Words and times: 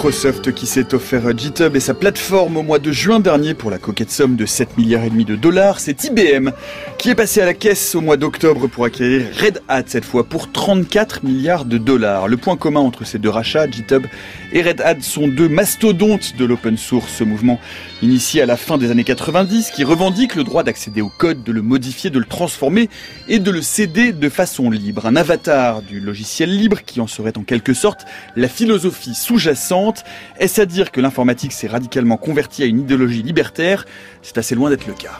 Microsoft 0.00 0.54
qui 0.54 0.66
s'est 0.66 0.94
offert 0.94 1.36
GitHub 1.36 1.76
et 1.76 1.80
sa 1.80 1.92
plateforme 1.92 2.56
au 2.56 2.62
mois 2.62 2.78
de 2.78 2.90
juin 2.90 3.20
dernier 3.20 3.52
pour 3.52 3.70
la 3.70 3.76
coquette 3.76 4.10
somme 4.10 4.34
de 4.34 4.46
7 4.46 4.78
milliards 4.78 5.04
et 5.04 5.10
demi 5.10 5.26
de 5.26 5.36
dollars, 5.36 5.78
c'est 5.78 6.04
IBM 6.04 6.52
qui 6.96 7.10
est 7.10 7.14
passé 7.14 7.42
à 7.42 7.44
la 7.44 7.52
caisse 7.52 7.94
au 7.94 8.00
mois 8.00 8.16
d'octobre 8.16 8.66
pour 8.66 8.86
acquérir 8.86 9.26
Red 9.38 9.60
Hat 9.68 9.82
cette 9.88 10.06
fois 10.06 10.24
pour 10.24 10.50
34 10.50 11.22
milliards 11.22 11.66
de 11.66 11.76
dollars. 11.76 12.28
Le 12.28 12.38
point 12.38 12.56
commun 12.56 12.80
entre 12.80 13.04
ces 13.04 13.18
deux 13.18 13.28
rachats, 13.28 13.70
GitHub 13.70 14.06
et 14.54 14.62
Red 14.62 14.80
Hat 14.80 15.02
sont 15.02 15.28
deux 15.28 15.50
mastodontes 15.50 16.34
de 16.34 16.46
l'open 16.46 16.78
source, 16.78 17.12
ce 17.18 17.24
mouvement 17.24 17.60
initié 18.00 18.40
à 18.40 18.46
la 18.46 18.56
fin 18.56 18.78
des 18.78 18.90
années 18.90 19.04
90 19.04 19.70
qui 19.70 19.84
revendique 19.84 20.34
le 20.34 20.44
droit 20.44 20.62
d'accéder 20.62 21.02
au 21.02 21.10
code, 21.10 21.42
de 21.42 21.52
le 21.52 21.60
modifier, 21.60 22.08
de 22.08 22.18
le 22.18 22.24
transformer 22.24 22.88
et 23.28 23.38
de 23.38 23.50
le 23.50 23.60
céder 23.60 24.12
de 24.12 24.28
façon 24.30 24.70
libre. 24.70 25.04
Un 25.04 25.16
avatar 25.16 25.82
du 25.82 26.00
logiciel 26.00 26.56
libre 26.56 26.78
qui 26.86 27.02
en 27.02 27.06
serait 27.06 27.36
en 27.36 27.42
quelque 27.42 27.74
sorte 27.74 28.06
la 28.34 28.48
philosophie 28.48 29.14
sous-jacente. 29.14 29.89
Est-ce 30.38 30.60
à 30.60 30.66
dire 30.66 30.90
que 30.90 31.00
l'informatique 31.00 31.52
s'est 31.52 31.68
radicalement 31.68 32.16
convertie 32.16 32.62
à 32.62 32.66
une 32.66 32.80
idéologie 32.80 33.22
libertaire? 33.22 33.86
C'est 34.22 34.38
assez 34.38 34.54
loin 34.54 34.70
d'être 34.70 34.86
le 34.86 34.94
cas. 34.94 35.18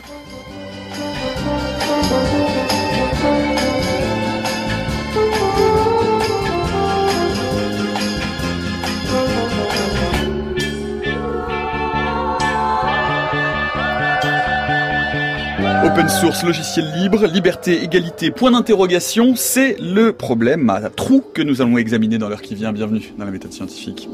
Open 15.83 16.07
source, 16.07 16.43
logiciel 16.43 16.85
libre, 16.95 17.25
liberté, 17.25 17.83
égalité, 17.83 18.29
point 18.29 18.51
d'interrogation, 18.51 19.33
c'est 19.35 19.75
le 19.79 20.13
problème 20.13 20.69
à 20.69 20.89
trou 20.89 21.23
que 21.33 21.41
nous 21.41 21.61
allons 21.61 21.77
examiner 21.77 22.17
dans 22.19 22.29
l'heure 22.29 22.41
qui 22.41 22.53
vient. 22.53 22.71
Bienvenue 22.71 23.13
dans 23.17 23.25
la 23.25 23.31
méthode 23.31 23.51
scientifique. 23.51 24.07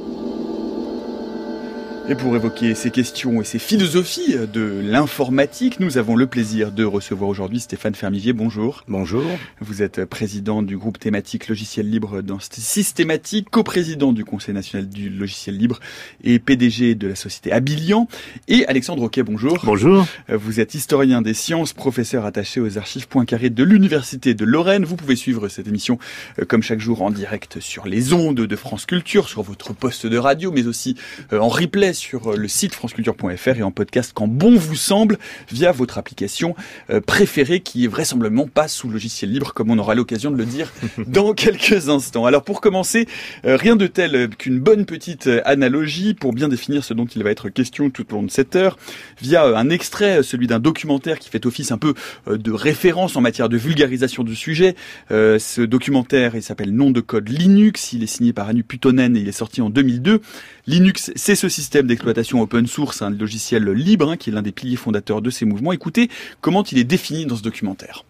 Et 2.10 2.16
pour 2.16 2.34
évoquer 2.38 2.74
ces 2.74 2.90
questions 2.90 3.42
et 3.42 3.44
ces 3.44 3.60
philosophies 3.60 4.38
de 4.54 4.82
l'informatique, 4.82 5.82
nous 5.82 5.98
avons 5.98 6.16
le 6.16 6.26
plaisir 6.26 6.72
de 6.72 6.86
recevoir 6.86 7.30
aujourd'hui 7.30 7.60
Stéphane 7.60 7.96
Fermivier. 7.96 8.32
Bonjour. 8.32 8.86
Bonjour. 8.88 9.26
Vous 9.60 9.82
êtes 9.82 10.06
président 10.06 10.62
du 10.62 10.78
groupe 10.78 11.00
thématique 11.00 11.50
logiciel 11.50 11.90
libre 11.90 12.22
dans 12.22 12.40
Systématique, 12.40 13.50
coprésident 13.50 14.14
du 14.14 14.24
Conseil 14.24 14.54
national 14.54 14.88
du 14.88 15.10
logiciel 15.10 15.58
libre 15.58 15.82
et 16.24 16.40
PDG 16.40 16.96
de 16.96 17.10
la 17.10 17.16
société 17.16 17.52
Abilian. 17.52 18.08
Et 18.48 18.66
Alexandre 18.68 19.02
Roquet, 19.02 19.24
bonjour. 19.24 19.60
Bonjour. 19.66 20.08
Vous 20.30 20.62
êtes 20.62 20.76
historien 20.76 21.22
des 21.22 21.34
sciences, 21.34 21.74
professeur 21.74 22.24
attaché 22.24 22.62
aux 22.62 22.78
archives 22.78 23.10
Poincaré 23.10 23.50
de 23.50 23.66
l'Université 23.66 24.34
de 24.34 24.46
Lorraine. 24.46 24.86
Vous 24.86 24.96
pouvez 24.96 25.18
suivre 25.18 25.50
cette 25.50 25.68
émission 25.68 26.00
euh, 26.40 26.46
comme 26.46 26.64
chaque 26.64 26.80
jour 26.80 27.02
en 27.02 27.12
direct 27.12 27.60
sur 27.60 27.86
les 27.86 28.14
ondes 28.14 28.36
de 28.40 28.56
France 28.56 28.86
Culture, 28.86 29.28
sur 29.28 29.42
votre 29.42 29.74
poste 29.74 30.08
de 30.08 30.18
radio, 30.18 30.54
mais 30.54 30.68
aussi 30.68 30.96
euh, 31.34 31.40
en 31.40 31.50
replay 31.50 31.97
sur 31.98 32.32
euh, 32.32 32.38
le 32.38 32.48
site 32.48 32.74
franceculture.fr 32.74 33.58
et 33.58 33.64
en 33.64 33.72
podcast 33.72 34.12
quand 34.14 34.28
bon 34.28 34.56
vous 34.56 34.76
semble 34.76 35.18
via 35.52 35.72
votre 35.72 35.98
application 35.98 36.56
euh, 36.90 37.02
préférée 37.02 37.60
qui 37.60 37.84
est 37.84 37.88
vraisemblablement 37.88 38.48
pas 38.48 38.68
sous 38.68 38.90
logiciel 38.90 39.32
libre 39.32 39.54
comme 39.54 39.72
on 39.72 39.78
aura 39.78 39.96
l'occasion 39.96 40.32
de 40.32 40.38
le 40.38 40.46
dire 40.46 40.72
dans 41.08 41.34
quelques 41.34 41.90
instants. 41.90 42.26
Alors 42.26 42.44
pour 42.44 42.62
commencer, 42.62 43.08
euh, 43.46 43.58
rien 43.58 43.76
de 43.76 43.88
tel 43.88 44.30
qu'une 44.30 44.60
bonne 44.60 44.86
petite 44.86 45.30
analogie 45.44 46.14
pour 46.14 46.34
bien 46.34 46.48
définir 46.48 46.84
ce 46.84 46.94
dont 46.94 47.06
il 47.06 47.24
va 47.24 47.32
être 47.32 47.50
question 47.50 47.90
tout 47.90 48.06
au 48.14 48.18
long 48.18 48.24
de 48.24 48.32
cette 48.32 48.56
heure 48.56 48.78
via 49.22 49.44
un 49.44 49.70
extrait, 49.70 50.22
celui 50.24 50.48
d'un 50.48 50.60
documentaire 50.60 51.20
qui 51.20 51.30
fait 51.30 51.46
office 51.46 51.72
un 51.72 51.78
peu 51.78 51.94
de 52.28 52.52
référence 52.52 53.16
en 53.16 53.22
matière 53.22 53.50
de 53.50 53.58
vulgarisation 53.58 54.24
du 54.24 54.36
sujet. 54.36 54.76
ce 55.10 55.62
documentaire, 55.62 56.36
il 56.36 56.44
s'appelle 56.44 56.72
Nom 56.72 56.92
de 56.92 57.02
code 57.02 57.30
Linux, 57.30 57.94
il 57.94 58.04
est 58.04 58.08
signé 58.08 58.34
par 58.34 58.48
Anu 58.50 58.64
Putonen 58.64 59.16
et 59.18 59.22
il 59.22 59.28
est 59.28 59.32
sorti 59.32 59.62
en 59.62 59.70
2002. 59.70 60.22
Linux, 60.68 61.12
c'est 61.16 61.36
ce 61.36 61.48
système 61.48 61.87
d'exploitation 61.88 62.42
open 62.42 62.68
source, 62.68 63.02
un 63.02 63.10
logiciel 63.10 63.70
libre, 63.72 64.12
hein, 64.12 64.18
qui 64.18 64.30
est 64.30 64.34
l'un 64.34 64.42
des 64.42 64.52
piliers 64.52 64.76
fondateurs 64.76 65.22
de 65.22 65.30
ces 65.30 65.46
mouvements. 65.46 65.72
Écoutez 65.72 66.10
comment 66.42 66.64
il 66.64 66.78
est 66.78 66.84
défini 66.84 67.26
dans 67.26 67.36
ce 67.36 67.44
documentaire. 67.44 68.04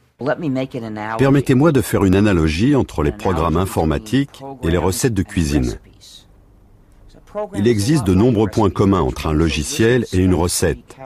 Permettez-moi 1.18 1.72
de 1.72 1.82
faire 1.82 2.04
une 2.04 2.16
analogie 2.16 2.76
entre 2.76 3.04
les 3.04 3.12
programmes 3.12 3.58
informatiques 3.58 4.42
et 4.64 4.72
les 4.72 4.78
recettes 4.78 5.14
de 5.14 5.22
cuisine. 5.22 5.78
Il 7.56 7.68
existe 7.68 8.04
de 8.04 8.16
nombreux 8.16 8.48
points 8.48 8.72
communs 8.72 9.02
entre 9.02 9.28
un 9.28 9.34
logiciel 9.34 10.06
et 10.12 10.18
une 10.18 10.34
recette, 10.34 10.98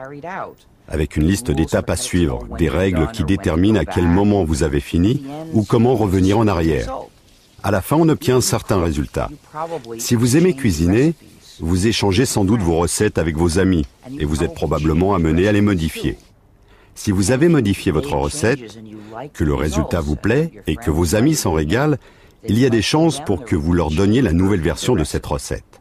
avec 0.88 1.16
une 1.16 1.26
liste 1.26 1.50
d'étapes 1.50 1.90
à 1.90 1.96
suivre, 1.96 2.46
des 2.58 2.70
règles 2.70 3.10
qui 3.12 3.24
déterminent 3.24 3.78
à 3.78 3.84
quel 3.84 4.06
moment 4.06 4.44
vous 4.44 4.62
avez 4.62 4.80
fini 4.80 5.22
ou 5.52 5.62
comment 5.62 5.94
revenir 5.94 6.38
en 6.38 6.46
arrière. 6.46 6.94
À 7.62 7.70
la 7.70 7.82
fin, 7.82 7.96
on 7.96 8.08
obtient 8.08 8.36
un 8.36 8.40
certain 8.40 8.80
résultat. 8.80 9.28
Si 9.98 10.14
vous 10.14 10.36
aimez 10.36 10.54
cuisiner, 10.54 11.14
vous 11.60 11.86
échangez 11.86 12.26
sans 12.26 12.44
doute 12.44 12.60
vos 12.60 12.78
recettes 12.78 13.18
avec 13.18 13.36
vos 13.36 13.58
amis 13.58 13.86
et 14.18 14.24
vous 14.24 14.42
êtes 14.42 14.54
probablement 14.54 15.14
amené 15.14 15.48
à 15.48 15.52
les 15.52 15.60
modifier. 15.60 16.16
Si 16.94 17.10
vous 17.10 17.30
avez 17.30 17.48
modifié 17.48 17.90
votre 17.92 18.14
recette, 18.14 18.78
que 19.32 19.44
le 19.44 19.54
résultat 19.54 20.00
vous 20.00 20.16
plaît 20.16 20.52
et 20.66 20.76
que 20.76 20.90
vos 20.90 21.14
amis 21.14 21.34
s'en 21.34 21.52
régalent, 21.52 21.96
il 22.46 22.58
y 22.58 22.66
a 22.66 22.70
des 22.70 22.82
chances 22.82 23.22
pour 23.24 23.44
que 23.44 23.56
vous 23.56 23.72
leur 23.72 23.90
donniez 23.90 24.20
la 24.20 24.32
nouvelle 24.32 24.60
version 24.60 24.94
de 24.94 25.04
cette 25.04 25.26
recette. 25.26 25.80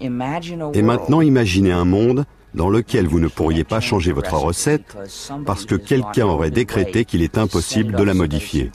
Et 0.00 0.08
maintenant 0.82 1.20
imaginez 1.20 1.72
un 1.72 1.84
monde 1.84 2.24
dans 2.54 2.68
lequel 2.68 3.06
vous 3.06 3.20
ne 3.20 3.28
pourriez 3.28 3.64
pas 3.64 3.80
changer 3.80 4.12
votre 4.12 4.34
recette 4.34 4.96
parce 5.46 5.64
que 5.64 5.74
quelqu'un 5.74 6.26
aurait 6.26 6.50
décrété 6.50 7.04
qu'il 7.04 7.22
est 7.22 7.38
impossible 7.38 7.94
de 7.94 8.02
la 8.02 8.14
modifier. 8.14 8.70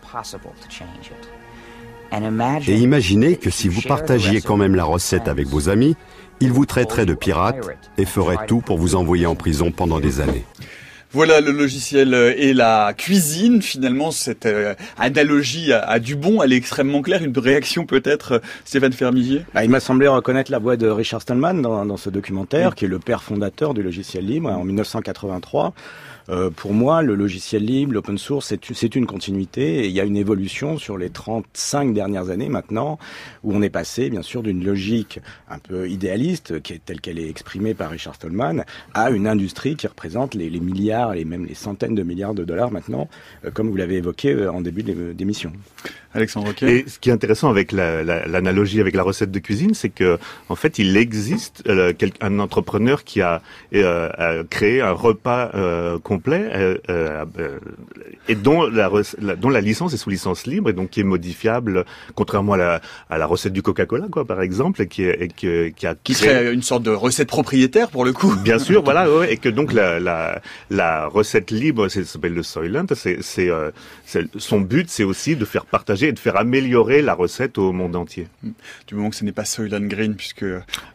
Et 2.67 2.77
imaginez 2.77 3.37
que 3.37 3.49
si 3.49 3.67
vous 3.67 3.81
partagiez 3.81 4.41
quand 4.41 4.57
même 4.57 4.75
la 4.75 4.83
recette 4.83 5.27
avec 5.27 5.47
vos 5.47 5.69
amis, 5.69 5.95
ils 6.39 6.51
vous 6.51 6.65
traiteraient 6.65 7.05
de 7.05 7.13
pirate 7.13 7.57
et 7.97 8.05
feraient 8.05 8.45
tout 8.47 8.61
pour 8.61 8.77
vous 8.77 8.95
envoyer 8.95 9.25
en 9.25 9.35
prison 9.35 9.71
pendant 9.71 9.99
des 9.99 10.21
années. 10.21 10.45
Voilà 11.13 11.39
le 11.39 11.51
logiciel 11.51 12.13
et 12.37 12.53
la 12.53 12.93
cuisine. 12.93 13.61
Finalement, 13.61 14.11
cette 14.11 14.45
euh, 14.45 14.75
analogie 14.97 15.71
a, 15.71 15.99
du 15.99 16.15
bon, 16.17 16.43
elle 16.43 16.51
est 16.51 16.57
extrêmement 16.57 17.01
claire. 17.01 17.23
Une 17.23 17.37
réaction 17.37 17.85
peut-être, 17.85 18.33
euh, 18.33 18.39
Stéphane 18.65 18.91
Fermivier 18.91 19.45
bah, 19.53 19.63
Il 19.63 19.69
m'a 19.69 19.79
semblé 19.79 20.09
reconnaître 20.09 20.51
la 20.51 20.59
voix 20.59 20.75
de 20.75 20.87
Richard 20.87 21.21
Stallman 21.21 21.61
dans, 21.61 21.95
ce 21.95 22.09
documentaire, 22.09 22.75
qui 22.75 22.83
est 22.83 22.89
le 22.89 22.99
père 22.99 23.23
fondateur 23.23 23.73
du 23.73 23.83
logiciel 23.83 24.25
libre 24.25 24.49
en 24.49 24.65
1983. 24.65 25.73
Euh, 26.29 26.49
pour 26.49 26.73
moi, 26.73 27.01
le 27.01 27.15
logiciel 27.15 27.63
libre, 27.63 27.93
l'open 27.93 28.17
source, 28.17 28.53
c'est 28.73 28.95
une 28.95 29.05
continuité 29.05 29.79
et 29.79 29.87
il 29.87 29.91
y 29.93 30.01
a 30.01 30.03
une 30.03 30.17
évolution 30.17 30.77
sur 30.77 30.97
les 30.97 31.09
35 31.09 31.93
dernières 31.93 32.29
années 32.29 32.49
maintenant, 32.49 32.99
où 33.43 33.55
on 33.55 33.61
est 33.61 33.69
passé, 33.69 34.09
bien 34.09 34.21
sûr, 34.21 34.43
d'une 34.43 34.63
logique 34.63 35.21
un 35.49 35.59
peu 35.59 35.89
idéaliste, 35.89 36.61
qui 36.61 36.73
est 36.73 36.83
telle 36.83 36.99
qu'elle 36.99 37.19
est 37.19 37.29
exprimée 37.29 37.73
par 37.73 37.91
Richard 37.91 38.15
Stallman, 38.15 38.65
à 38.93 39.09
une 39.09 39.27
industrie 39.27 39.77
qui 39.77 39.87
représente 39.87 40.35
les, 40.35 40.57
milliards 40.57 40.96
et 41.15 41.25
même 41.25 41.45
les 41.45 41.55
centaines 41.55 41.95
de 41.95 42.03
milliards 42.03 42.33
de 42.33 42.43
dollars 42.43 42.71
maintenant, 42.71 43.09
euh, 43.45 43.51
comme 43.51 43.69
vous 43.69 43.77
l'avez 43.77 43.95
évoqué 43.95 44.31
euh, 44.31 44.51
en 44.51 44.61
début 44.61 44.83
d'émission. 44.83 45.51
Alexandre 46.13 46.51
Et 46.63 46.85
ce 46.87 46.97
qui 46.97 47.09
est 47.09 47.13
intéressant 47.13 47.49
avec 47.49 47.71
l'analogie 47.71 48.81
avec 48.81 48.95
la 48.95 49.03
recette 49.03 49.29
de 49.29 49.39
cuisine, 49.39 49.73
c'est 49.75 49.89
que 49.89 50.17
en 50.49 50.55
fait, 50.55 50.79
il 50.79 50.97
existe 50.97 51.63
un 52.21 52.39
entrepreneur 52.39 53.03
qui 53.03 53.21
a, 53.21 53.41
créé 54.49 54.81
un 54.81 54.91
repas 54.91 55.51
complet 56.03 56.49
euh, 56.53 56.77
euh, 56.89 57.25
euh, 57.39 57.59
et 58.27 58.35
dont 58.35 58.67
la, 58.67 58.89
dont 59.35 59.49
la 59.49 59.61
licence 59.61 59.93
est 59.93 59.97
sous 59.97 60.09
licence 60.09 60.45
libre 60.45 60.69
et 60.69 60.73
donc 60.73 60.89
qui 60.89 60.99
est 60.99 61.03
modifiable, 61.03 61.85
contrairement 62.15 62.53
à 62.53 62.57
la, 62.57 62.81
à 63.09 63.17
la 63.17 63.25
recette 63.25 63.53
du 63.53 63.61
Coca-Cola, 63.61 64.07
quoi, 64.11 64.25
par 64.25 64.41
exemple, 64.41 64.81
et 64.81 64.87
qui, 64.87 65.03
est, 65.03 65.21
et 65.21 65.27
qui, 65.71 65.87
a 65.87 65.95
qui 65.95 66.13
serait 66.13 66.53
une 66.53 66.61
sorte 66.61 66.83
de 66.83 66.91
recette 66.91 67.27
propriétaire 67.27 67.89
pour 67.89 68.05
le 68.05 68.13
coup. 68.13 68.35
Bien 68.43 68.59
sûr, 68.59 68.83
voilà, 68.85 69.09
ouais, 69.09 69.33
et 69.33 69.37
que 69.37 69.49
donc 69.49 69.73
la, 69.73 69.99
la, 69.99 70.41
la 70.69 70.86
recette 71.07 71.51
libre, 71.51 71.87
ça 71.87 72.03
s'appelle 72.03 72.33
le 72.33 72.43
Soylent, 72.43 72.85
c'est, 72.95 73.19
c'est, 73.21 73.49
son 74.37 74.61
but, 74.61 74.89
c'est 74.89 75.03
aussi 75.03 75.35
de 75.35 75.45
faire 75.45 75.65
partager 75.65 76.09
et 76.09 76.11
de 76.11 76.19
faire 76.19 76.37
améliorer 76.37 77.01
la 77.01 77.13
recette 77.13 77.57
au 77.57 77.71
monde 77.71 77.95
entier. 77.95 78.27
Du 78.87 78.95
moment 78.95 79.09
que 79.09 79.15
ce 79.15 79.23
n'est 79.23 79.31
pas 79.31 79.45
Soylent 79.45 79.87
Green, 79.87 80.15
puisque 80.15 80.45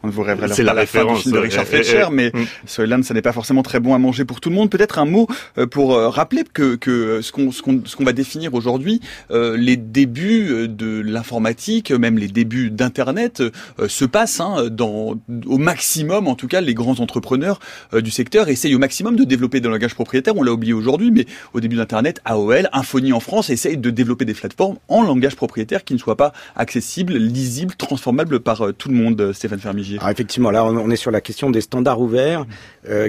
on 0.03 0.07
ne 0.07 0.11
vous 0.11 0.23
rêverait 0.23 0.47
la, 0.47 0.63
la 0.63 0.73
référence 0.73 1.27
de 1.27 1.37
Richard 1.37 1.65
Fletcher, 1.65 2.07
mais 2.11 2.31
mm. 2.33 2.45
Soylent, 2.65 3.03
ça 3.03 3.13
n'est 3.13 3.21
pas 3.21 3.33
forcément 3.33 3.63
très 3.63 3.79
bon 3.79 3.93
à 3.93 3.99
manger 3.99 4.25
pour 4.25 4.41
tout 4.41 4.49
le 4.49 4.55
monde. 4.55 4.69
Peut-être 4.69 4.99
un 4.99 5.05
mot 5.05 5.27
euh, 5.57 5.67
pour 5.67 5.93
euh, 5.93 6.09
rappeler 6.09 6.43
que, 6.51 6.75
que 6.75 7.21
ce 7.21 7.31
qu'on 7.31 7.51
ce 7.51 8.03
va 8.03 8.13
définir 8.13 8.53
aujourd'hui, 8.53 8.99
euh, 9.31 9.55
les 9.57 9.77
débuts 9.77 10.67
de 10.67 10.99
l'informatique, 10.99 11.91
même 11.91 12.17
les 12.17 12.27
débuts 12.27 12.69
d'Internet, 12.69 13.43
se 13.87 14.05
passent 14.05 14.39
hein, 14.39 14.67
dans 14.69 15.15
au 15.45 15.57
maximum, 15.57 16.27
en 16.27 16.35
tout 16.35 16.47
cas, 16.47 16.61
les 16.61 16.73
grands 16.73 16.99
entrepreneurs 16.99 17.59
du 17.93 18.11
secteur 18.11 18.49
essayent 18.49 18.75
au 18.75 18.79
maximum 18.79 19.15
de 19.15 19.23
développer 19.23 19.61
dans 19.61 19.69
leur 19.69 19.79
langage 19.83 19.95
propriétaire. 19.95 20.33
On 20.37 20.43
l'a 20.43 20.53
oublié 20.53 20.73
aujourd'hui, 20.73 21.11
mais 21.11 21.25
au 21.53 21.59
début 21.59 21.75
d'Internet, 21.75 22.21
AOL, 22.25 22.69
Infony 22.71 23.11
en 23.11 23.19
France 23.19 23.49
essaye 23.49 23.77
de 23.77 23.89
développer 23.89 24.25
des 24.25 24.33
plateformes 24.33 24.77
en 24.87 25.03
langage 25.03 25.35
propriétaire 25.35 25.83
qui 25.83 25.93
ne 25.93 25.99
soient 25.99 26.15
pas 26.15 26.31
accessibles, 26.55 27.13
lisibles, 27.13 27.75
transformables 27.75 28.39
par 28.39 28.73
tout 28.77 28.89
le 28.89 28.95
monde. 28.95 29.33
Stéphane 29.33 29.59
Fermigier. 29.59 29.99
Effectivement, 30.09 30.51
là, 30.51 30.63
on 30.63 30.89
est 30.89 30.95
sur 30.95 31.11
la 31.11 31.21
question 31.21 31.49
des 31.49 31.61
standards 31.61 31.99
ouverts, 31.99 32.45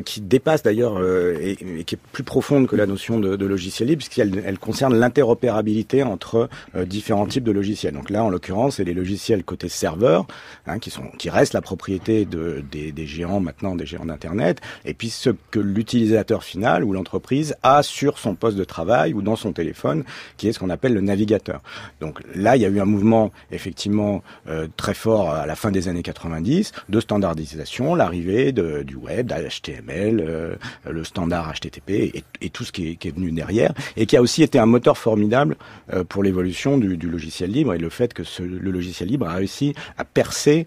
qui 0.05 0.21
dépasse 0.21 0.63
d'ailleurs 0.63 1.01
et, 1.41 1.57
qui 1.85 1.95
est 1.95 1.99
plus 2.13 2.25
profonde 2.25 2.67
que 2.67 2.77
la 2.77 2.87
notion 2.87 3.19
de, 3.19 3.45
logiciel 3.45 3.89
libre, 3.89 4.03
puisqu'elle 4.03 4.43
elle 4.45 4.59
concerne 4.59 4.97
l'interopérabilité 4.99 6.03
entre 6.03 6.49
différents 6.87 7.27
types 7.27 7.45
de 7.45 7.53
logiciels. 7.53 7.95
Donc 7.95 8.11
là, 8.11 8.25
en 8.25 8.31
l'occurrence, 8.31 8.77
c'est 8.77 8.85
les 8.85 8.95
logiciels 8.95 9.45
côté 9.45 9.69
serveur, 9.69 10.27
hein, 10.67 10.79
qui 10.79 10.91
sont 10.91 11.05
qui 11.19 11.31
restent 11.31 11.53
la 11.53 11.63
propriété 11.63 12.25
de, 12.25 12.65
des, 12.71 12.93
des 12.93 13.07
géants 13.07 13.41
maintenant, 13.41 13.77
des 13.77 13.87
géants 13.87 14.07
d'Internet, 14.07 14.61
et 14.85 14.95
puis 14.95 15.11
ce 15.11 15.31
que 15.51 15.61
l'utilisateur 15.61 16.43
final 16.43 16.64
ou 16.83 16.93
l'entreprise 16.93 17.57
a 17.63 17.83
sur 17.83 18.19
son 18.19 18.35
poste 18.35 18.57
de 18.57 18.65
travail 18.65 19.15
ou 19.15 19.23
dans 19.23 19.37
son 19.37 19.53
téléphone, 19.53 20.05
qui 20.37 20.49
est 20.49 20.53
ce 20.53 20.59
qu'on 20.59 20.71
appelle 20.71 20.95
le 20.95 21.01
navigateur. 21.01 21.61
Donc 22.01 22.21
là, 22.35 22.57
il 22.57 22.63
y 22.63 22.67
a 22.67 22.69
eu 22.69 22.81
un 22.81 22.85
mouvement 22.85 23.31
effectivement 23.51 24.23
euh, 24.49 24.67
très 24.77 24.95
fort 24.95 25.31
à 25.31 25.47
la 25.47 25.57
fin 25.57 25.71
des 25.71 25.89
années 25.89 26.03
90 26.03 26.73
de 26.89 27.01
standardisation, 27.01 27.95
l'arrivée 27.95 28.53
du 28.53 28.97
web, 28.97 29.27
d'HTML, 29.27 30.21
euh, 30.21 30.55
le 30.89 31.05
standard 31.05 31.53
HTTP 31.53 32.23
et, 32.41 32.51
tout 32.51 32.65
ce 32.65 32.73
qui 32.73 32.91
est, 32.91 33.15
venu 33.15 33.33
derrière, 33.33 33.73
et 33.97 34.07
qui 34.07 34.17
a 34.17 34.23
aussi 34.23 34.43
été 34.43 34.59
un 34.59 34.67
moteur 34.67 34.97
formidable 34.97 35.57
euh, 35.93 36.05
pour 36.05 36.23
l'évolution 36.23 36.79
du, 36.79 36.97
logiciel 36.97 37.51
libre 37.51 37.75
et 37.75 37.79
le 37.79 37.89
fait 37.89 38.15
que 38.15 38.23
ce, 38.23 38.43
le 38.43 38.71
logiciel 38.71 39.09
libre 39.09 39.27
a 39.27 39.35
réussi 39.35 39.75
à 39.99 40.05
percer 40.05 40.67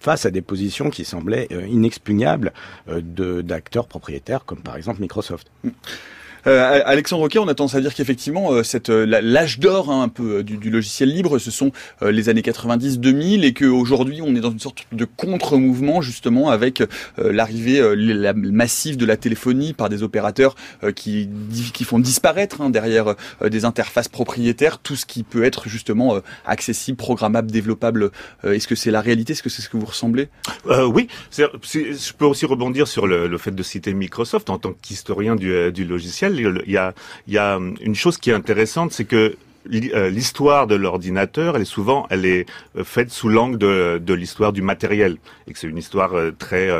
face 0.00 0.26
à 0.26 0.30
des 0.30 0.42
positions 0.42 0.90
qui 0.90 1.04
semblaient 1.04 1.48
euh, 1.52 1.66
inexpugnables 1.66 2.52
d'acteurs 2.86 3.86
propriétaires 3.86 4.44
comme 4.44 4.60
par 4.60 4.76
exemple 4.76 5.00
Microsoft. 5.00 5.37
Mm. 5.64 5.74
Euh, 6.46 6.80
Alexandre 6.84 7.22
Roquet, 7.22 7.38
on 7.38 7.48
a 7.48 7.54
tendance 7.54 7.74
à 7.74 7.80
dire 7.80 7.94
qu'effectivement, 7.94 8.52
euh, 8.52 8.62
cette 8.62 8.90
euh, 8.90 9.04
l'âge 9.06 9.58
d'or 9.58 9.90
hein, 9.90 10.02
un 10.02 10.08
peu 10.08 10.42
du, 10.42 10.70
logiciel 10.70 11.08
libre, 11.08 11.38
ce 11.38 11.50
sont 11.50 11.72
les 12.02 12.28
années 12.28 12.42
90-2000 12.42 13.44
et 13.44 13.54
qu'aujourd'hui, 13.54 14.20
on 14.22 14.34
est 14.34 14.40
dans 14.40 14.50
une 14.50 14.58
sorte 14.58 14.86
de 14.92 15.04
contre-mouvement 15.04 16.02
justement 16.02 16.50
avec 16.50 16.82
l'arrivée 17.16 17.80
massive 18.34 18.96
de 18.96 19.06
la 19.06 19.16
téléphonie 19.16 19.72
par 19.72 19.88
des 19.88 20.02
opérateurs 20.02 20.54
qui, 20.94 21.30
qui 21.72 21.84
font 21.84 21.98
disparaître 21.98 22.60
hein, 22.60 22.70
derrière 22.70 23.14
des 23.42 23.64
interfaces 23.64 24.08
propriétaires 24.08 24.78
tout 24.78 24.96
ce 24.96 25.06
qui 25.06 25.22
peut 25.22 25.44
être 25.44 25.68
justement 25.68 26.18
accessible, 26.44 26.98
programmable, 26.98 27.50
développable. 27.50 28.10
Est-ce 28.44 28.68
que 28.68 28.74
c'est 28.74 28.90
la 28.90 29.00
réalité? 29.00 29.32
Est-ce 29.32 29.42
que 29.42 29.50
c'est 29.50 29.62
ce 29.62 29.68
que 29.68 29.76
vous 29.76 29.86
ressemblez? 29.86 30.28
Oui, 30.66 31.08
je 31.36 32.12
peux 32.12 32.26
aussi 32.26 32.46
rebondir 32.46 32.86
sur 32.88 33.06
le, 33.06 33.38
fait 33.38 33.54
de 33.54 33.62
citer 33.62 33.94
Microsoft 33.94 34.50
en 34.50 34.58
tant 34.58 34.72
qu'historien 34.72 35.36
du 35.36 35.84
logiciel 35.84 36.27
il 36.36 36.70
y 36.70 36.76
a, 36.76 36.94
il 37.26 37.34
y 37.34 37.38
a 37.38 37.58
une 37.80 37.94
chose 37.94 38.18
qui 38.18 38.30
est 38.30 38.34
intéressante, 38.34 38.92
c'est 38.92 39.04
que 39.04 39.36
euh, 39.70 40.08
l'histoire 40.08 40.66
de 40.66 40.74
l'ordinateur, 40.74 41.56
elle 41.56 41.62
est 41.62 41.66
souvent, 41.66 42.06
elle 42.10 42.24
est 42.24 42.46
euh, 42.76 42.84
faite 42.84 43.10
sous 43.10 43.28
l'angle 43.28 43.58
de, 43.58 44.14
l'histoire 44.14 44.52
du 44.52 44.62
matériel, 44.62 45.18
et 45.46 45.52
que 45.52 45.58
c'est 45.58 45.66
une 45.66 45.76
histoire 45.76 46.14
euh, 46.14 46.30
très 46.30 46.70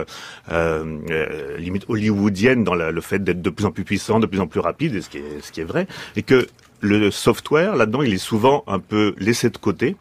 limite 1.59 1.85
hollywoodienne 1.89 2.65
dans 2.65 2.75
le 2.75 3.01
fait 3.01 3.23
d'être 3.23 3.43
de 3.43 3.51
plus 3.51 3.67
en 3.67 3.73
plus 3.73 3.85
puissant, 3.85 4.21
de 4.21 4.27
plus 4.27 4.41
en 4.41 4.47
plus 4.47 4.61
rapide, 4.61 5.01
ce 5.03 5.09
qui 5.09 5.61
est 5.61 5.65
vrai, 5.65 5.87
et 6.17 6.23
que 6.23 6.47
le 6.81 7.11
software 7.11 7.77
là-dedans, 7.77 8.03
il 8.03 8.15
est 8.15 8.19
souvent 8.19 8.65
un 8.67 8.79
peu 8.79 9.15
laissé 9.19 9.51
de 9.51 9.59
côté, 9.59 9.97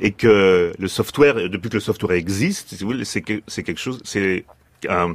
et 0.00 0.10
que 0.10 0.72
le 0.76 0.88
software, 0.88 1.48
depuis 1.48 1.68
que 1.68 1.76
le 1.76 1.80
software 1.80 2.12
existe, 2.12 2.74
c'est 3.04 3.22
quelque 3.22 3.80
chose, 3.80 4.00
c'est 4.04 4.44
un 4.88 5.14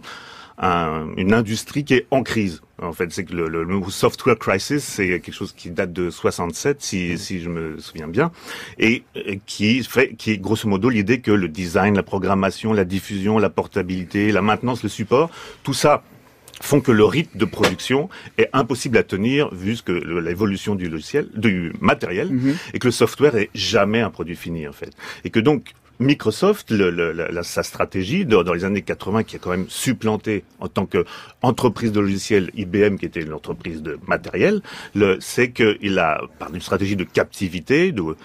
une 0.60 1.34
industrie 1.34 1.84
qui 1.84 1.96
est 1.96 2.08
en 2.12 2.24
crise. 2.24 2.62
En 2.82 2.94
fait, 2.94 3.12
c'est 3.12 3.26
que 3.26 3.34
le, 3.34 3.48
le, 3.48 3.82
software 3.90 4.38
crisis, 4.38 4.84
c'est 4.84 5.08
quelque 5.08 5.34
chose 5.34 5.54
qui 5.54 5.70
date 5.70 5.92
de 5.92 6.10
67, 6.10 6.82
si, 6.82 7.18
si 7.18 7.42
je 7.42 7.50
me 7.50 7.78
souviens 7.80 8.08
bien, 8.08 8.32
et, 8.78 9.04
qui 9.46 9.84
fait, 9.84 10.16
qui 10.16 10.32
est 10.32 10.38
grosso 10.38 10.68
modo 10.68 10.90
l'idée 10.90 11.20
que 11.20 11.32
le 11.32 11.50
design, 11.50 11.96
la 11.96 12.04
programmation, 12.04 12.72
la 12.72 12.86
diffusion, 12.86 13.38
la 13.38 13.50
portabilité, 13.50 14.32
la 14.32 14.42
maintenance, 14.42 14.84
le 14.84 14.90
support, 14.90 15.30
tout 15.64 15.74
ça 15.74 16.04
font 16.62 16.82
que 16.82 16.92
le 16.92 17.06
rythme 17.06 17.38
de 17.38 17.46
production 17.46 18.10
est 18.38 18.50
impossible 18.52 18.98
à 18.98 19.04
tenir 19.04 19.54
vu 19.54 19.78
que 19.84 19.92
l'évolution 19.92 20.76
du 20.76 20.90
logiciel, 20.90 21.30
du 21.36 21.74
matériel, 21.80 22.30
mm-hmm. 22.30 22.56
et 22.74 22.80
que 22.80 22.88
le 22.88 22.92
software 22.92 23.36
est 23.36 23.50
jamais 23.54 24.02
un 24.02 24.10
produit 24.10 24.36
fini 24.36 24.68
en 24.68 24.74
fait, 24.74 24.92
et 25.24 25.30
que 25.30 25.40
donc 25.40 25.74
Microsoft, 26.00 26.72
le, 26.72 27.42
sa 27.44 27.64
stratégie 27.64 28.26
dans 28.26 28.54
les 28.54 28.64
années 28.64 28.82
80, 28.82 29.24
qui 29.24 29.36
a 29.36 29.40
quand 29.40 29.52
même 29.52 29.70
supplanté 29.70 30.44
en 30.60 30.68
tant 30.70 30.86
qu'entreprise 30.86 31.92
de 31.92 32.00
logiciels 32.00 32.52
IBM, 32.56 32.96
qui 32.98 33.06
était 33.06 33.22
une 33.22 33.34
entreprise 33.34 33.82
de 33.82 34.00
matériel, 34.08 34.62
c'est 35.20 35.52
qu'il 35.52 36.00
a, 36.00 36.22
par 36.40 36.54
une 36.54 36.62
stratégie 36.62 36.96
de 36.96 37.04
captivité, 37.04 37.92
de, 37.92 38.16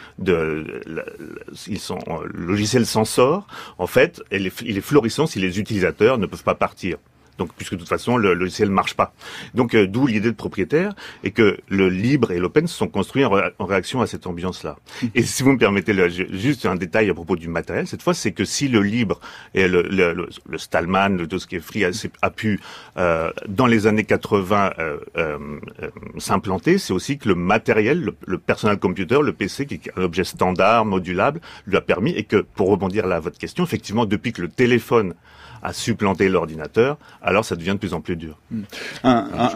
ils 1.67 1.81
sont, 1.81 1.99
le 2.32 2.47
logiciel 2.47 2.87
s'en 2.87 3.05
sort, 3.05 3.47
en 3.79 3.87
fait, 3.87 4.23
il 4.31 4.47
est 4.47 4.81
florissant 4.81 5.26
si 5.26 5.41
les 5.41 5.59
utilisateurs 5.59 6.19
ne 6.19 6.26
peuvent 6.26 6.44
pas 6.44 6.55
partir. 6.55 6.99
Donc, 7.39 7.51
puisque 7.57 7.73
de 7.75 7.79
toute 7.79 7.89
façon, 7.89 8.17
le, 8.17 8.35
logiciel 8.35 8.69
ne 8.69 8.75
marche 8.75 8.95
pas. 8.95 9.15
Donc, 9.55 9.75
euh, 9.75 9.87
d'où 9.87 10.07
l'idée 10.07 10.31
de 10.31 10.37
propriétaire 10.37 10.95
et 11.23 11.31
que 11.31 11.59
le 11.69 11.89
libre 11.89 12.31
et 12.31 12.39
l'open 12.39 12.67
se 12.67 12.77
sont 12.77 12.89
construits 12.89 13.25
en, 13.25 13.31
réaction 13.61 14.01
à 14.01 14.07
cette 14.07 14.27
ambiance-là. 14.27 14.77
Et 15.15 15.23
si 15.23 15.43
vous 15.43 15.53
me 15.53 15.59
permettez 15.59 15.93
le, 15.93 16.09
juste 16.09 16.67
un 16.67 16.77
détail 16.77 17.11
à 17.11 17.15
propos 17.15 17.37
du 17.37 17.49
matériel, 17.49 17.87
cette 17.87 18.03
fois, 18.03 18.15
c'est 18.15 18.33
que 18.33 18.45
si 18.45 18.69
le 18.69 18.81
libre 18.81 19.21
et 19.55 19.69
le, 19.69 19.83
le, 19.83 20.29
le 20.49 20.59
Stallman, 20.59 21.27
tout 21.27 21.39
ce 21.39 21.47
qui 21.47 21.57
est 21.57 21.61
free, 21.61 21.85
a, 21.85 22.31
pu, 22.31 22.61
euh, 22.97 23.31
dans 23.49 23.67
les 23.67 23.87
années 23.87 24.05
80, 24.05 24.73
euh, 24.79 24.99
euh, 25.17 25.39
s'implanter, 26.19 26.79
c'est 26.79 26.93
aussi 26.93 27.19
que 27.19 27.29
le 27.29 27.35
matériel, 27.35 28.13
le, 28.27 28.39
personal 28.39 28.79
computer, 28.79 29.19
le 29.23 29.33
PC, 29.33 29.67
qui 29.67 29.75
est 29.75 29.91
un 29.97 30.03
objet 30.03 30.25
standard, 30.25 30.85
modulable, 30.85 31.41
lui 31.67 31.77
a 31.77 31.81
permis, 31.81 32.13
et 32.13 32.25
que, 32.25 32.37
pour 32.37 32.69
rebondir 32.69 33.07
là 33.07 33.17
à 33.17 33.21
votre 33.21 33.39
question, 33.39 33.65
effectivement, 33.65 34.07
depuis 34.07 34.33
que 34.33 34.43
le 34.43 34.49
téléphone 34.49 35.15
à 35.64 35.72
supplanter 35.72 36.28
l'ordinateur, 36.28 36.99
alors 37.22 37.44
ça 37.44 37.56
devient 37.56 37.72
de 37.72 37.78
plus 37.78 37.94
en 37.94 38.02
plus 38.02 38.16
dur. 38.16 38.38
Hmm. 38.50 38.62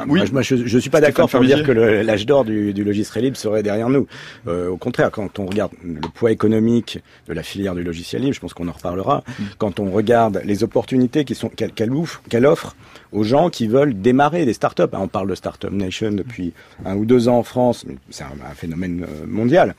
oui. 0.08 0.22
Moi, 0.32 0.40
je, 0.43 0.55
ne 0.55 0.81
suis 0.81 0.90
pas 0.90 1.02
d'accord 1.02 1.28
pour 1.28 1.40
dire 1.44 1.62
que 1.62 1.70
l'âge 1.70 2.25
d'or 2.25 2.46
du, 2.46 2.72
du, 2.72 2.82
logiciel 2.82 3.25
libre 3.25 3.37
serait 3.37 3.62
derrière 3.62 3.90
nous. 3.90 4.06
Euh, 4.46 4.69
au 4.69 4.78
contraire, 4.78 5.10
quand 5.10 5.38
on 5.38 5.44
regarde 5.44 5.72
le 5.84 6.00
poids 6.14 6.32
économique 6.32 6.99
de 7.28 7.34
la 7.34 7.43
filière 7.43 7.75
du 7.75 7.82
logiciel 7.82 8.22
libre, 8.22 8.34
je 8.34 8.40
pense 8.40 8.55
qu'on 8.55 8.69
en 8.69 8.72
reparlera. 8.72 9.22
Hmm. 9.38 9.44
Quand 9.58 9.81
on 9.81 9.90
regarde 9.90 10.40
les 10.44 10.64
opportunités 10.64 11.26
qui 11.26 11.34
sont 11.34 11.50
qu'elle 11.50 12.46
offre 12.46 12.75
aux 13.12 13.25
gens 13.25 13.50
qui 13.50 13.69
veulent 13.69 14.00
démarrer 14.00 14.46
des 14.46 14.55
startups. 14.55 14.82
On 14.93 15.08
parle 15.08 15.29
de 15.29 15.34
Startup 15.34 15.70
Nation 15.70 16.12
depuis 16.12 16.55
un 16.86 16.96
ou 16.96 17.05
deux 17.05 17.29
ans 17.29 17.38
en 17.38 17.43
France, 17.43 17.84
c'est 18.10 18.24
un, 18.24 18.32
un 18.50 18.55
phénomène 18.55 19.05
euh, 19.05 19.27
mondial. 19.27 19.74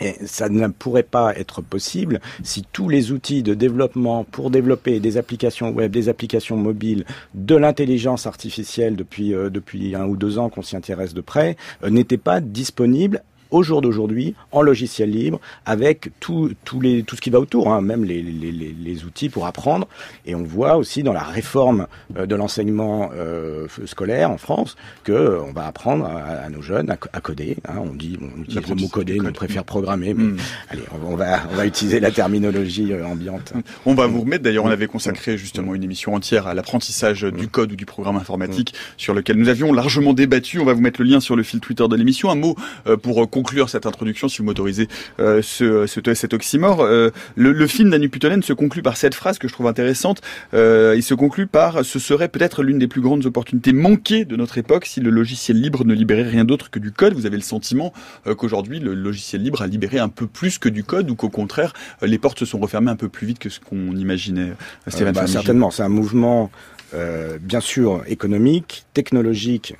Et 0.00 0.14
ça 0.24 0.48
ne 0.48 0.68
pourrait 0.68 1.02
pas 1.02 1.36
être 1.36 1.60
possible 1.60 2.20
si 2.42 2.64
tous 2.72 2.88
les 2.88 3.12
outils 3.12 3.42
de 3.42 3.54
développement 3.54 4.24
pour 4.24 4.50
développer 4.50 5.00
des 5.00 5.16
applications 5.16 5.70
web, 5.70 5.92
des 5.92 6.08
applications 6.08 6.56
mobiles, 6.56 7.04
de 7.34 7.54
l'intelligence 7.54 8.26
artificielle 8.26 8.96
depuis 8.96 9.34
euh, 9.34 9.50
depuis 9.50 9.94
un 9.94 10.06
ou 10.06 10.16
deux 10.16 10.38
ans 10.38 10.48
qu'on 10.48 10.62
s'y 10.62 10.76
intéresse 10.76 11.14
de 11.14 11.20
près, 11.20 11.56
euh, 11.84 11.90
n'étaient 11.90 12.16
pas 12.16 12.40
disponibles 12.40 13.22
au 13.52 13.62
jour 13.62 13.82
d'aujourd'hui 13.82 14.34
en 14.50 14.62
logiciel 14.62 15.10
libre 15.10 15.38
avec 15.66 16.10
tout, 16.18 16.50
tout, 16.64 16.80
les, 16.80 17.04
tout 17.04 17.14
ce 17.14 17.20
qui 17.20 17.30
va 17.30 17.38
autour, 17.38 17.72
hein, 17.72 17.80
même 17.80 18.04
les, 18.04 18.22
les, 18.22 18.50
les, 18.50 19.04
outils 19.04 19.28
pour 19.28 19.46
apprendre. 19.46 19.86
Et 20.26 20.34
on 20.34 20.42
voit 20.42 20.76
aussi 20.76 21.02
dans 21.02 21.12
la 21.12 21.22
réforme 21.22 21.86
euh, 22.16 22.26
de 22.26 22.34
l'enseignement 22.34 23.10
euh, 23.14 23.66
scolaire 23.84 24.30
en 24.30 24.38
France 24.38 24.76
que 25.04 25.12
euh, 25.12 25.42
on 25.42 25.52
va 25.52 25.66
apprendre 25.66 26.06
à, 26.06 26.48
nos 26.48 26.62
jeunes 26.62 26.90
à, 26.90 27.20
coder. 27.20 27.58
Hein. 27.68 27.74
on 27.78 27.94
dit, 27.94 28.18
on 28.20 28.42
utilise 28.42 28.68
le 28.68 28.74
mot 28.74 28.88
coder, 28.88 29.18
on 29.24 29.32
préfère 29.32 29.64
programmer, 29.64 30.14
mais 30.14 30.24
hmm. 30.24 30.36
allez, 30.70 30.82
on, 31.06 31.14
va, 31.14 31.42
on 31.52 31.54
va 31.54 31.66
utiliser 31.66 32.00
la 32.00 32.10
terminologie 32.10 32.92
ambiante. 33.04 33.52
On 33.84 33.94
va 33.94 34.06
vous 34.06 34.22
remettre. 34.22 34.42
D'ailleurs, 34.42 34.64
on 34.64 34.70
avait 34.70 34.86
consacré 34.86 35.36
justement 35.36 35.74
une 35.74 35.84
émission 35.84 36.14
entière 36.14 36.46
à 36.46 36.54
l'apprentissage 36.54 37.22
du 37.22 37.48
code 37.48 37.72
ou 37.72 37.76
du 37.76 37.86
programme 37.86 38.16
informatique 38.16 38.74
sur 38.96 39.14
lequel 39.14 39.36
nous 39.36 39.48
avions 39.48 39.72
largement 39.72 40.14
débattu. 40.14 40.58
On 40.58 40.64
va 40.64 40.72
vous 40.72 40.80
mettre 40.80 41.02
le 41.02 41.08
lien 41.08 41.20
sur 41.20 41.36
le 41.36 41.42
fil 41.42 41.60
Twitter 41.60 41.86
de 41.86 41.96
l'émission. 41.96 42.30
Un 42.30 42.34
mot 42.36 42.56
pour 43.02 43.28
conclure 43.28 43.41
cette 43.68 43.86
introduction, 43.86 44.28
si 44.28 44.38
vous 44.38 44.44
m'autorisez 44.44 44.88
euh, 45.20 45.42
ce, 45.42 45.86
ce, 45.86 46.00
cet 46.14 46.34
oxymore. 46.34 46.82
Euh, 46.82 47.10
le, 47.36 47.52
le, 47.52 47.66
film 47.66 47.90
d'Anu 47.90 48.08
Putonen 48.08 48.42
se 48.42 48.52
conclut 48.52 48.82
par 48.82 48.96
cette 48.96 49.14
phrase 49.14 49.38
que 49.38 49.48
je 49.48 49.52
trouve 49.52 49.66
intéressante. 49.66 50.20
Euh, 50.54 50.94
il 50.96 51.02
se 51.02 51.14
conclut 51.14 51.46
par 51.46 51.84
ce 51.84 51.98
serait 51.98 52.28
peut-être 52.28 52.62
l'une 52.62 52.78
des 52.78 52.88
plus 52.88 53.00
grandes 53.00 53.26
opportunités 53.26 53.72
manquées 53.72 54.24
de 54.24 54.36
notre 54.36 54.58
époque 54.58 54.86
si 54.86 55.00
le 55.00 55.10
logiciel 55.10 55.60
libre 55.60 55.84
ne 55.84 55.94
libérait 55.94 56.22
rien 56.22 56.44
d'autre 56.44 56.70
que 56.70 56.78
du 56.78 56.92
code. 56.92 57.14
Vous 57.14 57.26
avez 57.26 57.36
le 57.36 57.42
sentiment 57.42 57.92
euh, 58.26 58.34
qu'aujourd'hui 58.34 58.80
le 58.80 58.94
logiciel 58.94 59.42
libre 59.42 59.62
a 59.62 59.66
libéré 59.66 59.98
un 59.98 60.08
peu 60.08 60.26
plus 60.26 60.58
que 60.58 60.68
du 60.68 60.84
code 60.84 61.10
ou 61.10 61.14
qu'au 61.14 61.28
contraire 61.28 61.72
les 62.02 62.18
portes 62.18 62.38
se 62.38 62.44
sont 62.44 62.58
refermées 62.58 62.90
un 62.90 62.96
peu 62.96 63.08
plus 63.08 63.26
vite 63.26 63.38
que 63.38 63.48
ce 63.48 63.60
qu'on 63.60 63.96
imaginait. 63.96 64.52
Stéphane 64.88 65.14
bah, 65.14 65.26
certainement, 65.26 65.70
c'est 65.70 65.82
un 65.82 65.88
mouvement 65.88 66.50
euh, 66.94 67.38
bien 67.40 67.60
sûr 67.60 68.02
économique, 68.06 68.84
technologique, 68.92 69.76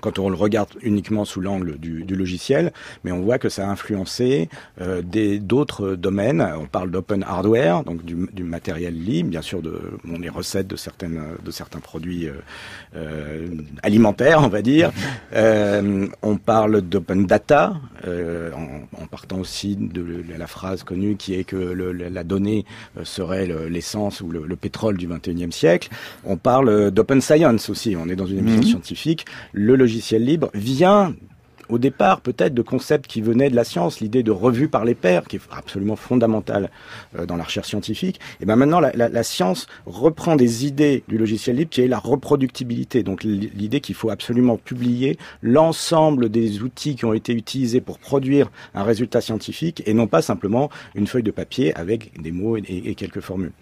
quand 0.00 0.18
on 0.18 0.30
le 0.30 0.36
regarde 0.36 0.70
uniquement 0.82 1.24
sous 1.24 1.40
l'angle 1.40 1.78
du, 1.78 2.04
du, 2.04 2.16
logiciel, 2.16 2.72
mais 3.04 3.12
on 3.12 3.20
voit 3.20 3.38
que 3.38 3.48
ça 3.48 3.66
a 3.66 3.70
influencé 3.70 4.48
euh, 4.80 5.02
d'autres 5.40 5.94
domaines. 5.94 6.40
On 6.58 6.66
parle 6.66 6.90
d'open 6.90 7.22
hardware, 7.22 7.84
donc 7.84 8.04
du, 8.04 8.28
du, 8.32 8.44
matériel 8.44 8.94
libre, 8.94 9.30
bien 9.30 9.42
sûr 9.42 9.60
de 9.60 9.78
bon, 10.04 10.18
les 10.18 10.30
recettes 10.30 10.68
de 10.68 10.76
certaines 10.76 11.20
de 11.44 11.50
certains 11.50 11.80
produits 11.80 12.28
euh, 12.96 13.48
alimentaires, 13.82 14.40
on 14.42 14.48
va 14.48 14.62
dire. 14.62 14.90
On 16.22 16.36
parle 16.36 16.82
d'open 16.82 17.26
data, 17.26 17.76
en, 18.06 19.02
en, 19.02 19.06
partant 19.06 19.38
aussi 19.38 19.76
de 19.76 20.24
la 20.36 20.46
phrase 20.46 20.82
connue 20.82 21.16
qui 21.16 21.34
est 21.34 21.44
que 21.44 21.56
le, 21.56 21.92
la 21.92 22.24
donnée 22.24 22.64
serait 23.02 23.46
l'essence 23.68 24.20
ou 24.20 24.30
le, 24.30 24.44
le, 24.46 24.56
pétrole 24.56 24.96
du 24.96 25.08
21e 25.08 25.50
siècle. 25.50 25.57
On 26.24 26.36
parle 26.36 26.90
d'open 26.90 27.20
science 27.20 27.68
aussi. 27.70 27.96
On 27.96 28.08
est 28.08 28.16
dans 28.16 28.26
une 28.26 28.38
émission 28.38 28.60
mhm. 28.60 28.68
scientifique. 28.68 29.26
Le 29.52 29.76
logiciel 29.76 30.24
libre 30.24 30.50
vient 30.54 31.14
au 31.68 31.78
départ 31.78 32.20
peut-être 32.20 32.54
de 32.54 32.62
concepts 32.62 33.06
qui 33.06 33.20
venaient 33.20 33.50
de 33.50 33.56
la 33.56 33.64
science, 33.64 34.00
l'idée 34.00 34.22
de 34.22 34.30
revue 34.30 34.68
par 34.68 34.84
les 34.84 34.94
pairs, 34.94 35.24
qui 35.24 35.36
est 35.36 35.40
absolument 35.50 35.96
fondamentale 35.96 36.70
euh, 37.18 37.26
dans 37.26 37.36
la 37.36 37.44
recherche 37.44 37.68
scientifique. 37.68 38.20
Et 38.40 38.46
ben 38.46 38.56
maintenant, 38.56 38.80
la, 38.80 38.92
la, 38.94 39.08
la, 39.08 39.22
science 39.22 39.66
reprend 39.86 40.36
des 40.36 40.66
idées 40.66 41.04
du 41.08 41.18
logiciel 41.18 41.56
libre, 41.56 41.70
qui 41.70 41.82
est 41.82 41.88
la 41.88 41.98
reproductibilité. 41.98 43.02
Donc 43.02 43.22
l'idée 43.24 43.80
qu'il 43.80 43.94
faut 43.94 44.10
absolument 44.10 44.56
publier 44.56 45.18
l'ensemble 45.42 46.28
des 46.28 46.62
outils 46.62 46.96
qui 46.96 47.04
ont 47.04 47.12
été 47.12 47.32
utilisés 47.32 47.80
pour 47.80 47.98
produire 47.98 48.50
un 48.74 48.82
résultat 48.82 49.20
scientifique, 49.20 49.82
et 49.86 49.94
non 49.94 50.06
pas 50.06 50.22
simplement 50.22 50.70
une 50.94 51.06
feuille 51.06 51.22
de 51.22 51.30
papier 51.30 51.74
avec 51.76 52.20
des 52.20 52.32
mots 52.32 52.56
et, 52.56 52.64
et 52.68 52.94
quelques 52.94 53.20
formules. 53.20 53.52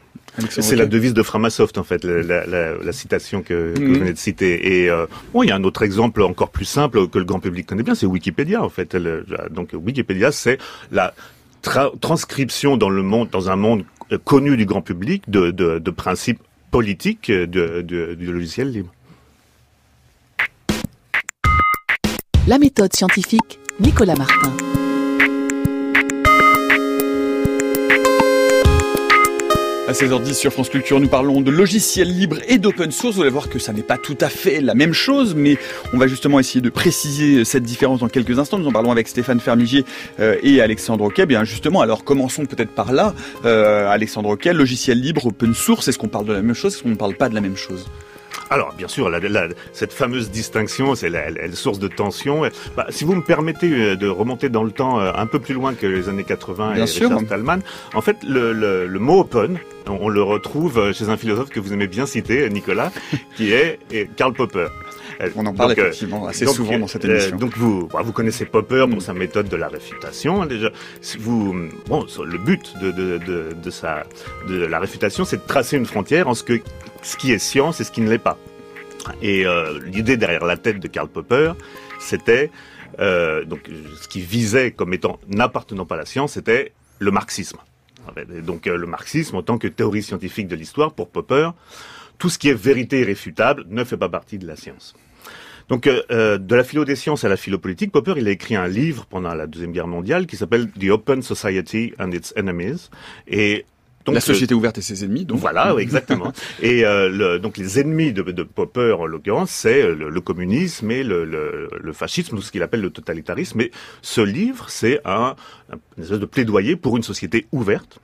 C'est 0.50 0.76
la 0.76 0.86
devise 0.86 1.14
de 1.14 1.22
Framasoft 1.22 1.78
en 1.78 1.84
fait, 1.84 2.04
la, 2.04 2.46
la, 2.46 2.76
la 2.76 2.92
citation 2.92 3.42
que, 3.42 3.74
que, 3.74 3.80
vous 3.80 3.94
venez 3.94 4.12
de 4.12 4.18
citer. 4.18 4.82
Et 4.82 4.90
euh, 4.90 5.06
bon, 5.32 5.42
il 5.42 5.48
y 5.48 5.52
a 5.52 5.56
un 5.56 5.64
autre 5.64 5.82
exemple 5.82 6.22
encore 6.22 6.50
plus 6.50 6.64
simple 6.64 7.08
que 7.08 7.18
le 7.18 7.24
grand 7.24 7.40
public 7.40 7.66
connaît 7.66 7.82
bien, 7.82 7.94
c'est 7.94 8.06
Wikipédia 8.06 8.62
en 8.62 8.68
fait. 8.68 8.96
donc 9.50 9.70
Wikipédia, 9.72 10.32
c'est 10.32 10.58
la 10.92 11.14
transcription 12.00 12.76
dans 12.76 12.90
le 12.90 13.02
monde, 13.02 13.28
dans 13.30 13.50
un 13.50 13.56
monde 13.56 13.84
euh, 14.12 14.18
connu 14.18 14.56
du 14.56 14.66
grand 14.66 14.82
public, 14.82 15.28
de, 15.28 15.50
de, 15.50 15.78
de 15.78 15.90
principes 15.90 16.40
politiques 16.70 17.30
de, 17.30 17.80
du 17.80 18.32
logiciel 18.32 18.70
libre. 18.70 18.92
La 22.46 22.58
méthode 22.58 22.94
scientifique, 22.94 23.58
Nicolas 23.80 24.14
Martin. 24.14 24.75
À 29.88 29.92
16h10 29.92 30.34
sur 30.34 30.52
France 30.52 30.68
Culture, 30.68 30.98
nous 30.98 31.06
parlons 31.06 31.40
de 31.40 31.50
logiciels 31.52 32.12
libres 32.12 32.38
et 32.48 32.58
d'open 32.58 32.90
source. 32.90 33.14
Vous 33.14 33.22
allez 33.22 33.30
voir 33.30 33.48
que 33.48 33.60
ça 33.60 33.72
n'est 33.72 33.84
pas 33.84 33.98
tout 33.98 34.18
à 34.20 34.28
fait 34.28 34.60
la 34.60 34.74
même 34.74 34.92
chose, 34.92 35.36
mais 35.36 35.58
on 35.92 35.96
va 35.96 36.08
justement 36.08 36.40
essayer 36.40 36.60
de 36.60 36.70
préciser 36.70 37.44
cette 37.44 37.62
différence 37.62 38.00
dans 38.00 38.08
quelques 38.08 38.40
instants. 38.40 38.58
Nous 38.58 38.66
en 38.66 38.72
parlons 38.72 38.90
avec 38.90 39.06
Stéphane 39.06 39.38
Fermigier 39.38 39.84
euh, 40.18 40.38
et 40.42 40.60
Alexandre 40.60 41.04
Oquet. 41.04 41.24
Bien 41.24 41.44
justement, 41.44 41.82
alors 41.82 42.02
commençons 42.02 42.46
peut-être 42.46 42.72
par 42.72 42.92
là. 42.92 43.14
Euh, 43.44 43.88
Alexandre 43.88 44.30
Oquet, 44.30 44.52
logiciel 44.52 45.00
libre, 45.00 45.26
open 45.26 45.54
source, 45.54 45.86
est-ce 45.86 45.98
qu'on 45.98 46.08
parle 46.08 46.26
de 46.26 46.32
la 46.32 46.42
même 46.42 46.56
chose 46.56 46.74
Est-ce 46.74 46.82
qu'on 46.82 46.88
ne 46.88 46.96
parle 46.96 47.14
pas 47.14 47.28
de 47.28 47.36
la 47.36 47.40
même 47.40 47.56
chose? 47.56 47.86
Alors, 48.50 48.74
bien 48.74 48.88
sûr, 48.88 49.08
la, 49.10 49.18
la, 49.18 49.48
cette 49.72 49.92
fameuse 49.92 50.30
distinction, 50.30 50.94
c'est 50.94 51.10
la, 51.10 51.30
la, 51.30 51.52
source 51.52 51.78
de 51.78 51.88
tension. 51.88 52.42
Bah, 52.76 52.86
si 52.90 53.04
vous 53.04 53.14
me 53.14 53.22
permettez 53.22 53.70
euh, 53.70 53.96
de 53.96 54.08
remonter 54.08 54.48
dans 54.48 54.62
le 54.62 54.70
temps 54.70 55.00
euh, 55.00 55.12
un 55.14 55.26
peu 55.26 55.40
plus 55.40 55.54
loin 55.54 55.74
que 55.74 55.86
les 55.86 56.08
années 56.08 56.24
80 56.24 56.74
bien 56.74 56.84
et 56.84 56.86
sûr. 56.86 57.08
Richard 57.08 57.26
Stallman, 57.26 57.58
en 57.94 58.00
fait, 58.00 58.18
le, 58.22 58.52
le, 58.52 58.86
le, 58.86 58.98
mot 58.98 59.20
open, 59.20 59.58
on 59.88 60.08
le 60.08 60.22
retrouve 60.22 60.78
euh, 60.78 60.92
chez 60.92 61.08
un 61.08 61.16
philosophe 61.16 61.50
que 61.50 61.60
vous 61.60 61.72
aimez 61.72 61.88
bien 61.88 62.06
citer, 62.06 62.48
Nicolas, 62.50 62.92
qui 63.36 63.52
est 63.52 63.78
Karl 64.16 64.32
Popper. 64.32 64.68
On 65.34 65.46
en 65.46 65.54
parle 65.54 65.70
donc, 65.70 65.78
effectivement 65.78 66.26
assez 66.26 66.46
souvent 66.46 66.78
dans 66.78 66.86
cette 66.86 67.04
émission. 67.04 67.36
donc 67.36 67.56
vous, 67.56 67.88
bah, 67.92 68.02
vous 68.02 68.12
connaissez 68.12 68.44
Popper 68.44 68.84
pour 68.88 68.98
mm. 68.98 69.00
sa 69.00 69.14
méthode 69.14 69.48
de 69.48 69.56
la 69.56 69.68
réfutation. 69.68 70.42
Hein, 70.42 70.46
déjà, 70.46 70.70
vous, 71.18 71.54
bon, 71.86 72.06
le 72.24 72.38
but 72.38 72.74
de, 72.80 72.90
de, 72.90 73.18
de, 73.18 73.56
de, 73.62 73.70
sa, 73.70 74.04
de 74.48 74.64
la 74.64 74.78
réfutation, 74.78 75.24
c'est 75.24 75.38
de 75.38 75.46
tracer 75.46 75.76
une 75.76 75.86
frontière 75.86 76.28
en 76.28 76.34
ce 76.34 76.42
que 76.42 76.60
ce 77.02 77.16
qui 77.16 77.32
est 77.32 77.38
science 77.38 77.80
et 77.80 77.84
ce 77.84 77.90
qui 77.90 78.00
ne 78.00 78.10
l'est 78.10 78.18
pas. 78.18 78.38
Et 79.22 79.46
euh, 79.46 79.78
l'idée 79.84 80.16
derrière 80.16 80.44
la 80.44 80.56
tête 80.56 80.80
de 80.80 80.88
Karl 80.88 81.08
Popper, 81.08 81.52
c'était 82.00 82.50
euh, 82.98 83.44
donc 83.44 83.70
ce 84.00 84.08
qui 84.08 84.20
visait 84.20 84.70
comme 84.70 84.92
étant 84.94 85.18
n'appartenant 85.28 85.86
pas 85.86 85.94
à 85.96 85.98
la 85.98 86.06
science, 86.06 86.32
c'était 86.32 86.72
le 86.98 87.10
marxisme. 87.10 87.58
Et 88.16 88.40
donc 88.40 88.66
euh, 88.66 88.76
le 88.76 88.86
marxisme 88.86 89.36
en 89.36 89.42
tant 89.42 89.58
que 89.58 89.68
théorie 89.68 90.02
scientifique 90.02 90.48
de 90.48 90.56
l'histoire 90.56 90.92
pour 90.92 91.08
Popper, 91.08 91.50
tout 92.18 92.28
ce 92.28 92.38
qui 92.38 92.48
est 92.48 92.54
vérité 92.54 93.00
irréfutable 93.00 93.64
ne 93.68 93.84
fait 93.84 93.96
pas 93.96 94.08
partie 94.08 94.38
de 94.38 94.46
la 94.46 94.56
science. 94.56 94.94
Donc, 95.68 95.86
euh, 95.86 96.02
euh, 96.10 96.38
de 96.38 96.54
la 96.54 96.62
philo 96.62 96.84
des 96.84 96.96
sciences 96.96 97.24
à 97.24 97.28
la 97.28 97.36
philo 97.36 97.58
politique, 97.58 97.90
Popper, 97.90 98.14
il 98.16 98.28
a 98.28 98.30
écrit 98.30 98.54
un 98.54 98.68
livre 98.68 99.06
pendant 99.06 99.34
la 99.34 99.46
Deuxième 99.46 99.72
Guerre 99.72 99.88
mondiale 99.88 100.26
qui 100.26 100.36
s'appelle 100.36 100.70
The 100.70 100.90
Open 100.90 101.22
Society 101.22 101.92
and 101.98 102.12
Its 102.12 102.32
Enemies. 102.36 102.88
Et 103.26 103.66
donc, 104.04 104.14
la 104.14 104.20
société 104.20 104.54
ouverte 104.54 104.78
et 104.78 104.82
ses 104.82 105.02
ennemis. 105.02 105.24
Donc. 105.24 105.40
Voilà, 105.40 105.74
exactement. 105.78 106.32
et 106.62 106.84
euh, 106.84 107.08
le, 107.08 107.38
donc 107.40 107.58
les 107.58 107.80
ennemis 107.80 108.12
de, 108.12 108.22
de 108.22 108.42
Popper, 108.44 108.94
en 109.00 109.06
l'occurrence, 109.06 109.50
c'est 109.50 109.82
le, 109.82 110.08
le, 110.08 110.20
communisme 110.20 110.88
et 110.92 111.02
le, 111.02 111.24
le 111.24 111.92
fascisme, 111.92 112.36
ou 112.36 112.42
ce 112.42 112.52
qu'il 112.52 112.62
appelle 112.62 112.82
le 112.82 112.90
totalitarisme. 112.90 113.60
Et 113.62 113.72
ce 114.02 114.20
livre, 114.20 114.66
c'est 114.68 115.00
un, 115.04 115.34
un 115.72 115.78
une 115.96 116.04
espèce 116.04 116.20
de 116.20 116.26
plaidoyer 116.26 116.76
pour 116.76 116.96
une 116.96 117.02
société 117.02 117.46
ouverte 117.50 117.98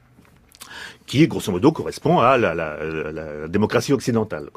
qui 1.13 1.29
grosso 1.29 1.53
modo 1.53 1.73
correspond 1.73 2.21
à 2.21 2.39
la, 2.39 3.47
démocratie 3.47 3.93
occidentale. 3.93 4.49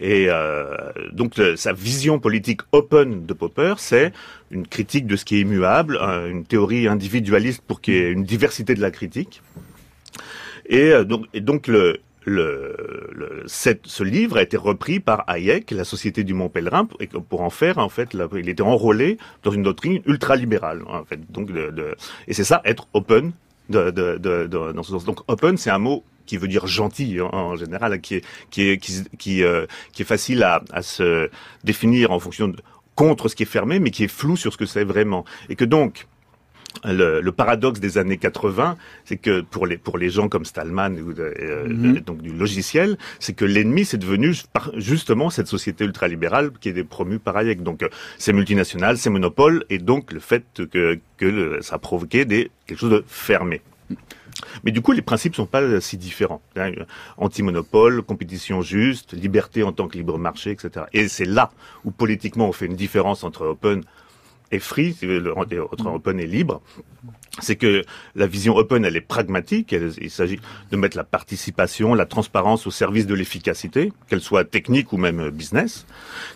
Et 0.00 0.26
euh, 0.28 0.76
donc 1.12 1.34
sa 1.54 1.72
vision 1.72 2.18
politique 2.18 2.62
open 2.72 3.26
de 3.26 3.32
Popper, 3.32 3.74
c'est 3.78 4.12
une 4.50 4.66
critique 4.66 5.06
de 5.06 5.14
ce 5.14 5.24
qui 5.24 5.36
est 5.36 5.42
immuable, 5.42 5.96
une 5.96 6.44
théorie 6.44 6.88
individualiste 6.88 7.62
pour 7.64 7.80
qu'il 7.80 7.94
y 7.94 7.98
ait 7.98 8.10
une 8.10 8.24
diversité 8.24 8.74
de 8.74 8.80
la 8.80 8.90
critique. 8.90 9.40
Et 10.66 10.90
euh, 10.90 11.04
donc, 11.04 11.70
ce 12.26 14.02
livre 14.02 14.36
a 14.36 14.42
été 14.42 14.56
repris 14.56 14.98
par 14.98 15.22
Hayek, 15.28 15.70
la 15.70 15.84
Société 15.84 16.24
du 16.24 16.34
Mont 16.34 16.48
Pèlerin, 16.48 16.88
pour 17.28 17.42
en 17.42 17.50
faire 17.50 17.78
en 17.78 17.88
fait, 17.88 18.16
il 18.36 18.48
était 18.48 18.62
enrôlé 18.62 19.16
dans 19.44 19.52
une 19.52 19.62
doctrine 19.62 20.02
ultralibérale 20.06 20.82
en 20.88 21.04
et 22.26 22.34
c'est 22.34 22.42
ça, 22.42 22.62
être 22.64 22.88
open 22.94 23.32
de, 23.68 23.90
de, 23.90 24.18
de, 24.18 24.72
dans 24.72 24.82
ce 24.82 24.90
sens. 24.90 25.04
Donc 25.04 25.20
open, 25.28 25.56
c'est 25.56 25.70
un 25.70 25.78
mot 25.78 26.04
qui 26.26 26.36
veut 26.36 26.48
dire 26.48 26.66
gentil 26.66 27.20
en, 27.20 27.28
en 27.32 27.56
général, 27.56 28.00
qui 28.00 28.16
est 28.16 28.24
qui 28.50 28.62
est 28.68 28.78
qui, 29.18 29.42
euh, 29.42 29.66
qui 29.92 30.02
est 30.02 30.06
facile 30.06 30.42
à, 30.42 30.62
à, 30.72 30.82
se 30.82 31.30
définir 31.64 32.10
en 32.12 32.18
fonction 32.18 32.48
de 32.48 32.56
contre 32.94 33.28
ce 33.28 33.36
qui 33.36 33.42
est 33.42 33.46
fermé, 33.46 33.78
mais 33.80 33.90
qui 33.90 34.04
est 34.04 34.08
flou 34.08 34.36
sur 34.36 34.52
ce 34.52 34.56
que 34.56 34.66
c'est 34.66 34.84
vraiment, 34.84 35.24
et 35.48 35.56
que 35.56 35.64
donc 35.64 36.06
le, 36.84 37.20
le, 37.20 37.32
paradoxe 37.32 37.80
des 37.80 37.98
années 37.98 38.16
80, 38.16 38.76
c'est 39.04 39.16
que 39.16 39.40
pour 39.40 39.66
les 39.66 39.78
pour 39.78 39.98
les 39.98 40.10
gens 40.10 40.28
comme 40.28 40.44
Stallman, 40.44 40.96
euh, 41.18 41.66
mhm. 41.68 42.00
donc 42.00 42.20
du 42.20 42.32
logiciel, 42.32 42.98
c'est 43.20 43.32
que 43.34 43.44
l'ennemi 43.44 43.84
c'est 43.84 43.98
devenu 43.98 44.34
justement 44.76 45.30
cette 45.30 45.46
société 45.46 45.84
ultralibérale 45.84 46.50
qui 46.60 46.70
est 46.70 46.84
promue 46.84 47.18
par 47.18 47.36
Hayek. 47.36 47.62
Donc 47.62 47.82
euh, 47.82 47.88
ces 48.18 48.32
multinationales, 48.32 48.98
ces 48.98 49.10
monopoles, 49.10 49.64
et 49.70 49.78
donc 49.78 50.12
le 50.12 50.20
fait 50.20 50.44
que 50.70 50.98
que 51.16 51.58
ça 51.62 51.76
a 51.76 51.78
provoqué 51.78 52.24
des 52.24 52.50
quelque 52.66 52.78
chose 52.78 52.90
de 52.90 53.04
fermé. 53.06 53.62
Mais 54.64 54.72
du 54.72 54.80
coup, 54.80 54.92
les 54.92 55.02
principes 55.02 55.34
sont 55.34 55.46
pas 55.46 55.80
si 55.80 55.96
différents. 55.96 56.42
Hein. 56.56 56.72
Anti-monopole, 57.18 58.02
compétition 58.02 58.62
juste, 58.62 59.12
liberté 59.12 59.62
en 59.62 59.72
tant 59.72 59.88
que 59.88 59.96
libre 59.96 60.18
marché, 60.18 60.50
etc. 60.50 60.86
Et 60.92 61.08
c'est 61.08 61.24
là 61.24 61.52
où 61.84 61.90
politiquement 61.90 62.48
on 62.48 62.52
fait 62.52 62.66
une 62.66 62.76
différence 62.76 63.24
entre 63.24 63.46
open 63.46 63.82
est 64.50 64.58
free, 64.58 64.96
autre 65.70 65.86
open 65.86 66.20
est 66.20 66.26
libre, 66.26 66.62
c'est 67.40 67.56
que 67.56 67.82
la 68.14 68.26
vision 68.26 68.56
open, 68.56 68.84
elle 68.84 68.96
est 68.96 69.00
pragmatique. 69.00 69.72
il 70.00 70.10
s'agit 70.10 70.38
de 70.70 70.76
mettre 70.76 70.96
la 70.96 71.04
participation, 71.04 71.94
la 71.94 72.06
transparence 72.06 72.66
au 72.66 72.70
service 72.70 73.06
de 73.06 73.14
l'efficacité, 73.14 73.92
qu'elle 74.08 74.20
soit 74.20 74.44
technique 74.44 74.92
ou 74.92 74.96
même 74.96 75.30
business. 75.30 75.86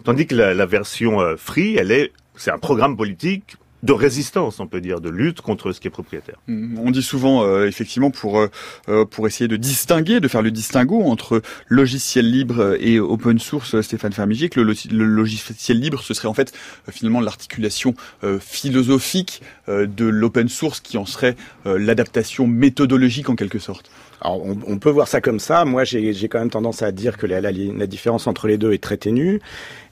Tandis 0.04 0.26
que 0.26 0.34
la, 0.34 0.54
la 0.54 0.66
version 0.66 1.20
euh, 1.20 1.36
free, 1.36 1.76
elle 1.76 1.92
est, 1.92 2.12
c'est 2.34 2.50
un 2.50 2.58
programme 2.58 2.96
politique 2.96 3.56
de 3.82 3.92
résistance, 3.92 4.61
on 4.61 4.66
peut 4.66 4.80
dire, 4.80 5.00
de 5.00 5.08
lutte 5.08 5.40
contre 5.40 5.73
ce 5.73 5.80
qui 5.80 5.87
est 5.87 5.90
propriétaire. 5.90 6.37
Mm, 6.47 6.78
on 6.78 6.90
dit 6.90 7.02
souvent, 7.02 7.44
euh, 7.44 7.66
effectivement, 7.66 8.11
pour 8.11 8.38
euh, 8.38 8.49
euh, 8.88 9.04
pour 9.04 9.26
essayer 9.26 9.49
de 9.49 9.56
distinguer, 9.56 10.20
de 10.20 10.28
faire 10.28 10.42
le 10.42 10.50
distinguo 10.50 11.02
entre 11.02 11.42
logiciel 11.68 12.30
libre 12.30 12.76
et 12.80 12.99
open 12.99 13.38
source, 13.38 13.80
Stéphane 13.80 14.12
Fermigier, 14.12 14.49
que 14.49 14.61
le, 14.61 14.75
logiciel 14.90 15.78
libre, 15.78 16.02
ce 16.02 16.14
serait 16.14 16.28
en 16.28 16.35
fait 16.35 16.52
finalement 16.90 17.20
l'articulation 17.20 17.94
philosophique 18.40 19.42
de 19.68 20.04
l'open 20.04 20.49
source 20.49 20.80
qui 20.80 20.99
en 20.99 21.06
serait 21.06 21.37
l'adaptation 21.64 22.47
méthodologique 22.47 23.28
en 23.28 23.37
quelque 23.37 23.58
sorte. 23.58 23.90
Alors, 24.20 24.44
on, 24.44 24.78
peut 24.78 24.90
voir 24.90 25.06
ça 25.06 25.20
comme 25.20 25.38
ça. 25.38 25.64
Moi, 25.64 25.85
j'ai 25.85 26.28
quand 26.28 26.40
même 26.40 26.50
tendance 26.50 26.82
à 26.82 26.90
dire 26.90 27.16
que 27.16 27.26
la, 27.26 27.40
la, 27.40 27.52
la, 27.52 27.87
différence 27.87 28.26
entre 28.26 28.49
les 28.49 28.58
deux 28.58 28.73
est 28.73 28.82
très 28.82 28.97
ténue. 28.97 29.40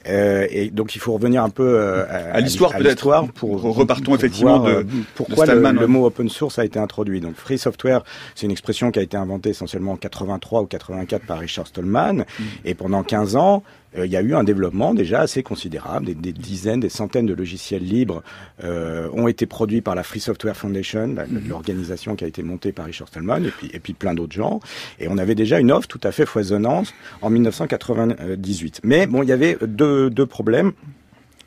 Euh, 0.08 0.46
et 0.50 0.70
donc 0.70 0.94
il 0.94 1.00
faut 1.00 1.12
revenir 1.12 1.42
un 1.42 1.50
peu 1.50 1.64
euh, 1.66 2.04
à, 2.32 2.40
l'histoire 2.40 2.72
peut-être. 2.72 3.26
Pour, 3.34 3.60
repartons 3.62 4.14
effectivement 4.14 4.60
de 4.60 4.70
euh, 4.70 4.84
pourquoi 5.14 5.46
le, 5.46 5.86
mot 5.86 6.06
open 6.06 6.28
source 6.28 6.58
a 6.58 6.64
été 6.64 6.78
introduit. 6.78 7.20
Donc 7.20 7.36
free 7.36 7.58
software, 7.58 8.02
c'est 8.34 8.46
une 8.46 8.52
expression 8.52 8.90
qui 8.90 8.98
a 8.98 9.02
été 9.02 9.16
inventée 9.16 9.50
essentiellement 9.50 9.92
en 9.92 9.96
83 9.96 10.62
ou 10.62 10.66
84 10.66 11.26
par 11.26 11.38
Richard 11.38 11.66
Stallman, 11.66 12.12
mm. 12.14 12.44
et 12.64 12.75
pendant 12.75 13.02
15 13.02 13.36
ans, 13.36 13.62
il 14.05 14.11
y 14.11 14.17
a 14.17 14.23
eu 14.23 14.35
un 14.35 14.45
développement 14.45 14.95
déjà 14.95 15.21
assez 15.21 15.43
considérable. 15.43 16.07
Des, 16.07 16.15
des 16.15 16.33
dizaines, 16.33 16.81
des 16.81 16.88
centaines 16.88 17.26
de 17.26 17.35
logiciels 17.35 17.85
libres 17.85 18.23
euh, 18.65 19.09
ont 19.12 19.29
été 19.29 19.47
produits 19.47 19.81
par 19.81 19.95
la 19.95 20.03
Free 20.03 20.21
Software 20.21 20.57
Foundation, 20.57 21.09
mhm. 21.09 21.49
l'organisation 21.49 22.17
qui 22.17 22.25
a 22.25 22.26
été 22.26 22.43
montée 22.43 22.73
par 22.73 22.87
Richard 22.87 23.09
Stallman, 23.09 23.45
et 23.45 23.50
puis, 23.50 23.71
et 23.73 23.81
puis 23.81 23.95
plein 23.95 24.15
d'autres 24.15 24.35
gens. 24.35 24.61
Et 24.99 25.09
on 25.09 25.19
avait 25.19 25.35
déjà 25.35 25.59
une 25.59 25.73
offre 25.73 25.88
tout 25.88 26.00
à 26.03 26.12
fait 26.12 26.26
foisonnante 26.26 26.93
en 27.23 27.31
1998. 27.31 28.81
Mais 28.85 29.07
bon, 29.07 29.23
il 29.23 29.29
y 29.29 29.33
avait 29.33 29.57
deux, 29.62 30.11
deux 30.11 30.26
problèmes 30.26 30.73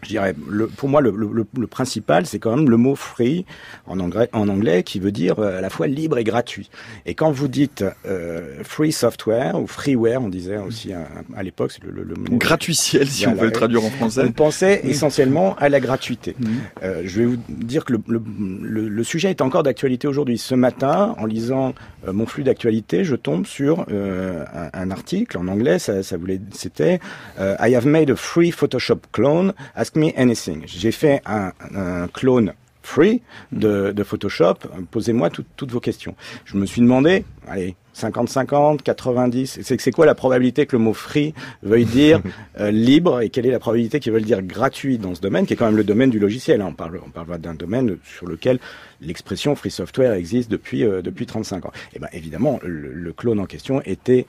je 0.01 0.09
dirais, 0.09 0.33
le, 0.47 0.67
pour 0.67 0.89
moi, 0.89 1.01
le, 1.01 1.11
le, 1.11 1.45
le 1.57 1.67
principal, 1.67 2.25
c'est 2.25 2.39
quand 2.39 2.55
même 2.55 2.69
le 2.69 2.77
mot 2.77 2.95
free 2.95 3.45
en 3.85 3.99
anglais, 3.99 4.29
en 4.33 4.47
anglais, 4.47 4.83
qui 4.83 4.99
veut 4.99 5.11
dire 5.11 5.39
euh, 5.39 5.57
à 5.57 5.61
la 5.61 5.69
fois 5.69 5.87
libre 5.87 6.17
et 6.17 6.23
gratuit. 6.23 6.69
Et 7.05 7.15
quand 7.15 7.31
vous 7.31 7.47
dites 7.47 7.83
euh, 8.05 8.63
free 8.63 8.91
software 8.91 9.59
ou 9.59 9.67
freeware, 9.67 10.21
on 10.21 10.29
disait 10.29 10.57
aussi 10.57 10.93
à, 10.93 11.07
à 11.35 11.43
l'époque, 11.43 11.71
c'est 11.73 11.83
le, 11.83 12.03
le, 12.03 12.15
mot 12.15 12.37
gratuitiel, 12.37 13.07
si 13.07 13.27
on 13.27 13.33
veut 13.33 13.47
le 13.47 13.51
traduire 13.51 13.83
en 13.83 13.89
français. 13.89 14.23
On 14.25 14.31
pensait 14.31 14.81
essentiellement 14.85 15.55
à 15.57 15.69
la 15.69 15.79
gratuité. 15.79 16.35
Mmh. 16.39 16.47
Euh, 16.83 17.01
je 17.05 17.19
vais 17.19 17.25
vous 17.25 17.37
dire 17.49 17.85
que 17.85 17.93
le, 17.93 19.03
sujet 19.03 19.29
est 19.29 19.41
encore 19.41 19.63
d'actualité 19.63 20.07
aujourd'hui. 20.07 20.37
Ce 20.37 20.55
matin, 20.55 21.15
en 21.17 21.25
lisant 21.25 21.73
euh, 22.07 22.13
mon 22.13 22.25
flux 22.25 22.43
d'actualité, 22.43 23.03
je 23.03 23.15
tombe 23.15 23.45
sur 23.45 23.85
euh, 23.91 24.45
un, 24.53 24.81
un, 24.81 24.91
article 24.91 25.37
en 25.37 25.47
anglais. 25.47 25.79
Ça, 25.79 26.03
ça 26.03 26.17
voulait, 26.17 26.39
c'était 26.51 26.99
I 27.39 27.75
have 27.75 27.85
made 27.87 28.09
a 28.09 28.15
free 28.15 28.51
Photoshop 28.51 28.99
clone 29.11 29.53
as 29.75 29.88
me 29.95 30.11
anything. 30.17 30.63
J'ai 30.65 30.91
fait 30.91 31.21
un, 31.25 31.51
un 31.75 32.07
clone 32.07 32.53
free 32.81 33.21
de, 33.51 33.91
de 33.91 34.03
Photoshop. 34.03 34.55
Posez-moi 34.91 35.29
toutes 35.29 35.71
vos 35.71 35.79
questions. 35.79 36.15
Je 36.45 36.57
me 36.57 36.65
suis 36.65 36.81
demandé, 36.81 37.25
allez, 37.47 37.75
50-50, 37.95 38.81
90, 38.81 39.59
c'est 39.61 39.91
quoi 39.91 40.05
la 40.05 40.15
probabilité 40.15 40.65
que 40.65 40.75
le 40.75 40.81
mot 40.81 40.93
free 40.93 41.33
veuille 41.61 41.85
dire 41.85 42.21
euh, 42.59 42.71
libre 42.71 43.21
et 43.21 43.29
quelle 43.29 43.45
est 43.45 43.51
la 43.51 43.59
probabilité 43.59 43.99
qu'il 43.99 44.11
veuille 44.13 44.23
dire 44.23 44.41
gratuit 44.41 44.97
dans 44.97 45.15
ce 45.15 45.21
domaine, 45.21 45.45
qui 45.45 45.53
est 45.53 45.55
quand 45.55 45.65
même 45.65 45.77
le 45.77 45.83
domaine 45.83 46.09
du 46.09 46.19
logiciel. 46.19 46.61
Hein. 46.61 46.67
On 46.69 46.73
parle, 46.73 46.99
on 47.05 47.09
parle 47.09 47.37
d'un 47.39 47.53
domaine 47.53 47.97
sur 48.03 48.25
lequel 48.25 48.59
l'expression 49.01 49.55
free 49.55 49.71
software 49.71 50.13
existe 50.13 50.49
depuis, 50.49 50.83
euh, 50.83 51.01
depuis 51.01 51.25
35 51.25 51.65
ans. 51.65 51.71
Et 51.91 51.97
eh 51.97 51.99
ben 51.99 52.07
évidemment, 52.13 52.59
le, 52.63 52.93
le 52.93 53.13
clone 53.13 53.39
en 53.39 53.45
question 53.45 53.81
était 53.85 54.25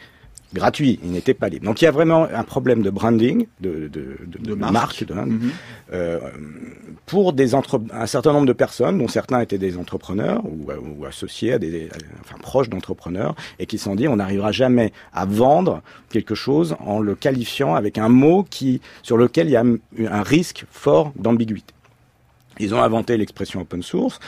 gratuit, 0.52 0.98
il 1.02 1.10
n'était 1.10 1.34
pas 1.34 1.48
libre. 1.48 1.64
Donc 1.66 1.80
il 1.80 1.84
y 1.84 1.88
a 1.88 1.90
vraiment 1.90 2.24
un 2.24 2.44
problème 2.44 2.82
de 2.82 2.90
branding, 2.90 3.46
de, 3.60 3.88
de, 3.88 4.16
de, 4.26 4.54
marque, 4.54 5.02
mhm. 5.08 5.52
euh, 5.92 6.18
pour 7.06 7.32
des 7.32 7.54
entre... 7.54 7.80
un 7.92 8.06
certain 8.06 8.32
nombre 8.32 8.46
de 8.46 8.52
personnes, 8.52 8.98
dont 8.98 9.08
certains 9.08 9.40
étaient 9.40 9.58
des 9.58 9.76
entrepreneurs 9.76 10.42
ou, 10.44 10.70
ou 10.98 11.04
associés 11.04 11.54
à 11.54 11.58
des, 11.58 11.88
enfin 12.20 12.36
proches 12.40 12.68
d'entrepreneurs, 12.68 13.34
et 13.58 13.66
qui 13.66 13.78
se 13.78 13.84
sont 13.84 13.94
dit 13.94 14.08
on 14.08 14.16
n'arrivera 14.16 14.52
jamais 14.52 14.92
à 15.12 15.24
vendre 15.24 15.82
quelque 16.10 16.34
chose 16.34 16.76
en 16.80 17.00
le 17.00 17.14
qualifiant 17.14 17.74
avec 17.74 17.98
un 17.98 18.08
mot 18.08 18.44
qui 18.48 18.80
sur 19.02 19.16
lequel 19.16 19.48
il 19.48 19.52
y 19.52 19.56
a 19.56 19.64
un 19.64 20.22
risque 20.22 20.64
fort 20.70 21.12
d'ambiguïté. 21.16 21.74
Ils 22.60 22.74
ont 22.74 22.82
inventé 22.82 23.16
l'expression 23.16 23.62
open 23.62 23.82
source. 23.82 24.20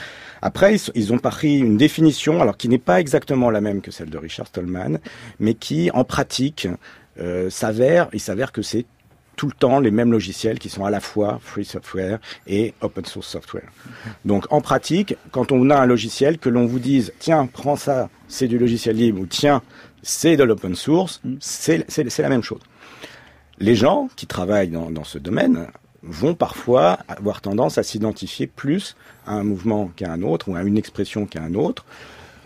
Après, 0.45 0.75
ils, 0.93 1.13
ont 1.13 1.19
pris 1.19 1.59
une 1.59 1.77
définition, 1.77 2.41
alors 2.41 2.57
qui 2.57 2.67
n'est 2.67 2.77
pas 2.77 2.99
exactement 2.99 3.49
la 3.49 3.61
même 3.61 3.79
que 3.79 3.91
celle 3.91 4.09
de 4.09 4.17
Richard 4.17 4.47
Stallman, 4.47 4.99
mais 5.39 5.53
qui, 5.53 5.89
en 5.91 6.03
pratique, 6.03 6.67
euh, 7.17 7.49
s'avère, 7.49 8.09
il 8.11 8.19
s'avère 8.19 8.51
que 8.51 8.61
c'est 8.61 8.85
tout 9.37 9.47
le 9.47 9.53
temps 9.53 9.79
les 9.79 9.89
mêmes 9.89 10.11
logiciels 10.11 10.59
qui 10.59 10.67
sont 10.67 10.83
à 10.83 10.89
la 10.89 10.99
fois 10.99 11.39
free 11.41 11.63
software 11.63 12.19
et 12.45 12.73
open 12.81 13.05
source 13.05 13.27
software. 13.27 13.69
Donc 14.25 14.51
en 14.51 14.59
pratique, 14.59 15.15
quand 15.31 15.53
on 15.53 15.69
a 15.69 15.77
un 15.77 15.85
logiciel, 15.85 16.37
que 16.37 16.49
l'on 16.49 16.65
vous 16.65 16.79
dise 16.79 17.13
tiens, 17.19 17.47
prends 17.47 17.77
ça, 17.77 18.09
c'est 18.27 18.49
du 18.49 18.57
logiciel 18.57 18.97
libre, 18.97 19.21
ou 19.21 19.25
tiens, 19.25 19.61
c'est 20.01 20.35
de 20.35 20.43
l'open 20.43 20.75
source, 20.75 21.21
c'est 21.39 22.17
la 22.17 22.29
même 22.29 22.43
chose. 22.43 22.61
Les 23.59 23.75
gens 23.75 24.09
qui 24.17 24.27
travaillent 24.27 24.67
dans, 24.67 24.91
dans 24.91 25.05
ce 25.05 25.19
domaine 25.19 25.67
vont 26.03 26.35
parfois 26.35 26.99
avoir 27.07 27.41
tendance 27.41 27.77
à 27.77 27.83
s'identifier 27.83 28.47
plus 28.47 28.95
à 29.25 29.33
un 29.33 29.43
mouvement 29.43 29.91
qu'à 29.95 30.11
un 30.11 30.21
autre 30.21 30.49
ou 30.49 30.55
à 30.55 30.61
une 30.61 30.77
expression 30.77 31.25
qu'à 31.25 31.41
un 31.41 31.53
autre. 31.53 31.85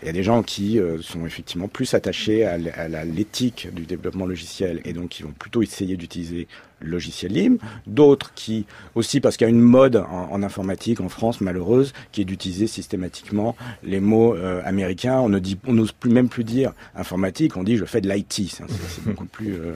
Il 0.04 0.06
y 0.06 0.10
a 0.10 0.14
des 0.14 0.22
gens 0.22 0.44
qui 0.44 0.80
euh, 0.80 1.02
sont 1.02 1.26
effectivement 1.26 1.68
plus 1.68 1.96
attachés 1.96 2.46
à 2.46 2.58
l'éthique 3.04 3.68
du 3.74 3.88
développement 3.88 4.28
logiciel 4.28 4.80
et 4.86 4.94
donc 4.94 5.10
qui 5.10 5.24
vont 5.24 5.32
plutôt 5.32 5.64
essayer 5.64 5.98
d'utiliser 5.98 6.48
le 6.82 6.92
logiciel 6.92 7.32
libre. 7.32 7.58
D'autres 7.88 8.32
qui, 8.36 8.68
aussi 8.94 9.20
parce 9.20 9.38
qu'il 9.38 9.46
y 9.46 9.50
a 9.50 9.54
une 9.54 9.60
mode 9.60 9.96
en, 9.96 10.44
informatique 10.44 11.02
en 11.02 11.10
France 11.10 11.42
malheureuse, 11.42 11.94
qui 12.12 12.22
est 12.22 12.26
d'utiliser 12.26 12.68
systématiquement 12.68 13.56
les 13.84 14.00
mots 14.00 14.36
euh, 14.36 14.62
américains. 14.66 15.20
On 15.20 15.30
ne 15.30 15.40
dit, 15.40 15.58
on 15.66 15.74
n'ose 15.74 15.94
plus 15.94 16.12
même 16.12 16.30
plus 16.30 16.44
dire 16.44 16.74
informatique, 16.96 17.58
on 17.58 17.64
dit 17.64 17.76
je 17.76 17.86
fais 17.86 18.02
de 18.02 18.08
l'IT. 18.08 18.34
C'est 18.34 19.04
beaucoup 19.04 19.26
plus 19.32 19.54
euh, 19.56 19.74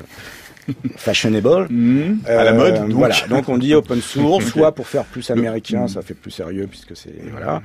fashionable. 0.95 1.67
Mmh. 1.69 2.19
à 2.27 2.43
la 2.43 2.53
mode. 2.53 2.75
Donc. 2.75 2.91
Voilà. 2.91 3.15
Donc 3.29 3.49
on 3.49 3.57
dit 3.57 3.73
open 3.73 4.01
source, 4.01 4.45
soit 4.45 4.73
pour 4.73 4.87
faire 4.87 5.05
plus 5.05 5.29
américain, 5.31 5.87
ça 5.87 6.01
fait 6.01 6.13
plus 6.13 6.31
sérieux 6.31 6.67
puisque 6.67 6.95
c'est 6.95 7.15
voilà, 7.31 7.61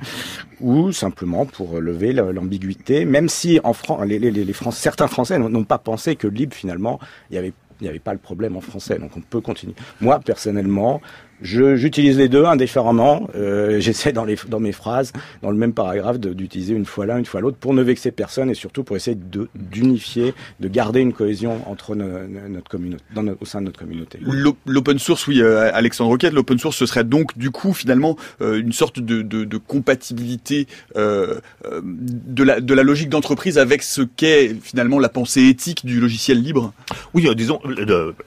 ou 0.59 0.91
simplement 0.91 1.45
pour 1.45 1.79
lever 1.79 2.13
l'ambiguïté. 2.13 3.05
Même 3.05 3.29
si 3.29 3.59
en 3.63 3.73
France, 3.73 4.05
les, 4.05 4.19
les, 4.19 4.31
les 4.31 4.53
Français, 4.53 4.81
certains 4.81 5.07
Français 5.07 5.37
n'ont 5.39 5.63
pas 5.63 5.77
pensé 5.77 6.15
que 6.15 6.27
libre 6.27 6.55
finalement, 6.55 6.99
il 7.29 7.35
y 7.35 7.37
avait 7.37 7.53
il 7.79 7.83
n'y 7.83 7.89
avait 7.89 7.99
pas 7.99 8.13
le 8.13 8.19
problème 8.19 8.55
en 8.57 8.61
français, 8.61 8.97
donc 8.97 9.11
on 9.15 9.21
peut 9.21 9.41
continuer. 9.41 9.75
Moi, 10.01 10.19
personnellement, 10.19 11.01
J'utilise 11.41 12.17
les 12.17 12.29
deux 12.29 12.45
indifféremment. 12.45 13.29
Euh, 13.35 13.79
J'essaie 13.79 14.11
dans, 14.11 14.25
les, 14.25 14.37
dans 14.47 14.59
mes 14.59 14.71
phrases, 14.71 15.13
dans 15.41 15.51
le 15.51 15.57
même 15.57 15.73
paragraphe, 15.73 16.19
d'utiliser 16.19 16.73
une 16.73 16.85
fois 16.85 17.05
l'un, 17.05 17.17
une 17.17 17.25
fois 17.25 17.41
l'autre, 17.41 17.57
pour 17.57 17.73
ne 17.73 17.81
vexer 17.81 18.11
personne 18.11 18.49
et 18.49 18.55
surtout 18.55 18.83
pour 18.83 18.95
essayer 18.95 19.17
d'unifier, 19.55 20.33
de, 20.59 20.67
garder 20.67 20.99
une 20.99 21.13
cohésion 21.13 21.61
entre 21.69 21.95
notre 21.95 22.69
communauté, 22.69 23.03
dans 23.13 23.25
au 23.39 23.45
sein 23.45 23.61
de 23.61 23.65
notre 23.65 23.79
communauté. 23.79 24.19
L'open 24.65 24.99
source, 24.99 25.27
oui, 25.27 25.41
euh, 25.41 25.69
Alexandre 25.73 26.09
Roquette, 26.09 26.33
l'open 26.33 26.57
source, 26.57 26.77
ce 26.77 26.85
serait 26.85 27.03
donc 27.03 27.37
du 27.37 27.51
coup 27.51 27.73
finalement 27.73 28.17
euh, 28.41 28.59
une 28.59 28.71
sorte 28.71 28.99
de, 28.99 29.21
de, 29.21 29.43
de 29.45 29.57
compatibilité 29.57 30.67
euh, 30.95 31.39
euh, 31.65 31.81
de, 31.83 32.43
la, 32.43 32.59
de 32.59 32.73
la 32.73 32.83
logique 32.83 33.09
d'entreprise 33.09 33.57
avec 33.57 33.83
ce 33.83 34.01
qu'est 34.01 34.55
finalement 34.61 34.99
la 34.99 35.09
pensée 35.09 35.43
éthique 35.43 35.85
du 35.85 35.99
logiciel 35.99 36.41
libre? 36.41 36.73
Oui, 37.13 37.27
disons 37.35 37.59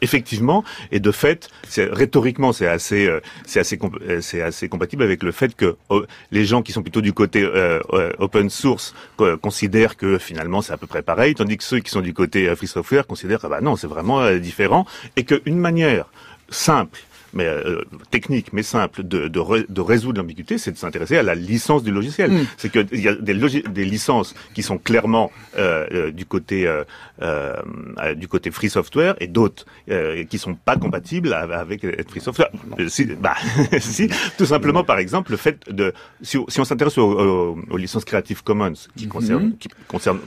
effectivement, 0.01 0.64
et 0.92 1.01
de 1.01 1.11
fait, 1.11 1.49
rhétoriquement, 1.77 2.53
c'est 2.53 2.66
assez 2.66 3.00
euh, 3.07 3.21
c'est 3.47 3.61
assez 3.61 3.79
euh, 4.09 4.21
c'est 4.21 4.43
assez 4.43 4.69
compatible 4.69 5.03
avec 5.03 5.23
le 5.23 5.33
fait 5.33 5.55
que 5.55 5.77
oh, 5.89 6.05
les 6.31 6.45
gens 6.45 6.63
qui 6.63 6.73
sont 6.73 6.83
plutôt 6.83 7.01
du 7.01 7.13
côté 7.13 7.43
euh, 7.43 7.81
open 8.19 8.51
source 8.51 8.95
considèrent 9.43 9.97
que 9.97 10.19
finalement 10.19 10.63
c'est 10.63 10.73
à 10.73 10.77
peu 10.77 10.87
près 10.87 11.03
pareil, 11.03 11.35
tandis 11.35 11.57
que 11.57 11.65
ceux 11.65 11.81
qui 11.81 11.91
sont 11.91 12.01
du 12.01 12.15
côté 12.15 12.55
free 12.57 12.67
software 12.67 13.07
considèrent 13.07 13.41
que 13.41 13.47
bah 13.47 13.61
non 13.61 13.77
c'est 13.77 13.87
vraiment 13.87 14.31
différent. 14.39 14.87
Et 15.17 15.25
qu'une 15.25 15.59
manière 15.59 16.07
simple 16.49 17.01
mais 17.33 17.47
euh, 17.47 17.83
technique, 18.11 18.53
mais 18.53 18.62
simple, 18.62 19.03
de, 19.03 19.29
de, 19.29 19.66
de 19.69 19.81
résoudre 19.81 20.21
l'ambiguïté, 20.21 20.59
c'est 20.59 20.73
de 20.73 20.79
s'intéresser 20.79 21.16
à 21.16 21.23
la 21.23 21.35
licence 21.35 21.83
du 21.83 21.90
logiciel. 21.90 22.31
Mm. 22.31 22.47
C'est 22.57 22.71
que 22.71 22.87
il 22.93 23.01
y 23.01 23.09
a 23.09 23.14
des, 23.14 23.35
des 23.35 23.85
licences 23.85 24.35
qui 24.55 24.62
sont 24.62 24.79
clairement 24.79 25.31
euh, 25.59 25.87
euh 25.93 26.11
du 26.11 26.27
côté 26.27 26.66
euh, 26.66 26.85
euh, 27.23 27.55
du 28.16 28.29
côté 28.29 28.51
free 28.51 28.71
software 28.71 29.14
et 29.21 29.27
d'autres 29.27 29.64
qui 30.29 30.38
sont 30.38 30.55
pas 30.55 30.77
compatibles 30.77 31.33
avec 31.33 31.87
free 32.09 32.21
software. 32.21 32.51
Si, 32.88 33.05
bah, 33.07 33.35
si, 33.81 34.09
tout 34.38 34.47
simplement, 34.47 34.85
par 34.85 34.99
exemple, 34.99 35.33
le 35.33 35.37
fait 35.37 35.69
de 35.71 35.93
si, 36.23 36.38
si 36.49 36.61
on 36.61 36.64
s'intéresse 36.64 36.99
aux, 36.99 37.57
aux, 37.71 37.77
licences 37.77 38.05
Creative 38.05 38.43
Commons 38.43 38.73
qui 38.97 39.07
mm-hmm. 39.07 39.09
concernent, 39.09 39.53
qui 39.59 39.69
concernent 39.88 40.21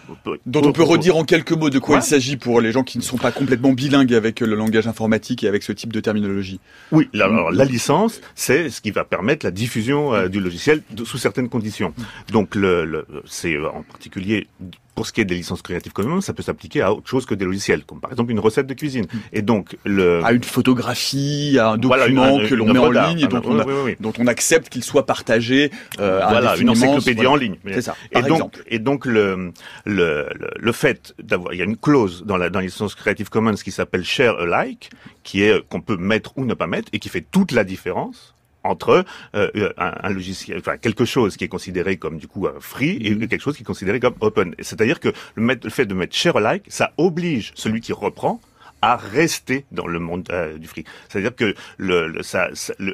dont 0.45 0.61
on 0.63 0.71
peut 0.71 0.83
redire 0.83 1.17
en 1.17 1.23
quelques 1.23 1.51
mots 1.53 1.69
de 1.69 1.79
quoi 1.79 1.97
il 1.97 2.03
s'agit 2.03 2.37
pour 2.37 2.61
les 2.61 2.71
gens 2.71 2.83
qui 2.83 2.97
ne 2.97 3.03
sont 3.03 3.17
pas 3.17 3.31
complètement 3.31 3.71
bilingues 3.73 4.13
avec 4.13 4.39
le 4.39 4.55
langage 4.55 4.87
informatique 4.87 5.43
et 5.43 5.47
avec 5.47 5.63
ce 5.63 5.71
type 5.71 5.93
de 5.93 5.99
terminologie. 5.99 6.59
Oui, 6.93 7.09
la, 7.11 7.25
alors, 7.25 7.51
la 7.51 7.65
licence, 7.65 8.21
c'est 8.35 8.69
ce 8.69 8.79
qui 8.79 8.91
va 8.91 9.03
permettre 9.03 9.45
la 9.47 9.51
diffusion 9.51 10.13
euh, 10.13 10.27
du 10.27 10.39
logiciel 10.39 10.83
sous 11.03 11.17
certaines 11.17 11.49
conditions. 11.49 11.91
Donc, 12.31 12.53
le, 12.53 12.85
le 12.85 13.07
c'est 13.25 13.55
euh, 13.55 13.67
en 13.67 13.81
particulier 13.81 14.47
pour 14.95 15.07
ce 15.07 15.13
qui 15.13 15.21
est 15.21 15.25
des 15.25 15.35
licences 15.35 15.61
Creative 15.61 15.93
Commons, 15.93 16.21
ça 16.21 16.33
peut 16.33 16.43
s'appliquer 16.43 16.81
à 16.81 16.93
autre 16.93 17.07
chose 17.07 17.25
que 17.25 17.35
des 17.35 17.45
logiciels, 17.45 17.83
comme 17.83 17.99
par 17.99 18.11
exemple 18.11 18.31
une 18.31 18.39
recette 18.39 18.67
de 18.67 18.73
cuisine. 18.73 19.05
Et 19.31 19.41
donc 19.41 19.77
le 19.85 20.23
à 20.23 20.33
une 20.33 20.43
photographie, 20.43 21.57
à 21.59 21.69
un 21.69 21.77
document 21.77 22.39
que 22.39 22.53
l'on 22.55 22.71
met 22.71 22.79
en 22.79 22.91
ligne 22.91 23.19
et 23.19 23.27
dont, 23.27 23.41
on, 23.45 23.57
dont 23.99 24.13
on 24.19 24.27
accepte 24.27 24.69
qu'il 24.69 24.83
soit 24.83 25.05
partagé. 25.05 25.71
Euh, 25.99 26.21
voilà, 26.27 26.57
une 26.57 26.69
encyclopédie 26.69 27.27
en 27.27 27.35
ligne. 27.35 27.55
C'est 27.71 27.81
ça. 27.81 27.95
et 28.11 28.21
donc 28.21 28.61
et 28.67 28.79
donc 28.79 29.05
le 29.05 29.51
le 29.85 30.29
le, 30.59 30.71
fait 30.71 31.13
d'avoir 31.21 31.53
il 31.53 31.57
y 31.57 31.61
a 31.61 31.65
une 31.65 31.77
clause 31.77 32.23
dans 32.25 32.37
la 32.37 32.49
dans 32.49 32.59
la 32.59 32.65
licence 32.65 32.95
Creative 32.95 33.29
Commons 33.29 33.53
qui 33.53 33.71
s'appelle 33.71 34.03
Share 34.03 34.39
Alike, 34.39 34.91
qui 35.23 35.43
est 35.43 35.65
qu'on 35.69 35.81
peut 35.81 35.97
mettre 35.97 36.37
ou 36.37 36.45
ne 36.45 36.53
pas 36.53 36.67
mettre 36.67 36.89
et 36.93 36.99
qui 36.99 37.09
fait 37.09 37.25
toute 37.31 37.51
la 37.51 37.63
différence 37.63 38.32
entre 38.63 39.05
euh, 39.35 39.69
un, 39.77 40.09
logiciel, 40.09 40.59
enfin 40.59 40.77
quelque 40.77 41.05
chose 41.05 41.37
qui 41.37 41.43
est 41.43 41.49
considéré 41.49 41.97
comme 41.97 42.17
du 42.17 42.27
coup 42.27 42.47
free 42.59 42.97
et 43.01 43.13
mm-hmm. 43.13 43.27
quelque 43.27 43.41
chose 43.41 43.55
qui 43.55 43.63
est 43.63 43.65
considéré 43.65 43.99
comme 43.99 44.15
open. 44.21 44.55
C'est-à-dire 44.59 44.99
que 44.99 45.13
le, 45.35 45.59
le 45.63 45.69
fait 45.69 45.85
de 45.85 45.93
mettre 45.93 46.15
share 46.15 46.37
alike, 46.37 46.65
ça 46.67 46.93
oblige 46.97 47.51
celui 47.55 47.81
qui 47.81 47.93
reprend 47.93 48.39
à 48.83 48.97
rester 48.97 49.63
dans 49.71 49.87
le 49.87 49.97
monde 49.97 50.27
euh, 50.29 50.57
du 50.57 50.67
free. 50.67 50.83
C'est-à-dire 51.07 51.33
que 51.33 51.55
le, 51.77 52.21
ça, 52.21 52.49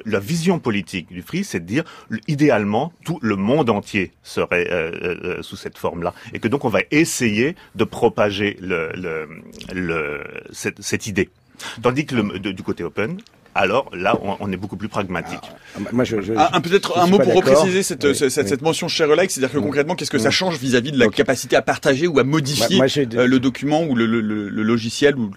la 0.06 0.20
vision 0.20 0.60
politique 0.60 1.12
du 1.12 1.24
free, 1.24 1.44
c'est 1.44 1.62
de 1.62 1.66
dire 1.66 1.84
idéalement 2.28 2.94
tout 3.04 3.18
le 3.24 3.36
monde 3.36 3.72
entier 3.72 4.12
serait 4.22 4.68
euh, 4.70 4.92
euh, 5.04 5.42
sous 5.42 5.56
cette 5.56 5.80
forme-là, 5.80 6.14
et 6.32 6.38
que 6.40 6.48
donc 6.48 6.64
on 6.64 6.70
va 6.70 6.82
essayer 6.92 7.56
de 7.74 7.84
propager 7.86 8.56
le, 8.62 8.92
le, 9.74 10.24
cette, 10.52 10.80
cette 10.80 11.08
idée. 11.08 11.30
Tandis 11.82 12.06
que 12.06 12.16
le, 12.16 12.40
du 12.40 12.62
côté 12.62 12.84
open, 12.84 13.20
alors 13.60 13.90
là, 13.94 14.18
on, 14.40 14.52
est 14.54 14.58
beaucoup 14.58 14.78
plus 14.78 14.88
pragmatique. 14.88 15.40
Ah, 15.76 15.80
moi, 15.92 16.06
je, 16.06 16.22
je, 16.22 16.34
ah, 16.38 16.62
peut-être 16.62 16.98
un 16.98 17.08
mot 17.08 17.20
pour 17.20 17.34
repréciser 17.36 17.84
cette, 17.84 18.14
cette, 18.14 18.30
cette, 18.30 18.62
mention 18.62 18.88
share 18.88 19.12
alike, 19.12 19.32
c'est-à-dire 19.32 19.52
que 19.52 19.60
concrètement, 19.60 19.96
qu'est-ce 19.96 20.12
que 20.12 20.18
ça 20.18 20.32
change 20.32 20.58
vis-à-vis 20.58 20.94
de 20.94 20.98
la 20.98 21.10
capacité 21.10 21.58
à 21.58 21.62
partager 21.62 22.08
ou 22.08 22.20
à 22.20 22.24
modifier 22.24 22.80
le 22.80 23.38
document 23.38 23.84
ou 23.84 23.96
le, 23.96 24.06
le, 24.06 24.22
le 24.22 24.64
logiciel 24.64 25.18
ou, 25.18 25.32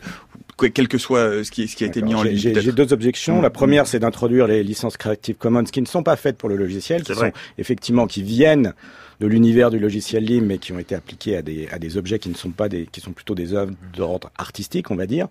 quel 0.69 0.87
que 0.87 0.99
soit 0.99 1.19
euh, 1.19 1.43
ce 1.45 1.51
qui, 1.51 1.67
ce 1.67 1.75
qui 1.75 1.83
a 1.83 1.89
été 1.89 2.03
mis 2.03 2.15
en 2.15 2.23
ligne. 2.23 2.37
J'ai 2.37 2.73
deux 2.73 2.93
objections. 2.93 3.41
La 3.41 3.51
première, 3.51 3.89
c'est 3.89 3.99
d'introduire 3.99 4.47
les 4.47 4.63
licences 4.63 4.97
Creative 4.97 5.37
Commons 5.37 5.65
qui 5.65 5.81
ne 5.81 5.87
sont 5.87 6.05
pas 6.05 6.15
faites 6.15 6.39
pour 6.39 6.49
le 6.49 6.57
logiciel, 6.57 7.03
qui 7.03 7.15
sont 7.15 7.33
effectivement 7.59 8.07
qui 8.07 8.23
viennent 8.23 8.75
de 9.21 9.27
l'univers 9.27 9.71
du 9.71 9.79
logiciel 9.79 10.25
libre, 10.25 10.47
mais 10.47 10.59
qui 10.59 10.73
ont 10.73 10.79
été 10.79 10.95
appliqués 10.95 11.37
à 11.37 11.43
des, 11.43 11.69
à 11.71 11.79
des 11.79 11.97
objets 11.97 12.19
qui 12.19 12.29
ne 12.29 12.35
sont 12.35 12.51
pas 12.51 12.69
des, 12.69 12.87
qui 12.87 13.01
sont 13.01 13.13
plutôt 13.13 13.35
des 13.35 13.55
œuvres 13.55 13.73
d'ordre 13.97 14.31
artistique, 14.37 14.91
on 14.91 14.97
va 14.97 15.07
dire. 15.07 15.29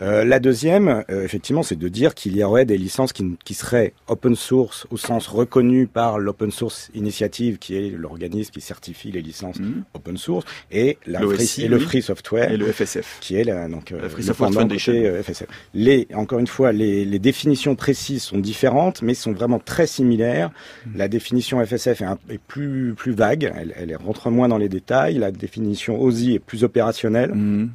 Euh, 0.00 0.24
la 0.24 0.40
deuxième, 0.40 1.04
euh, 1.10 1.24
effectivement, 1.24 1.62
c'est 1.62 1.78
de 1.78 1.88
dire 1.88 2.14
qu'il 2.14 2.36
y 2.36 2.42
aurait 2.42 2.64
des 2.64 2.78
licences 2.78 3.12
qui, 3.12 3.36
qui, 3.44 3.54
seraient 3.54 3.92
open 4.08 4.34
source 4.34 4.86
au 4.90 4.96
sens 4.96 5.26
reconnu 5.26 5.86
par 5.86 6.18
l'Open 6.18 6.50
Source 6.50 6.90
Initiative, 6.94 7.58
qui 7.58 7.76
est 7.76 7.90
l'organisme 7.90 8.50
qui 8.52 8.60
certifie 8.60 9.12
les 9.12 9.20
licences 9.20 9.58
mhm. 9.58 9.84
open 9.94 10.16
source, 10.16 10.46
et, 10.70 10.98
la 11.06 11.20
free, 11.20 11.64
et 11.64 11.68
le 11.68 11.78
Free 11.78 12.02
Software, 12.02 12.50
et 12.50 12.56
le 12.56 12.72
FSF, 12.72 13.18
qui 13.20 13.36
est 13.36 13.44
la, 13.44 13.68
donc 13.68 13.92
euh, 13.92 14.08
Free 14.08 14.22
Software 14.22 14.52
Foundation. 14.52 14.92
FSF. 15.22 15.46
Les, 15.74 16.08
encore 16.14 16.38
une 16.38 16.46
fois, 16.46 16.72
les, 16.72 17.04
les, 17.04 17.18
définitions 17.18 17.76
précises 17.76 18.22
sont 18.22 18.38
différentes, 18.38 19.02
mais 19.02 19.14
sont 19.14 19.32
vraiment 19.32 19.58
très 19.58 19.86
similaires. 19.86 20.50
Mhm. 20.86 20.92
La 20.96 21.08
définition 21.08 21.64
FSF 21.64 22.00
est, 22.00 22.04
un, 22.04 22.18
est 22.30 22.38
plus 22.38 22.94
plus 22.96 23.12
vague, 23.12 23.52
elle, 23.54 23.74
elle, 23.76 23.96
rentre 23.96 24.30
moins 24.30 24.48
dans 24.48 24.58
les 24.58 24.68
détails. 24.68 25.18
La 25.18 25.30
définition 25.30 26.00
OSI 26.00 26.34
est 26.34 26.38
plus 26.38 26.64
opérationnelle. 26.64 27.32
Mhm. 27.34 27.70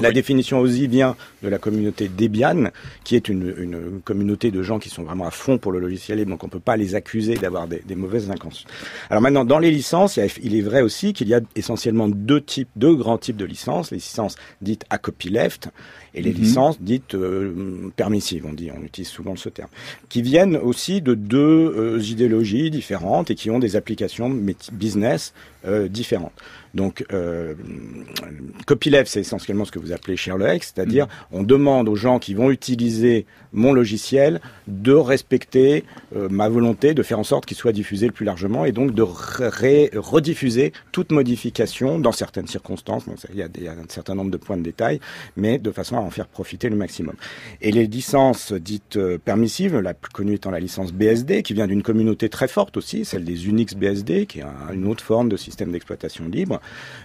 La 0.00 0.10
définition 0.10 0.58
OSI 0.60 0.88
vient 0.88 1.16
de 1.42 1.48
la 1.48 1.58
communauté 1.60 2.08
Debian, 2.08 2.70
qui 3.04 3.16
est 3.16 3.28
une, 3.28 3.54
une, 3.58 4.00
communauté 4.02 4.50
de 4.50 4.62
gens 4.62 4.78
qui 4.78 4.88
sont 4.88 5.02
vraiment 5.04 5.26
à 5.26 5.30
fond 5.30 5.58
pour 5.58 5.72
le 5.72 5.78
logiciel 5.78 6.18
libre, 6.18 6.30
donc 6.30 6.44
on 6.44 6.48
peut 6.48 6.60
pas 6.60 6.76
les 6.76 6.94
accuser 6.94 7.36
d'avoir 7.36 7.68
des, 7.68 7.82
des, 7.86 7.94
mauvaises 7.94 8.30
intentions. 8.30 8.68
Alors 9.10 9.22
maintenant, 9.22 9.44
dans 9.44 9.58
les 9.58 9.70
licences, 9.70 10.18
il, 10.42 10.56
est 10.56 10.60
vrai 10.60 10.82
aussi 10.82 11.12
qu'il 11.12 11.28
y 11.28 11.34
a 11.34 11.40
essentiellement 11.54 12.08
deux 12.08 12.40
types, 12.40 12.68
deux 12.76 12.94
grands 12.94 13.18
types 13.18 13.36
de 13.36 13.44
licences, 13.44 13.90
les 13.90 13.98
licences 13.98 14.36
dites 14.60 14.84
à 14.90 14.98
copyleft 14.98 15.68
et 16.14 16.22
les 16.22 16.32
mhm. 16.32 16.40
licences 16.40 16.80
dites 16.80 17.14
euh, 17.14 17.90
permissives, 17.96 18.44
on 18.46 18.52
dit, 18.52 18.70
on 18.76 18.82
utilise 18.82 19.08
souvent 19.08 19.36
ce 19.36 19.48
terme, 19.48 19.68
qui 20.08 20.22
viennent 20.22 20.56
aussi 20.56 21.00
de 21.00 21.14
deux 21.14 21.38
euh, 21.38 22.00
idéologies 22.02 22.70
différentes 22.70 23.30
et 23.30 23.34
qui 23.34 23.50
ont 23.50 23.58
des 23.58 23.76
applications 23.76 24.30
business 24.72 25.32
euh, 25.66 25.88
différentes. 25.88 26.32
Donc, 26.74 27.04
euh, 27.12 27.54
copyleft, 28.66 29.10
c'est 29.10 29.20
essentiellement 29.20 29.64
ce 29.64 29.72
que 29.72 29.78
vous 29.78 29.92
appelez 29.92 30.16
Sherlock, 30.16 30.62
c'est-à-dire 30.62 31.06
mm. 31.06 31.10
on 31.32 31.42
demande 31.42 31.88
aux 31.88 31.96
gens 31.96 32.18
qui 32.18 32.34
vont 32.34 32.50
utiliser 32.50 33.26
mon 33.52 33.72
logiciel 33.72 34.40
de 34.68 34.92
respecter 34.92 35.84
euh, 36.16 36.28
ma 36.28 36.48
volonté 36.48 36.94
de 36.94 37.02
faire 37.02 37.18
en 37.18 37.24
sorte 37.24 37.46
qu'il 37.46 37.56
soit 37.56 37.72
diffusé 37.72 38.06
le 38.06 38.12
plus 38.12 38.24
largement 38.24 38.64
et 38.64 38.72
donc 38.72 38.94
de 38.94 39.02
rediffuser 39.02 40.72
toute 40.92 41.12
modification 41.12 41.98
dans 41.98 42.12
certaines 42.12 42.46
circonstances. 42.46 43.04
il, 43.30 43.38
y 43.38 43.42
a 43.42 43.48
il, 43.56 43.64
y 43.64 43.68
a 43.68 43.72
un 43.72 43.88
certain 43.88 44.14
nombre 44.14 44.30
de 44.30 44.36
points 44.36 44.56
de 44.56 44.62
détail, 44.62 45.00
mais 45.36 45.58
de 45.58 45.70
façon 45.70 45.96
à 45.96 46.00
en 46.00 46.10
faire 46.10 46.26
profiter 46.26 46.68
le 46.68 46.76
maximum. 46.76 47.14
Et 47.60 47.72
les 47.72 47.86
licences 47.86 48.52
dites 48.52 48.96
euh, 48.96 49.18
permissives, 49.18 49.78
la 49.78 49.94
plus 49.94 50.12
connue 50.12 50.34
étant 50.34 50.50
la 50.50 50.60
licence 50.60 50.92
BSD, 50.92 51.42
qui 51.42 51.54
vient 51.54 51.66
d'une 51.66 51.82
communauté 51.82 52.28
très 52.28 52.48
forte 52.48 52.76
aussi, 52.76 53.04
celle 53.04 53.24
des 53.24 53.46
Unix 53.48 53.74
BSD, 53.74 54.26
qui 54.26 54.40
est 54.40 54.44
une 54.72 54.86
autre 54.86 55.04
forme 55.04 55.28
de 55.28 55.36
système 55.36 55.72
d'exploitation 55.72 56.28
libre, 56.28 56.60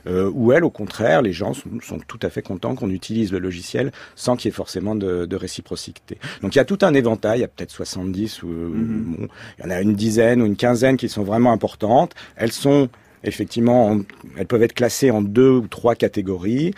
euh, 0.08 0.30
où 0.34 0.52
elle, 0.52 0.64
au 0.64 0.70
contraire, 0.70 1.22
les 1.22 1.34
gens 1.34 1.54
sont, 1.54 1.70
sont 1.82 2.00
tout 2.08 2.20
à 2.22 2.30
fait 2.30 2.42
contents 2.42 2.76
qu'on 2.76 2.90
utilise 2.90 3.32
le 3.32 3.40
logiciel 3.40 3.92
sans 4.16 4.36
qu'il 4.36 4.50
y 4.50 4.50
ait 4.50 4.56
forcément 4.56 4.96
de, 4.96 5.26
de, 5.26 5.36
réciprocité. 5.36 6.18
Donc 6.42 6.56
il 6.56 6.58
y 6.58 6.62
a 6.62 6.66
tout 6.66 6.80
un 6.82 6.94
éventail, 6.94 7.40
il 7.40 7.42
y 7.42 7.46
a 7.46 7.48
peut-être 7.48 7.72
70 7.72 8.44
ou 8.44 8.48
mhm. 8.48 9.16
bon, 9.18 9.28
il 9.60 9.66
y 9.66 9.68
en 9.68 9.72
a 9.72 9.82
une 9.82 9.94
dizaine 9.94 10.42
ou 10.42 10.46
une 10.46 10.56
quinzaine 10.56 10.98
qui 10.98 11.10
sont 11.10 11.24
vraiment 11.24 11.52
importantes. 11.52 12.14
Elles 12.36 12.52
sont 12.52 12.90
effectivement, 13.24 13.98
elles 14.38 14.46
peuvent 14.46 14.64
être 14.64 14.74
classées 14.74 15.12
en 15.12 15.22
deux 15.22 15.50
ou 15.50 15.68
trois 15.68 15.96
catégories 15.96 16.74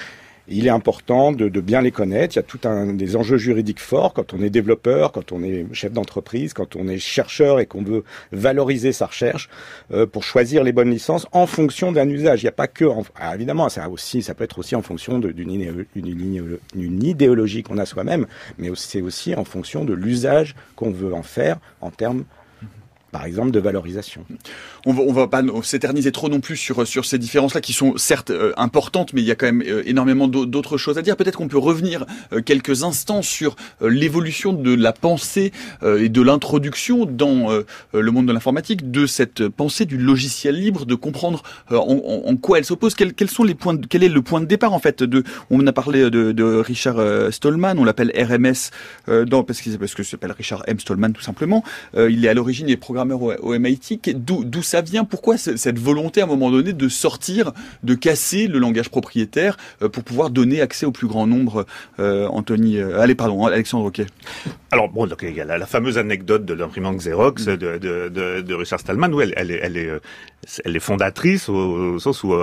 il 0.49 0.65
est 0.67 0.71
important 0.71 1.31
de, 1.31 1.47
bien 1.61 1.81
les 1.81 1.91
connaître. 1.91 2.35
Il 2.35 2.37
y 2.37 2.39
a 2.39 2.43
tout 2.43 2.59
un 2.65 2.93
des 2.93 3.15
enjeux 3.15 3.37
juridiques 3.37 3.79
forts 3.79 4.13
quand 4.13 4.33
on 4.33 4.41
est 4.41 4.49
développeur, 4.49 5.11
quand 5.11 5.31
on 5.31 5.43
est 5.43 5.65
chef 5.73 5.91
d'entreprise, 5.91 6.53
quand 6.53 6.75
on 6.75 6.87
est 6.87 6.99
chercheur 6.99 7.59
et 7.59 7.65
qu'on 7.65 7.83
veut 7.83 8.03
valoriser 8.31 8.91
sa 8.93 9.07
recherche 9.07 9.49
euh, 9.91 10.05
pour 10.05 10.23
choisir 10.23 10.63
les 10.63 10.71
bonnes 10.71 10.91
licences 10.91 11.27
en 11.31 11.47
fonction 11.47 11.91
d'un 11.91 12.07
usage. 12.09 12.41
Il 12.41 12.45
n'y 12.45 12.49
a 12.49 12.53
pas 12.53 12.67
que, 12.67 12.85
ah, 13.15 13.35
évidemment, 13.35 13.69
ça 13.69 13.89
aussi, 13.89 14.21
ça 14.21 14.33
peut 14.33 14.43
être 14.43 14.59
aussi 14.59 14.75
en 14.75 14.81
fonction 14.81 15.19
d'une 15.19 17.03
idéologie 17.03 17.63
qu'on 17.63 17.77
a 17.77 17.85
soi-même, 17.85 18.25
mais 18.57 18.69
c'est 18.75 19.01
aussi 19.01 19.35
en 19.35 19.43
fonction 19.43 19.85
de 19.85 19.93
l'usage 19.93 20.55
qu'on 20.75 20.91
veut 20.91 21.13
en 21.13 21.23
faire 21.23 21.57
en 21.81 21.91
termes 21.91 22.23
par 23.11 23.25
exemple, 23.25 23.51
de 23.51 23.59
valorisation. 23.59 24.25
On 24.85 24.97
on 24.97 25.13
va 25.13 25.27
pas 25.27 25.41
s'éterniser 25.63 26.11
trop 26.11 26.27
non 26.29 26.39
plus 26.39 26.57
sur, 26.57 27.05
ces 27.05 27.17
différences-là 27.17 27.61
qui 27.61 27.73
sont 27.73 27.97
certes 27.97 28.31
euh, 28.31 28.53
importantes, 28.57 29.13
mais 29.13 29.21
il 29.21 29.27
y 29.27 29.31
a 29.31 29.35
quand 29.35 29.45
même 29.45 29.63
euh, 29.65 29.83
énormément 29.85 30.27
d'autres 30.27 30.77
choses 30.77 30.97
à 30.97 31.01
dire. 31.01 31.15
Peut-être 31.15 31.37
qu'on 31.37 31.47
peut 31.47 31.57
revenir 31.57 32.05
euh, 32.33 32.41
quelques 32.41 32.83
instants 32.83 33.21
sur 33.21 33.55
l'évolution 33.81 34.53
de 34.53 34.73
la 34.73 34.91
pensée 34.91 35.51
et 35.83 36.09
de 36.09 36.21
l'introduction 36.21 37.05
dans 37.05 37.49
le 37.93 38.11
monde 38.11 38.27
de 38.27 38.33
l'informatique 38.33 38.91
de 38.91 39.05
cette 39.05 39.47
pensée 39.47 39.85
du 39.85 39.97
logiciel 39.97 40.55
libre, 40.55 40.85
de 40.85 40.95
comprendre 40.95 41.43
en, 41.69 42.35
quoi 42.37 42.57
elle 42.57 42.65
s'oppose, 42.65 42.95
quels, 42.95 43.13
quel 43.13 44.03
est 44.03 44.09
le 44.09 44.21
point 44.21 44.41
de 44.41 44.45
départ 44.45 44.73
en 44.73 44.79
fait. 44.79 45.03
On 45.49 45.65
a 45.65 45.73
parlé 45.73 46.09
de, 46.09 46.59
Richard 46.59 47.31
Stallman, 47.31 47.75
on 47.77 47.83
l'appelle 47.83 48.11
RMS 48.15 48.71
dans, 49.25 49.43
parce 49.43 49.61
que 49.61 49.69
parce 49.77 49.93
que 49.93 50.03
s'appelle 50.03 50.31
Richard 50.31 50.63
M 50.67 50.79
Stallman 50.79 51.11
tout 51.11 51.21
simplement. 51.21 51.63
il 51.95 52.25
est 52.25 52.29
à 52.29 52.33
l'origine 52.33 52.67
des 52.67 52.77
programmes 52.77 52.96
au, 53.03 53.57
MIT. 53.57 53.99
D'où 54.15 54.61
ça 54.61 54.81
vient? 54.81 55.05
Pourquoi 55.05 55.37
cette 55.37 55.79
volonté 55.79 56.21
à 56.21 56.25
un 56.25 56.27
moment 56.27 56.51
donné 56.51 56.73
de 56.73 56.89
sortir, 56.89 57.51
de 57.83 57.95
casser 57.95 58.47
le 58.47 58.59
langage 58.59 58.89
propriétaire 58.89 59.57
euh, 59.81 59.89
pour 59.89 60.03
pouvoir 60.03 60.29
donner 60.29 60.61
accès 60.61 60.85
au 60.85 60.91
plus 60.91 61.07
grand 61.07 61.27
nombre 61.27 61.65
euh, 61.99 62.27
Anthony, 62.27 62.77
euh, 62.77 62.99
allez 62.99 63.15
pardon, 63.15 63.45
Alexandre 63.45 63.85
Ok. 63.85 64.01
Alors 64.71 64.89
bon, 64.89 65.07
donc, 65.07 65.19
il 65.23 65.33
y 65.33 65.41
a 65.41 65.45
la, 65.45 65.65
fameuse 65.65 65.97
anecdote 65.97 66.45
de 66.45 66.53
l'imprimante 66.53 66.97
Xerox 66.97 67.45
de, 67.45 67.55
de, 67.55 67.77
de, 67.77 68.41
de, 68.41 68.53
Richard 68.53 68.79
Stallman 68.79 69.13
où 69.13 69.21
elle, 69.21 69.33
elle, 69.37 69.51
est, 69.51 69.59
elle, 69.61 69.77
est, 69.77 69.89
elle 70.65 70.75
est 70.75 70.79
fondatrice 70.79 71.49
au, 71.49 71.99
sens 71.99 72.23
où 72.23 72.33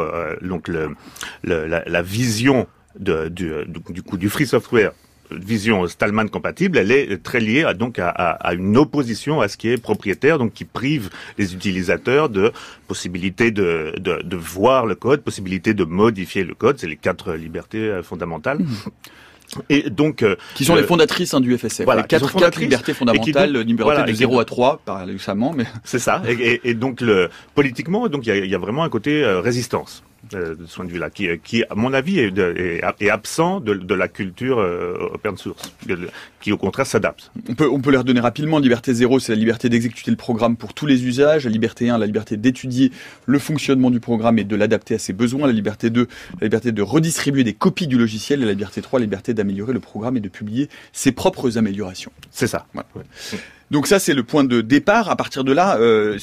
donc 0.43 0.69
le, 0.69 0.95
la, 1.43 1.67
la, 1.85 2.03
vision 2.03 2.67
de, 2.99 3.29
du, 3.29 3.53
du 3.67 4.03
coup 4.03 4.17
du 4.17 4.29
free 4.29 4.47
software 4.47 4.93
vision 5.31 5.87
Stallman 5.87 6.29
compatible, 6.29 6.79
elle 6.79 6.93
est 6.93 7.23
très 7.23 7.41
liée 7.41 7.65
à, 7.65 7.75
donc 7.75 7.99
à, 7.99 8.09
à, 8.09 8.55
une 8.55 8.77
opposition 8.77 9.41
à 9.41 9.49
ce 9.49 9.57
qui 9.57 9.69
est 9.69 9.77
propriétaire, 9.77 10.39
donc 10.39 10.53
qui 10.53 10.65
prive 10.65 11.11
les 11.39 11.55
utilisateurs 11.55 12.29
de 12.29 12.53
possibilité 12.87 13.51
de, 13.51 13.95
de, 13.99 14.23
de 14.23 14.37
voir 14.37 14.87
le 14.87 14.95
code, 14.95 15.23
possibilité 15.23 15.75
de 15.75 15.85
modifier 15.85 16.45
le 16.45 16.55
code. 16.55 16.79
C'est 16.79 16.87
les 16.87 16.97
quatre 16.97 17.35
libertés 17.35 17.79
euh, 17.79 18.03
fondamentales. 18.03 18.59
Mmh. 18.59 18.67
Et 19.69 19.91
donc, 19.91 20.23
euh, 20.23 20.37
qui 20.55 20.65
sont 20.65 20.75
les 20.75 20.83
fondatrices 20.83 21.35
hein, 21.35 21.41
du 21.41 21.57
FSF. 21.57 21.85
Voilà, 21.85 22.03
les 22.03 22.09
quatre, 22.09 22.35
quatre 22.35 22.61
libertés 22.61 22.95
fondamentales 22.95 23.63
numérotées 23.63 24.11
de 24.11 24.13
0 24.13 24.41
à 24.41 24.45
3 24.45 24.81
par 24.85 25.07
récemment, 25.07 25.53
mais 25.57 25.67
c'est 25.85 25.99
ça. 25.99 26.23
Et, 26.27 26.61
et, 26.65 26.75
donc, 26.75 27.01
le, 27.01 27.29
politiquement, 27.55 28.09
donc 28.09 28.27
il 28.27 28.31
y 28.31 28.33
a, 28.33 28.45
y 28.45 28.55
a, 28.55 28.59
vraiment 28.59 28.85
un 28.85 28.89
côté 28.89 29.23
euh, 29.23 29.41
résistance. 29.41 30.03
Euh, 30.33 30.55
de 30.55 30.67
ce 30.67 30.77
point 30.77 30.85
de 30.85 30.91
vue-là, 30.91 31.11
qui, 31.11 31.29
qui, 31.43 31.65
à 31.65 31.75
mon 31.75 31.93
avis, 31.93 32.19
est, 32.19 32.39
est, 32.39 33.11
absent 33.11 33.61
de, 33.61 33.75
de, 33.75 33.95
la 33.95 34.09
culture 34.09 34.59
euh, 34.59 35.11
open 35.13 35.37
source, 35.37 35.75
qui 36.41 36.51
au 36.53 36.57
contraire 36.57 36.87
s'adapte. 36.87 37.31
On 37.49 37.55
peut, 37.55 37.69
on 37.69 37.81
peut 37.81 37.91
les 37.91 37.99
redonner 37.99 38.21
rapidement. 38.21 38.59
Liberté 38.59 38.95
0, 38.95 39.19
c'est 39.19 39.33
la 39.33 39.39
liberté 39.39 39.69
d'exécuter 39.69 40.11
le 40.11 40.17
programme 40.17 40.57
pour 40.57 40.73
tous 40.73 40.87
les 40.87 41.05
usages. 41.05 41.45
La 41.45 41.51
liberté 41.51 41.91
1, 41.91 41.99
la 41.99 42.07
liberté 42.07 42.37
d'étudier 42.37 42.91
le 43.27 43.39
fonctionnement 43.39 43.91
du 43.91 44.01
programme 44.01 44.39
et 44.39 44.45
de 44.45 44.57
l'adapter 44.57 44.95
à 44.95 44.99
ses 44.99 45.13
besoins. 45.13 45.47
La 45.47 45.53
liberté 45.53 45.91
2, 45.91 46.09
la 46.41 46.45
liberté 46.45 46.73
de 46.73 46.83
redistribuer 46.83 47.45
des 47.45 47.55
copies 47.55 47.87
du 47.87 47.99
logiciel. 47.99 48.43
Et 48.43 48.47
la 48.47 48.53
liberté 48.53 48.81
3, 48.81 49.01
la 49.01 49.05
liberté 49.05 49.35
d'améliorer 49.35 49.73
le 49.73 49.81
programme 49.81 50.17
et 50.17 50.21
de 50.21 50.29
publier 50.29 50.69
ses 50.93 51.13
propres 51.13 51.59
améliorations. 51.59 52.13
C'est 52.31 52.47
ça. 52.47 52.67
Donc 53.75 53.89
ça, 53.89 53.99
c'est 53.99 54.15
le 54.15 54.23
point 54.23 54.45
de 54.45 54.61
départ. 54.61 55.11
À 55.11 55.17
partir 55.17 55.43
de 55.43 55.51
là, 55.51 55.79
euh, 55.81 56.17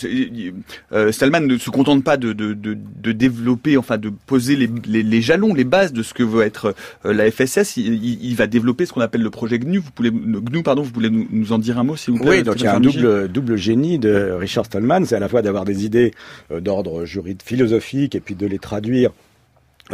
euh, 0.94 1.12
Stallman 1.12 1.42
ne 1.42 1.58
se 1.58 1.70
contente 1.70 2.02
pas 2.02 2.16
de, 2.16 2.32
de, 2.32 2.54
de, 2.54 2.78
de, 3.04 3.12
développer, 3.12 3.76
enfin 3.76 3.98
de 3.98 4.10
poser 4.10 4.56
les, 4.56 4.70
les, 4.86 5.04
les, 5.04 5.22
jalons, 5.22 5.54
les 5.54 5.66
bases 5.66 5.92
de 5.92 6.02
ce 6.02 6.14
que 6.14 6.24
veut 6.24 6.44
être 6.44 6.74
euh, 7.06 7.12
la 7.12 7.30
FSS. 7.30 7.76
Il, 7.76 8.24
il, 8.24 8.36
va 8.38 8.48
développer 8.48 8.86
ce 8.86 8.94
qu'on 8.94 9.02
appelle 9.02 9.22
le 9.22 9.30
projet 9.30 9.60
GNU. 9.60 9.80
Vous 9.80 9.92
pouvez, 9.92 10.12
GNU, 10.12 10.64
pardon, 10.64 10.82
vous 10.82 10.94
voulez 10.94 11.10
nous, 11.10 11.28
nous 11.30 11.52
en 11.52 11.60
dire 11.60 11.78
un 11.78 11.84
mot, 11.84 11.98
s'il 11.98 12.14
vous 12.14 12.22
plaît 12.22 12.38
Oui, 12.38 12.44
donc 12.44 12.56
il 12.56 12.64
y 12.64 12.68
a 12.68 12.76
un 12.78 12.80
double, 12.80 13.28
double 13.28 13.58
génie 13.58 14.00
de 14.00 14.32
Richard 14.32 14.66
Stallman. 14.66 15.04
C'est 15.04 15.18
à 15.18 15.20
la 15.20 15.28
fois 15.28 15.42
d'avoir 15.42 15.66
des 15.66 15.84
idées 15.84 16.14
euh, 16.54 16.62
d'ordre 16.62 17.04
juridique, 17.04 17.44
philosophique, 17.44 18.16
et 18.16 18.22
puis 18.22 18.36
de 18.36 18.48
les 18.48 18.60
traduire 18.60 19.10
euh, 19.10 19.14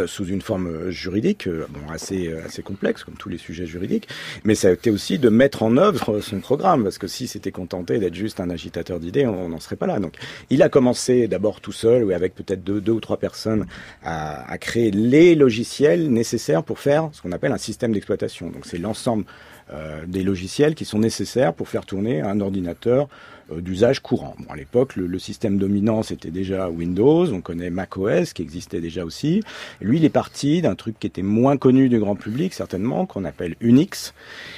sous 0.06 0.26
une 0.26 0.42
forme 0.42 0.68
euh, 0.68 0.92
juridique, 0.92 1.48
euh, 1.48 1.66
assez, 1.90 2.62
complexe, 2.64 3.04
comme 3.04 3.16
tous 3.16 3.30
les 3.30 3.38
sujets 3.38 3.66
juridiques, 3.66 4.08
mais 4.44 4.56
ça 4.56 4.68
a 4.68 4.72
été 4.72 4.90
aussi 4.90 5.18
de 5.18 5.30
mettre 5.30 5.64
en 5.64 5.78
œuvre 5.78 6.20
son 6.22 6.40
programme, 6.40 6.84
parce 6.84 6.98
que 6.98 7.08
si 7.08 7.28
c'était 7.28 7.52
contenté 7.52 8.00
d'être 8.00 8.16
juste 8.16 8.40
un 8.40 8.50
agitateur 8.50 9.00
d'idées, 9.00 9.26
on 9.26 9.50
n'en 9.50 9.60
serait 9.60 9.76
pas 9.76 9.88
là. 9.88 10.00
Donc, 10.00 10.16
il 10.50 10.62
a 10.62 10.70
commencé 10.70 11.28
d'abord 11.28 11.62
tout 11.62 11.72
seul, 11.72 12.04
ou 12.04 12.12
avec 12.12 12.36
peut-être 12.36 12.64
deux, 12.64 12.82
deux 12.82 12.92
ou 12.92 13.00
trois 13.00 13.18
personnes, 13.18 13.66
à, 14.04 14.58
créer 14.60 14.92
les 14.92 15.36
logiciels 15.36 16.12
nécessaires 16.12 16.64
pour 16.64 16.80
faire 16.80 17.10
ce 17.12 17.22
qu'on 17.22 17.32
appelle 17.32 17.52
un 17.52 17.58
système 17.58 17.94
d'exploitation. 17.94 18.50
Donc, 18.50 18.66
c'est 18.66 18.80
l'ensemble 18.80 19.26
euh, 19.72 20.06
des 20.08 20.24
logiciels 20.24 20.76
qui 20.76 20.86
sont 20.86 21.00
nécessaires 21.00 21.54
pour 21.54 21.68
faire 21.68 21.86
tourner 21.86 22.22
un 22.22 22.40
ordinateur 22.40 23.04
euh, 23.04 23.37
d'usage 23.56 24.02
courant. 24.02 24.36
Bon, 24.40 24.52
à 24.52 24.56
l'époque, 24.56 24.96
le, 24.96 25.08
le, 25.08 25.20
système 25.20 25.58
dominant, 25.58 26.04
c'était 26.04 26.32
déjà 26.32 26.70
Windows, 26.70 27.32
on 27.32 27.42
connaît 27.42 27.70
macOS, 27.70 28.34
qui 28.34 28.42
existait 28.42 28.82
déjà 28.82 29.06
aussi. 29.06 29.42
Lui, 29.82 29.98
il 29.98 30.06
est 30.06 30.10
parti 30.10 30.62
d'un 30.62 30.76
truc 30.76 31.00
qui 31.00 31.08
était 31.08 31.22
moins 31.22 31.58
connu 31.58 31.90
du 31.90 32.00
grand 32.00 32.16
public, 32.16 32.54
certainement, 32.54 33.06
qu'on 33.06 33.26
appelle 33.26 33.56
Unix, 33.62 34.14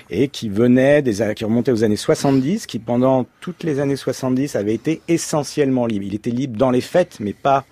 et 0.09 0.27
qui 0.27 0.49
venait 0.49 1.01
des 1.01 1.19
qui 1.35 1.45
remontait 1.45 1.71
aux 1.71 1.83
années 1.83 1.95
70, 1.95 2.65
qui 2.65 2.79
pendant 2.79 3.25
toutes 3.41 3.63
les 3.63 3.79
années 3.79 3.95
70 3.95 4.55
avait 4.55 4.73
été 4.73 5.01
essentiellement 5.07 5.85
libre. 5.85 6.05
Il 6.05 6.15
était 6.15 6.31
libre 6.31 6.57
dans 6.57 6.71
les 6.71 6.81
faits, 6.81 7.17
mais 7.19 7.33
pas 7.33 7.65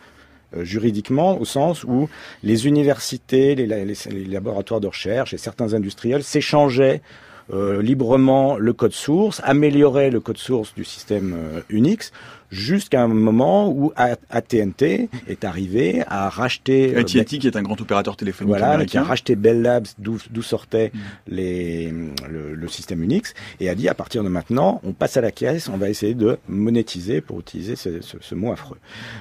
euh, 0.56 0.64
juridiquement, 0.64 1.40
au 1.40 1.46
sens 1.46 1.84
où 1.84 2.10
les 2.44 2.68
universités, 2.68 3.56
les, 3.56 3.66
les, 3.66 3.94
les, 4.10 4.26
laboratoires 4.26 4.80
de 4.80 4.88
recherche 4.88 5.34
et 5.34 5.38
certains 5.38 5.74
industriels 5.74 6.24
s'échangeaient 6.24 7.02
euh, 7.02 7.27
librement 7.52 8.58
le 8.58 8.74
code 8.74 8.92
source, 8.92 9.42
améliorer 9.44 10.10
le 10.10 10.20
code 10.20 10.38
source 10.38 10.74
du 10.76 10.84
système 10.84 11.34
euh, 11.38 11.62
Unix 11.70 12.12
jusqu'à 12.52 13.04
un 13.04 13.08
moment 13.08 13.70
où 13.70 13.92
AT&T 13.96 15.10
est 15.28 15.44
arrivé 15.44 16.04
à 16.08 16.30
racheter 16.30 16.96
euh, 16.96 17.02
AT&T 17.02 17.40
qui 17.40 17.48
est 17.48 17.58
un 17.58 17.62
grand 17.62 17.80
opérateur 17.82 18.16
téléphonique 18.16 18.50
voilà, 18.50 18.72
américain. 18.72 18.92
qui 18.92 18.98
a 18.98 19.04
racheté 19.04 19.36
Bell 19.36 19.62
Labs 19.62 19.88
d'où 19.98 20.18
sortait 20.42 20.92
mm. 20.94 21.00
les, 21.28 21.94
le, 22.30 22.56
le, 22.56 22.68
système 22.68 23.04
Unix 23.04 23.34
et 23.60 23.70
a 23.70 23.76
dit 23.76 23.90
à 23.90 23.94
partir 23.94 24.24
de 24.24 24.30
maintenant 24.30 24.80
on 24.84 24.94
passe 24.94 25.18
à 25.18 25.22
la 25.22 25.32
caisse 25.32 25.68
on 25.68 25.78
va 25.78 25.90
essayer 25.90 26.14
de 26.14 26.38
monétiser 26.48 27.22
pour 27.22 27.40
utiliser 27.40 27.76
ce, 27.76 28.02
ce, 28.02 28.18
ce 28.22 28.36
mot 28.36 28.52
affreux 28.52 28.78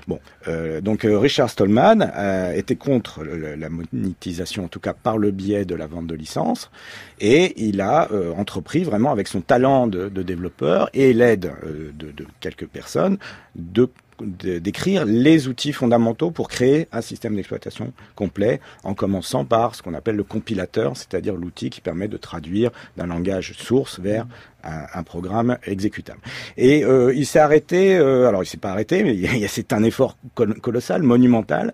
bon 0.06 0.20
euh, 0.46 0.80
donc 0.80 1.04
euh, 1.04 1.18
Richard 1.18 1.50
Stallman 1.50 2.12
euh, 2.16 2.52
était 2.52 2.76
contre 2.76 3.24
le, 3.24 3.56
la 3.56 3.68
monétisation 3.68 4.64
en 4.64 4.68
tout 4.68 4.80
cas 4.80 4.92
par 4.92 5.18
le 5.18 5.32
biais 5.32 5.64
de 5.64 5.74
la 5.74 5.86
vente 5.86 6.06
de 6.06 6.14
licences 6.14 6.70
et 7.20 7.54
il 7.66 7.80
a 7.80 8.08
euh, 8.12 8.32
entrepris 8.34 8.84
vraiment 8.84 9.10
avec 9.10 9.26
son 9.26 9.40
talent 9.40 9.86
de, 9.86 10.08
de 10.08 10.22
développeur 10.22 10.90
et 10.94 11.12
l'aide 11.12 11.52
de, 11.98 12.12
de 12.12 12.26
quelques 12.40 12.66
personnes 12.66 13.15
de 13.54 13.88
d'écrire 14.20 15.04
les 15.04 15.46
outils 15.48 15.72
fondamentaux 15.72 16.30
pour 16.30 16.48
créer 16.48 16.88
un 16.92 17.02
système 17.02 17.36
d'exploitation 17.36 17.92
complet, 18.14 18.60
en 18.82 18.94
commençant 18.94 19.44
par 19.44 19.74
ce 19.74 19.82
qu'on 19.82 19.94
appelle 19.94 20.16
le 20.16 20.24
compilateur, 20.24 20.96
c'est-à-dire 20.96 21.34
l'outil 21.34 21.68
qui 21.70 21.80
permet 21.80 22.08
de 22.08 22.16
traduire 22.16 22.70
d'un 22.96 23.06
langage 23.06 23.52
source 23.52 24.00
vers 24.00 24.26
un, 24.66 25.02
programme 25.02 25.58
exécutable. 25.66 26.18
Et 26.56 26.84
euh, 26.84 27.12
il 27.14 27.26
s'est 27.26 27.38
arrêté, 27.38 27.96
euh, 27.96 28.28
alors 28.28 28.42
il 28.42 28.46
s'est 28.46 28.56
pas 28.56 28.70
arrêté, 28.70 29.04
mais 29.04 29.46
c'est 29.48 29.72
un 29.72 29.82
effort 29.82 30.16
colossal, 30.34 31.02
monumental. 31.02 31.72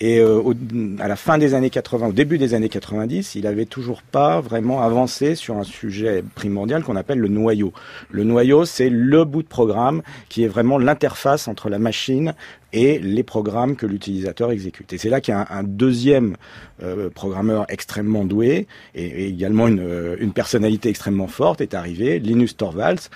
Et 0.00 0.18
euh, 0.20 0.40
au, 0.40 0.54
à 1.00 1.08
la 1.08 1.16
fin 1.16 1.38
des 1.38 1.54
années 1.54 1.70
80, 1.70 2.08
au 2.08 2.12
début 2.12 2.38
des 2.38 2.54
années 2.54 2.68
90, 2.68 3.34
il 3.34 3.46
avait 3.46 3.66
toujours 3.66 4.02
pas 4.02 4.40
vraiment 4.40 4.82
avancé 4.82 5.34
sur 5.34 5.56
un 5.56 5.64
sujet 5.64 6.22
primordial 6.34 6.82
qu'on 6.82 6.96
appelle 6.96 7.18
le 7.18 7.28
noyau. 7.28 7.72
Le 8.10 8.24
noyau, 8.24 8.64
c'est 8.64 8.90
le 8.90 9.24
bout 9.24 9.42
de 9.42 9.48
programme 9.48 10.02
qui 10.28 10.44
est 10.44 10.48
vraiment 10.48 10.78
l'interface 10.78 11.48
entre 11.48 11.68
la 11.68 11.78
machine 11.78 12.34
et 12.72 12.98
les 12.98 13.22
programmes 13.22 13.76
que 13.76 13.86
l'utilisateur 13.86 14.50
exécute. 14.50 14.92
Et 14.92 14.98
c'est 14.98 15.08
là 15.08 15.20
qu'il 15.20 15.32
y 15.32 15.36
a 15.36 15.40
un, 15.50 15.58
un 15.58 15.62
deuxième 15.62 16.36
euh, 16.82 17.08
programmeur 17.10 17.66
extrêmement 17.68 18.24
doué 18.24 18.66
et, 18.94 19.26
également 19.28 19.68
une, 19.68 19.80
euh, 19.80 20.16
une, 20.20 20.32
personnalité 20.32 20.88
extrêmement 20.88 21.28
forte 21.28 21.60
est 21.60 21.74
arrivé, 21.74 22.18
Linus 22.18 22.56
Torvalds, 22.56 23.08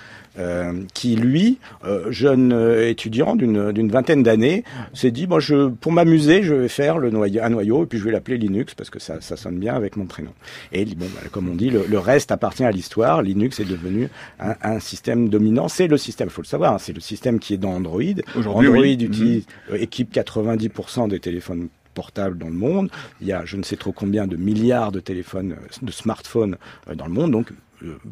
qui 0.93 1.15
lui, 1.15 1.59
euh, 1.85 2.11
jeune 2.11 2.53
euh, 2.53 2.89
étudiant 2.89 3.35
d'une 3.35 3.91
vingtaine 3.91 4.23
d'années, 4.23 4.63
s'est 4.93 5.11
dit 5.11 5.27
bon, 5.27 5.39
je, 5.39 5.67
pour 5.67 5.91
m'amuser, 5.91 6.43
je 6.43 6.53
vais 6.53 6.67
faire 6.67 6.97
le 6.97 7.11
noyau, 7.11 7.41
un 7.43 7.49
noyau 7.49 7.83
et 7.83 7.85
puis 7.85 7.99
je 7.99 8.03
vais 8.03 8.11
l'appeler 8.11 8.37
Linux 8.37 8.73
parce 8.73 8.89
que 8.89 8.99
ça, 8.99 9.21
ça, 9.21 9.37
sonne 9.37 9.59
bien 9.59 9.75
avec 9.75 9.95
mon 9.95 10.05
prénom. 10.05 10.31
Et 10.71 10.85
bon, 10.85 11.05
bah, 11.13 11.21
comme 11.31 11.49
on 11.49 11.55
dit, 11.55 11.69
le, 11.69 11.85
le, 11.87 11.99
reste 11.99 12.31
appartient 12.31 12.63
à 12.63 12.71
l'histoire. 12.71 13.21
Linux 13.21 13.59
est 13.59 13.65
devenu 13.65 14.09
un, 14.39 14.55
un 14.61 14.79
système 14.79 15.29
dominant. 15.29 15.67
C'est 15.67 15.87
le 15.87 15.97
système, 15.97 16.29
faut 16.29 16.41
le 16.41 16.47
savoir, 16.47 16.73
hein, 16.73 16.79
c'est 16.79 16.93
le 16.93 17.01
système 17.01 17.39
qui 17.39 17.53
est 17.53 17.57
dans 17.57 17.73
Android. 17.73 18.01
Android 18.35 18.63
oui. 18.63 18.93
Utilise 18.93 19.45
mmh. 19.71 19.75
équipe 19.75 20.13
90% 20.13 21.09
des 21.09 21.19
téléphones 21.19 21.69
portables 21.93 22.37
dans 22.37 22.47
le 22.47 22.53
monde. 22.53 22.89
Il 23.21 23.27
y 23.27 23.33
a 23.33 23.45
je 23.45 23.57
ne 23.57 23.63
sais 23.63 23.77
trop 23.77 23.91
combien 23.91 24.27
de 24.27 24.35
milliards 24.35 24.91
de 24.91 24.99
téléphones, 24.99 25.55
de 25.81 25.91
smartphones 25.91 26.57
dans 26.93 27.05
le 27.05 27.13
monde. 27.13 27.31
Donc 27.31 27.51
euh, 27.51 27.55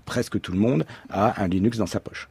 presque 0.06 0.40
tout 0.42 0.52
le 0.52 0.60
monde 0.60 0.86
a 1.10 1.42
un 1.42 1.48
Linux 1.48 1.78
dans 1.78 1.86
sa 1.86 2.00
poche. 2.00 2.30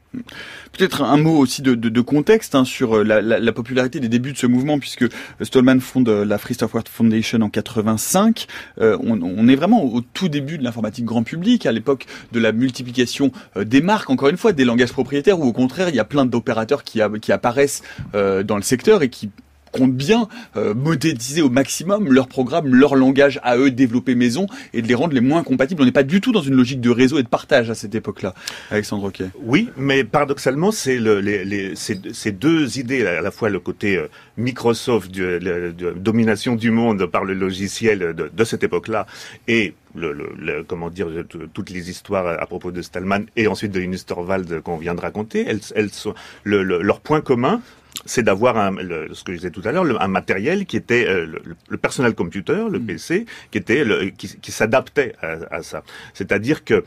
Peut-être 0.72 1.02
un 1.02 1.16
mot 1.16 1.36
aussi 1.38 1.62
de, 1.62 2.00
contexte 2.00 2.54
hein, 2.54 2.64
sur 2.64 3.04
la, 3.04 3.20
la, 3.20 3.38
la, 3.38 3.52
popularité 3.52 4.00
des 4.00 4.08
débuts 4.08 4.32
de 4.32 4.38
ce 4.38 4.46
mouvement, 4.46 4.78
puisque 4.78 5.04
Stallman 5.40 5.80
fonde 5.80 6.08
la 6.08 6.38
Free 6.38 6.54
Software 6.54 6.84
Foundation 6.88 7.40
en 7.40 7.50
85. 7.50 8.46
Euh, 8.80 8.96
on, 9.02 9.48
est 9.48 9.56
vraiment 9.56 9.84
au 9.84 10.00
tout 10.00 10.28
début 10.28 10.58
de 10.58 10.64
l'informatique 10.64 11.04
grand 11.04 11.22
public, 11.22 11.66
à 11.66 11.72
l'époque 11.72 12.06
de 12.32 12.40
la 12.40 12.52
multiplication 12.52 13.32
euh, 13.56 13.64
des 13.64 13.80
marques, 13.80 14.10
encore 14.10 14.28
une 14.28 14.36
fois, 14.36 14.52
des 14.52 14.64
langages 14.64 14.92
propriétaires, 14.92 15.38
ou 15.40 15.44
au 15.44 15.52
contraire, 15.52 15.88
il 15.88 15.94
y 15.94 16.00
a 16.00 16.04
plein 16.04 16.26
d'opérateurs 16.26 16.84
qui, 16.84 17.00
apparaissent 17.00 17.82
euh, 18.14 18.42
dans 18.42 18.56
le 18.56 18.62
secteur 18.62 19.02
et 19.02 19.08
qui 19.08 19.30
comptent 19.72 19.94
bien 19.94 20.28
euh, 20.56 20.74
modéliser 20.74 21.42
au 21.42 21.50
maximum 21.50 22.12
leur 22.12 22.28
programme, 22.28 22.74
leur 22.74 22.94
langage 22.94 23.40
à 23.42 23.56
eux 23.56 23.70
développés 23.70 24.14
maison 24.14 24.46
et 24.72 24.82
de 24.82 24.88
les 24.88 24.94
rendre 24.94 25.14
les 25.14 25.20
moins 25.20 25.42
compatibles. 25.42 25.82
On 25.82 25.84
n'est 25.84 25.92
pas 25.92 26.02
du 26.02 26.20
tout 26.20 26.32
dans 26.32 26.42
une 26.42 26.54
logique 26.54 26.80
de 26.80 26.90
réseau 26.90 27.18
et 27.18 27.22
de 27.22 27.28
partage 27.28 27.70
à 27.70 27.74
cette 27.74 27.94
époque-là, 27.94 28.34
Alexandre 28.70 29.02
Roquet. 29.02 29.30
Oui, 29.42 29.68
mais 29.76 30.04
paradoxalement, 30.04 30.72
c'est 30.72 30.98
le, 30.98 31.20
les, 31.20 31.44
les, 31.44 31.74
ces, 31.76 32.32
deux 32.32 32.78
idées, 32.78 33.06
à 33.06 33.20
la 33.20 33.30
fois 33.30 33.48
le 33.48 33.60
côté 33.60 33.96
euh, 33.96 34.08
Microsoft 34.36 35.10
de, 35.10 35.38
de, 35.38 35.72
de, 35.76 35.90
domination 35.92 36.56
du 36.56 36.70
monde 36.70 37.06
par 37.06 37.24
le 37.24 37.34
logiciel 37.34 38.14
de, 38.14 38.30
de 38.32 38.44
cette 38.44 38.62
époque-là 38.62 39.06
et 39.48 39.74
le, 39.94 40.12
le, 40.12 40.32
le, 40.38 40.62
comment 40.62 40.88
dire 40.90 41.08
toutes 41.52 41.70
les 41.70 41.90
histoires 41.90 42.40
à 42.40 42.46
propos 42.46 42.70
de 42.70 42.82
Stallman 42.82 43.24
et 43.36 43.46
ensuite 43.48 43.72
de 43.72 43.80
Linus 43.80 44.06
Torvald 44.06 44.60
qu'on 44.60 44.76
vient 44.76 44.94
de 44.94 45.00
raconter, 45.00 45.44
elles, 45.46 45.60
elles 45.74 45.90
sont 45.90 46.14
le, 46.44 46.62
leur 46.62 47.00
point 47.00 47.20
commun, 47.20 47.60
c'est 48.04 48.22
d'avoir 48.22 48.56
un, 48.56 48.70
le, 48.72 49.12
ce 49.12 49.24
que 49.24 49.32
je 49.32 49.38
disais 49.38 49.50
tout 49.50 49.62
à 49.64 49.72
l'heure, 49.72 50.00
un 50.00 50.08
matériel 50.08 50.66
qui 50.66 50.76
était 50.76 51.06
euh, 51.06 51.26
le, 51.26 51.42
le, 51.68 51.76
personal 51.76 52.14
computer, 52.14 52.64
le 52.70 52.80
PC, 52.80 53.26
qui 53.50 53.58
était 53.58 53.84
le, 53.84 54.10
qui, 54.10 54.28
qui 54.40 54.52
s'adaptait 54.52 55.14
à, 55.20 55.38
à, 55.50 55.62
ça. 55.62 55.82
C'est-à-dire 56.14 56.64
que 56.64 56.84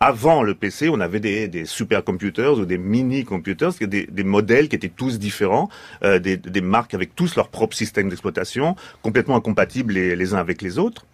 avant 0.00 0.42
le 0.42 0.54
PC, 0.54 0.88
on 0.90 1.00
avait 1.00 1.20
des, 1.20 1.48
des 1.48 1.64
supercomputers 1.64 2.58
ou 2.58 2.66
des 2.66 2.78
mini-computers, 2.78 3.72
des, 3.80 4.06
des 4.06 4.24
modèles 4.24 4.68
qui 4.68 4.76
étaient 4.76 4.90
tous 4.90 5.18
différents, 5.18 5.70
euh, 6.02 6.18
des, 6.18 6.36
des, 6.36 6.60
marques 6.60 6.92
avec 6.92 7.14
tous 7.14 7.36
leur 7.36 7.48
propre 7.48 7.74
système 7.74 8.08
d'exploitation, 8.10 8.76
complètement 9.02 9.36
incompatibles 9.36 9.94
les, 9.94 10.14
les 10.14 10.34
uns 10.34 10.38
avec 10.38 10.60
les 10.60 10.78
autres. 10.78 11.06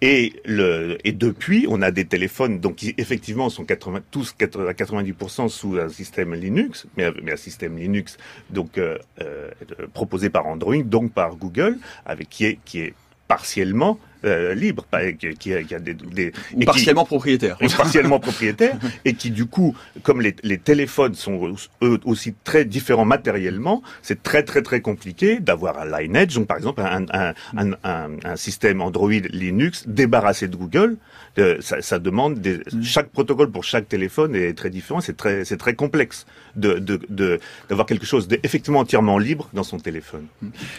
Et, 0.00 0.34
le, 0.44 0.96
et 1.04 1.12
depuis, 1.12 1.66
on 1.68 1.82
a 1.82 1.90
des 1.90 2.04
téléphones 2.04 2.60
donc 2.60 2.76
qui 2.76 2.94
effectivement 2.98 3.50
sont 3.50 3.64
80, 3.64 4.00
tous 4.12 4.32
80, 4.32 4.68
à 4.68 4.72
90% 4.72 5.48
sous 5.48 5.76
un 5.76 5.88
système 5.88 6.34
Linux, 6.34 6.86
mais, 6.96 7.10
mais 7.22 7.32
un 7.32 7.36
système 7.36 7.76
Linux 7.76 8.16
donc 8.50 8.78
euh, 8.78 8.98
euh, 9.20 9.50
proposé 9.94 10.30
par 10.30 10.46
Android, 10.46 10.76
donc 10.84 11.12
par 11.12 11.34
Google, 11.34 11.78
avec 12.06 12.28
qui 12.28 12.44
est 12.44 12.58
qui 12.64 12.80
est 12.80 12.94
partiellement 13.26 13.98
euh, 14.24 14.54
libre, 14.54 14.84
qui, 15.18 15.34
qui, 15.34 15.54
a, 15.54 15.62
qui 15.62 15.74
a 15.74 15.78
des, 15.78 15.94
des 15.94 16.32
ou 16.54 16.60
partiellement 16.64 17.04
qui, 17.04 17.08
propriétaire, 17.08 17.56
ou 17.62 17.68
partiellement 17.68 18.20
propriétaire, 18.20 18.76
et 19.04 19.14
qui 19.14 19.30
du 19.30 19.46
coup, 19.46 19.76
comme 20.02 20.20
les, 20.20 20.34
les, 20.42 20.58
téléphones 20.58 21.14
sont 21.14 21.54
eux 21.82 22.00
aussi 22.04 22.34
très 22.44 22.64
différents 22.64 23.04
matériellement, 23.04 23.82
c'est 24.02 24.22
très 24.22 24.42
très 24.42 24.62
très 24.62 24.80
compliqué 24.80 25.40
d'avoir 25.40 25.78
un 25.78 25.98
Lineage, 25.98 26.34
donc 26.34 26.46
par 26.46 26.56
exemple 26.56 26.80
un, 26.80 27.06
un, 27.12 27.32
un, 27.56 28.10
un, 28.24 28.36
système 28.36 28.80
Android 28.80 29.10
Linux 29.10 29.84
débarrassé 29.86 30.48
de 30.48 30.56
Google. 30.56 30.96
Euh, 31.38 31.58
ça, 31.60 31.80
ça, 31.82 31.98
demande 31.98 32.40
des, 32.40 32.56
mm. 32.56 32.82
chaque 32.82 33.10
protocole 33.10 33.50
pour 33.50 33.62
chaque 33.62 33.88
téléphone 33.88 34.34
est 34.34 34.54
très 34.54 34.70
différent, 34.70 35.00
c'est 35.00 35.16
très 35.16 35.44
c'est 35.44 35.56
très 35.56 35.74
complexe 35.74 36.26
de 36.56 36.78
d'avoir 36.78 36.98
de, 37.08 37.38
de, 37.68 37.82
quelque 37.84 38.06
chose 38.06 38.26
d'effectivement 38.26 38.80
entièrement 38.80 39.18
libre 39.18 39.48
dans 39.52 39.62
son 39.62 39.78
téléphone. 39.78 40.26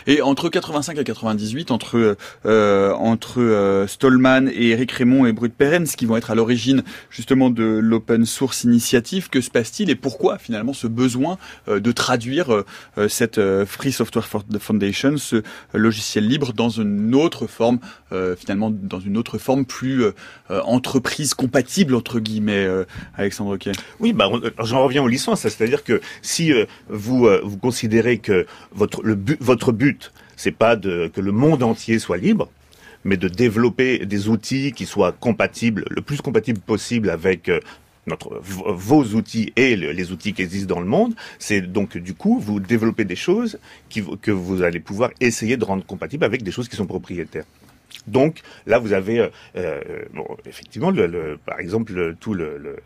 Et 0.08 0.22
entre 0.22 0.50
85 0.50 0.98
et 0.98 1.04
98, 1.04 1.72
entre 1.72 2.18
euh, 2.46 2.94
entre 2.94 3.29
entre 3.30 3.86
Stallman 3.88 4.48
et 4.52 4.70
Eric 4.70 4.92
Raymond 4.92 5.28
et 5.28 5.34
Brut 5.34 5.54
Perens 5.54 5.96
qui 5.96 6.06
vont 6.06 6.18
être 6.18 6.32
à 6.32 6.36
l'origine 6.36 6.84
justement 7.12 7.52
de 7.52 7.64
l'open 7.64 8.26
source 8.26 8.64
initiative. 8.64 9.30
Que 9.30 9.42
se 9.42 9.52
passe-t-il 9.52 9.92
et 9.92 9.96
pourquoi 9.96 10.40
finalement 10.40 10.74
ce 10.74 10.88
besoin 10.88 11.38
de 11.68 11.92
traduire 11.92 12.64
cette 13.08 13.40
Free 13.66 13.92
Software 13.92 14.28
Foundation, 14.60 15.18
ce 15.18 15.44
logiciel 15.74 16.28
libre, 16.28 16.54
dans 16.54 16.70
une 16.70 17.14
autre 17.14 17.46
forme, 17.46 17.80
finalement 18.38 18.72
dans 18.72 19.00
une 19.00 19.18
autre 19.18 19.38
forme 19.38 19.66
plus 19.66 20.06
entreprise 20.50 21.36
compatible 21.36 21.94
entre 21.94 22.20
guillemets, 22.20 22.68
Alexandre 23.16 23.58
Quay 23.58 23.74
Oui, 24.00 24.14
bah, 24.14 24.30
j'en 24.64 24.84
reviens 24.84 25.04
aux 25.04 25.08
licences, 25.08 25.42
c'est-à-dire 25.42 25.84
que 25.84 26.02
si 26.24 26.52
vous 26.90 27.30
considérez 27.62 28.18
que 28.18 28.48
votre 28.74 29.04
but, 29.04 29.38
votre 29.40 29.72
but, 29.72 30.12
c'est 30.36 30.52
pas 30.52 30.76
que 30.78 31.22
le 31.22 31.32
monde 31.32 31.62
entier 31.64 32.00
soit 32.00 32.18
libre, 32.18 32.50
mais 33.04 33.18
de 33.18 33.28
développer 33.28 34.06
des 34.06 34.28
outils 34.28 34.72
qui 34.72 34.86
soient 34.86 35.12
compatibles, 35.12 35.86
le 35.90 36.02
plus 36.02 36.22
compatibles 36.22 36.60
possible 36.60 37.10
avec 37.10 37.50
euh, 37.50 37.60
notre, 38.08 38.40
vos 38.42 39.04
outils 39.04 39.54
et 39.56 39.76
les 39.76 40.12
outils 40.12 40.34
qui 40.34 40.42
existent 40.42 40.74
dans 40.74 40.82
le 40.82 40.88
monde, 40.88 41.14
c'est 41.38 41.62
donc 41.62 41.98
du 41.98 42.14
coup 42.14 42.40
vous 42.40 42.60
développez 42.60 43.06
des 43.06 43.16
choses 43.16 43.60
que 44.22 44.32
vous 44.32 44.62
allez 44.64 44.80
pouvoir 44.80 45.12
essayer 45.20 45.58
de 45.58 45.66
rendre 45.66 45.86
compatibles 45.86 46.26
avec 46.26 46.44
des 46.44 46.52
choses 46.52 46.68
qui 46.68 46.76
sont 46.76 46.88
propriétaires. 46.88 47.46
Donc 48.08 48.42
là, 48.66 48.80
vous 48.80 48.94
avez 48.94 49.20
euh, 49.20 49.30
euh, 49.56 49.82
bon, 50.14 50.26
effectivement, 50.46 50.92
le, 50.92 51.38
par 51.46 51.60
exemple, 51.60 52.16
tout 52.20 52.34
le, 52.34 52.78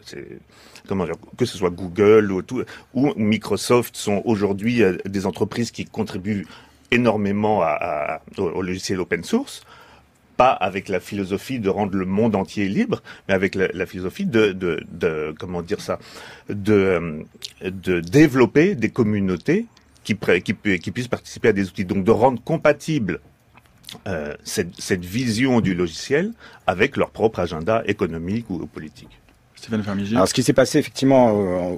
comment 0.88 1.06
dire, 1.06 1.16
que 1.38 1.46
ce 1.46 1.58
soit 1.58 1.70
Google 1.70 2.32
ou, 2.32 2.42
tout, 2.42 2.64
ou 2.94 3.14
Microsoft 3.16 3.96
sont 3.96 4.22
aujourd'hui 4.26 4.82
des 5.06 5.26
entreprises 5.26 5.72
qui 5.72 5.86
contribuent 5.86 6.46
énormément 6.92 7.62
à, 7.64 8.22
au, 8.38 8.62
logiciel 8.62 9.00
open 9.00 9.24
source, 9.24 9.64
pas 10.38 10.52
avec 10.52 10.90
la 10.90 11.00
philosophie 11.00 11.60
de 11.60 11.70
rendre 11.70 11.96
le 11.96 12.06
monde 12.06 12.36
entier 12.36 12.68
libre, 12.68 13.02
mais 13.28 13.34
avec 13.34 13.56
la, 13.56 13.86
philosophie 13.86 14.26
de, 14.26 14.52
de, 14.52 15.36
comment 15.40 15.62
dire 15.62 15.82
ça, 15.82 16.00
de, 16.50 17.26
de 17.64 18.00
développer 18.00 18.76
des 18.76 18.90
communautés 18.90 19.66
qui, 20.04 20.18
qui, 20.44 20.80
qui 20.80 20.92
puissent 20.92 21.08
participer 21.08 21.50
à 21.50 21.54
des 21.54 21.68
outils, 21.68 21.86
donc 21.86 22.04
de 22.04 22.12
rendre 22.12 22.42
compatible 22.44 23.20
euh, 24.08 24.34
cette, 24.44 24.80
cette, 24.82 25.06
vision 25.06 25.62
du 25.62 25.76
logiciel 25.76 26.32
avec 26.66 26.98
leur 26.98 27.12
propre 27.12 27.40
agenda 27.40 27.84
économique 27.86 28.50
ou 28.50 28.66
politique. 28.66 29.20
Stéphane 29.56 29.84
Alors, 30.14 30.28
ce 30.28 30.34
qui 30.34 30.44
s'est 30.44 30.54
passé 30.54 30.80
effectivement 30.80 31.30
euh, 31.30 31.76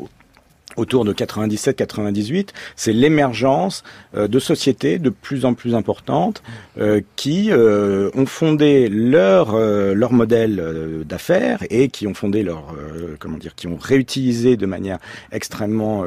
autour 0.78 1.06
de 1.06 1.14
97-98, 1.14 2.50
c'est 2.76 2.94
l'émergence 2.94 3.84
euh, 4.16 4.28
de 4.28 4.40
sociétés 4.40 5.00
de 5.00 5.10
plus 5.10 5.46
en 5.46 5.54
plus 5.54 5.76
importantes 5.76 6.44
euh, 6.78 7.02
qui 7.16 7.52
euh, 7.52 8.10
ont 8.16 8.26
fondé 8.26 8.90
leur 8.90 9.56
leur 9.56 10.14
modèle 10.14 11.04
d'affaires 11.06 11.64
et 11.70 11.90
qui 11.90 12.08
ont 12.08 12.14
fondé 12.14 12.44
leur 12.44 12.76
comment 13.20 13.38
dire, 13.38 13.56
qui 13.56 13.68
ont 13.68 13.78
réutilisé 13.78 14.58
de 14.58 14.66
manière 14.66 15.00
extrêmement 15.32 16.04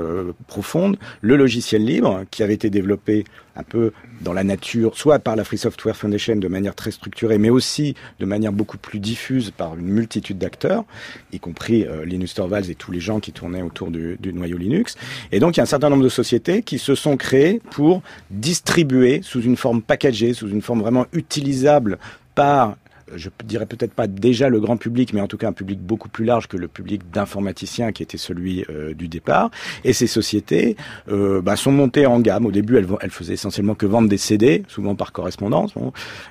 profonde 0.47 0.97
le 1.21 1.37
logiciel 1.37 1.85
libre 1.85 2.25
qui 2.31 2.43
avait 2.43 2.55
été 2.55 2.71
développé 2.71 3.25
un 3.59 3.63
peu 3.63 3.93
dans 4.21 4.33
la 4.33 4.45
nature, 4.45 4.97
soit 4.97 5.19
par 5.19 5.37
la 5.37 5.45
Free 5.45 5.59
Software 5.59 5.97
Foundation 5.97 6.37
de 6.37 6.49
manière 6.49 6.75
très 6.75 6.91
structurée, 6.91 7.39
mais 7.39 7.51
aussi 7.51 7.95
de 8.21 8.25
manière 8.25 8.53
beaucoup 8.53 8.79
plus 8.79 8.99
diffuse 8.99 9.51
par 9.51 9.77
une 9.77 9.89
multitude 9.89 10.39
d'acteurs, 10.39 10.85
y 11.33 11.41
compris 11.41 11.87
Linus 12.05 12.35
Torvalds 12.35 12.71
et 12.71 12.75
tous 12.75 12.93
les 12.93 13.01
gens 13.01 13.21
qui 13.21 13.33
tournaient 13.33 13.63
autour 13.63 13.91
du, 13.91 14.17
du 14.21 14.33
noyau 14.33 14.57
Linux. 14.57 14.97
Et 15.33 15.41
donc 15.41 15.57
il 15.57 15.59
y 15.59 15.61
a 15.61 15.65
un 15.65 15.67
certain 15.67 15.91
nombre 15.91 16.05
de 16.05 16.09
sociétés 16.09 16.63
qui 16.63 16.79
se 16.79 16.95
sont 16.95 17.17
créées 17.17 17.61
pour 17.71 18.03
distribuer 18.31 19.21
sous 19.23 19.43
une 19.43 19.57
forme 19.57 19.83
packagée, 19.83 20.35
sous 20.35 20.49
une 20.49 20.63
forme 20.63 20.81
vraiment 20.81 21.07
utilisable 21.13 21.99
par 22.35 22.77
je 23.17 23.29
dirais 23.45 23.67
peut-être 23.67 23.93
pas 23.93 24.07
déjà 24.07 24.49
le 24.49 24.61
grand 24.61 24.77
public, 24.77 25.13
mais 25.13 25.21
en 25.21 25.27
tout 25.27 25.37
cas 25.37 25.49
un 25.49 25.53
public 25.53 25.81
beaucoup 25.81 26.09
plus 26.09 26.25
large 26.25 26.49
que 26.49 26.57
le 26.57 26.69
public 26.69 27.11
d'informaticiens 27.11 27.93
qui 27.93 28.03
était 28.03 28.19
celui 28.19 28.65
euh, 28.71 28.95
du 28.95 29.09
départ. 29.09 29.51
Et 29.85 29.93
ces 29.93 30.07
sociétés 30.07 30.77
euh, 31.11 31.41
bah, 31.41 31.57
sont 31.57 31.73
montées 31.73 32.07
en 32.07 32.21
gamme. 32.21 32.47
Au 32.47 32.51
début, 32.51 32.77
elles, 32.77 32.87
elles, 33.01 33.11
faisaient 33.11 33.35
essentiellement 33.35 33.75
que 33.75 33.87
vendre 33.87 34.09
des 34.09 34.19
CD, 34.19 34.63
souvent 34.69 34.95
par 34.95 35.13
correspondance, 35.13 35.73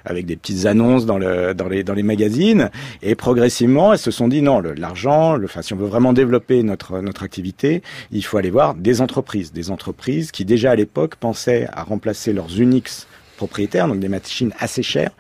avec 0.06 0.26
des 0.26 0.36
petites 0.36 0.66
annonces 0.66 1.06
dans, 1.06 1.18
le, 1.18 1.54
dans, 1.54 1.68
les, 1.68 1.84
dans 1.84 1.94
les 1.94 2.04
magazines. 2.04 2.70
Et 3.02 3.16
progressivement, 3.16 3.94
elles 3.94 4.00
se 4.00 4.12
sont 4.12 4.28
dit 4.28 4.42
non, 4.42 4.60
l'argent, 4.60 5.42
enfin, 5.44 5.62
si 5.62 5.74
on 5.74 5.78
veut 5.78 5.88
vraiment 5.88 6.14
développer 6.14 6.64
notre, 6.64 7.00
notre 7.02 7.24
activité, 7.24 7.82
il 8.12 8.24
faut 8.24 8.38
aller 8.38 8.50
voir 8.50 8.76
des 8.76 9.02
entreprises, 9.02 9.52
des 9.52 9.72
entreprises 9.72 10.32
qui 10.32 10.46
déjà 10.46 10.72
à 10.72 10.76
l'époque 10.76 11.16
pensaient 11.16 11.68
à 11.74 11.84
remplacer 11.84 12.34
leurs 12.34 12.60
Unix 12.60 13.08
propriétaires, 13.38 13.88
donc 13.88 14.00
des 14.00 14.10
machines 14.10 14.54
assez 14.60 14.84
chères, 14.84 15.12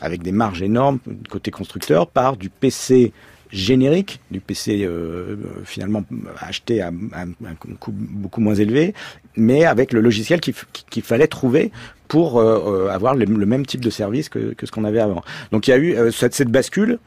avec 0.00 0.22
des 0.22 0.32
marges 0.32 0.62
énormes 0.62 0.98
côté 1.28 1.50
constructeur, 1.50 2.06
par 2.06 2.36
du 2.36 2.48
PC 2.48 3.12
générique, 3.50 4.20
du 4.30 4.40
PC 4.40 4.84
euh, 4.84 5.36
finalement 5.64 6.04
acheté 6.38 6.80
à, 6.80 6.88
un 6.88 7.54
coût 7.78 7.92
beaucoup 7.92 8.40
moins 8.40 8.54
élevé, 8.54 8.94
mais 9.36 9.64
avec 9.64 9.92
le 9.92 10.00
logiciel 10.00 10.40
qu'il 10.40 11.02
fallait 11.02 11.28
trouver 11.28 11.70
pour 12.08 12.38
euh, 12.38 12.86
euh, 12.86 12.88
avoir 12.88 13.14
le, 13.14 13.26
même 13.26 13.66
type 13.66 13.80
de 13.80 13.90
service 13.90 14.28
que, 14.28 14.54
ce 14.62 14.70
qu'on 14.70 14.84
avait 14.84 15.00
avant. 15.00 15.22
Donc 15.50 15.66
il 15.66 15.70
y 15.70 15.74
a 15.74 15.78
eu 15.78 16.12
cette, 16.12 16.50
bascule, 16.50 16.98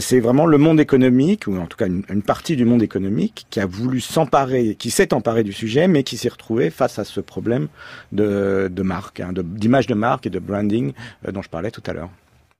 c'est 0.00 0.20
vraiment 0.20 0.46
le 0.46 0.58
monde 0.58 0.80
économique, 0.80 1.46
ou 1.46 1.56
en 1.56 1.66
tout 1.66 1.76
cas 1.76 1.86
une, 1.86 2.22
partie 2.22 2.56
du 2.56 2.64
monde 2.64 2.82
économique, 2.82 3.46
qui 3.50 3.60
a 3.60 3.66
voulu 3.66 4.00
s'emparer, 4.00 4.74
qui 4.74 4.90
s'est 4.90 5.14
emparé 5.14 5.44
du 5.44 5.52
sujet, 5.52 5.88
mais 5.88 6.02
qui 6.02 6.16
s'est 6.16 6.28
retrouvé 6.28 6.70
face 6.70 6.98
à 6.98 7.04
ce 7.04 7.20
problème 7.20 7.68
de, 8.12 8.68
de 8.70 8.82
marque, 8.82 9.20
hein, 9.20 9.32
d'image 9.32 9.86
de, 9.86 9.94
marque 9.94 10.26
et 10.26 10.30
de 10.30 10.38
branding 10.38 10.92
dont 11.30 11.42
je 11.42 11.48
parlais 11.48 11.70
tout 11.70 11.82
à 11.86 11.92
l'heure. 11.92 12.10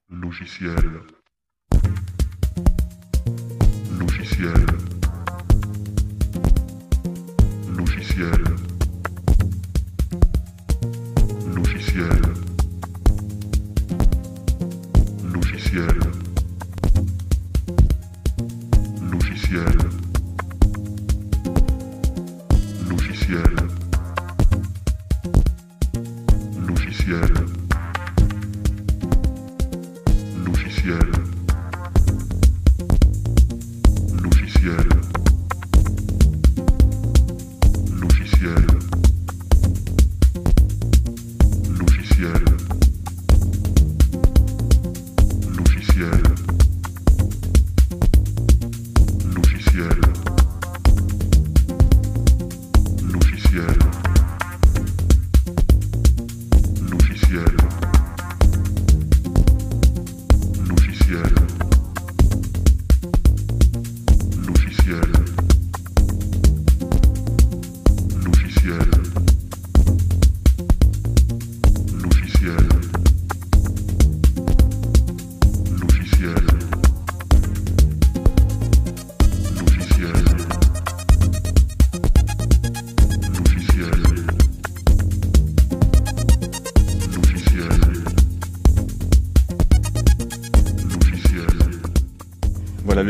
Logiciel 0.09 0.75
logiciel 4.39 4.65
logiciel 7.75 8.43
logiciel 11.53 12.28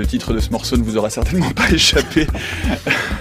titre 0.09 0.33
de 0.33 0.39
ce 0.39 0.49
morceau 0.49 0.75
ne 0.75 0.81
vous 0.81 0.97
aura 0.97 1.11
certainement 1.11 1.51
pas 1.51 1.69
échappé. 1.71 2.25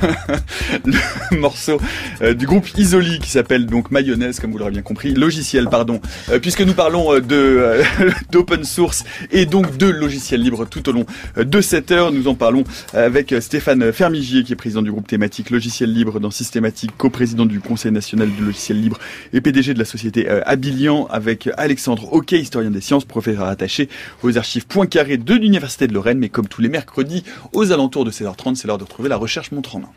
le 0.86 1.38
morceau 1.38 1.78
euh, 2.22 2.32
du 2.32 2.46
groupe 2.46 2.66
Isoli 2.78 3.18
qui 3.18 3.28
s'appelle 3.28 3.66
donc 3.66 3.90
Mayonnaise, 3.90 4.40
comme 4.40 4.52
vous 4.52 4.58
l'aurez 4.58 4.70
bien 4.70 4.80
compris, 4.80 5.12
logiciel, 5.12 5.68
pardon, 5.68 6.00
euh, 6.30 6.38
puisque 6.38 6.62
nous 6.62 6.72
parlons 6.72 7.12
euh, 7.12 7.20
de 7.20 7.82
d'open 8.32 8.64
source 8.64 9.04
et 9.30 9.44
donc 9.44 9.76
de 9.76 9.86
logiciels 9.86 10.40
libres 10.40 10.64
tout 10.66 10.88
au 10.88 10.92
long 10.92 11.04
de 11.36 11.60
cette 11.60 11.90
heure. 11.90 12.10
Nous 12.10 12.26
en 12.26 12.34
parlons 12.34 12.64
avec 12.94 13.34
Stéphane 13.40 13.92
Fermigier, 13.92 14.42
qui 14.42 14.54
est 14.54 14.56
président 14.56 14.80
du 14.80 14.90
groupe 14.90 15.06
thématique 15.06 15.50
Logiciel 15.50 15.92
Libre 15.92 16.20
dans 16.20 16.30
Systématique, 16.30 16.92
co-président 16.96 17.44
du 17.44 17.60
Conseil 17.60 17.92
national 17.92 18.30
du 18.30 18.42
logiciel 18.42 18.80
libre 18.80 18.98
et 19.34 19.42
PDG 19.42 19.74
de 19.74 19.78
la 19.78 19.84
société 19.84 20.28
Abilian, 20.28 21.06
avec 21.10 21.50
Alexandre 21.58 22.10
Hockey, 22.14 22.40
historien 22.40 22.70
des 22.70 22.80
sciences, 22.80 23.04
professeur 23.04 23.44
attaché 23.44 23.90
aux 24.22 24.38
archives 24.38 24.66
Poincaré 24.66 25.18
de 25.18 25.34
l'Université 25.34 25.86
de 25.86 25.92
Lorraine, 25.92 26.18
mais 26.18 26.30
comme 26.30 26.48
tous 26.48 26.62
les 26.62 26.68
mercredis, 26.78 27.24
aux 27.52 27.72
alentours 27.72 28.04
de 28.04 28.12
16h30, 28.12 28.54
c'est 28.54 28.68
l'heure 28.68 28.78
de 28.78 28.84
retrouver 28.84 29.08
la 29.08 29.16
recherche 29.16 29.50
montre 29.50 29.74
en 29.74 29.80
main. 29.80 29.90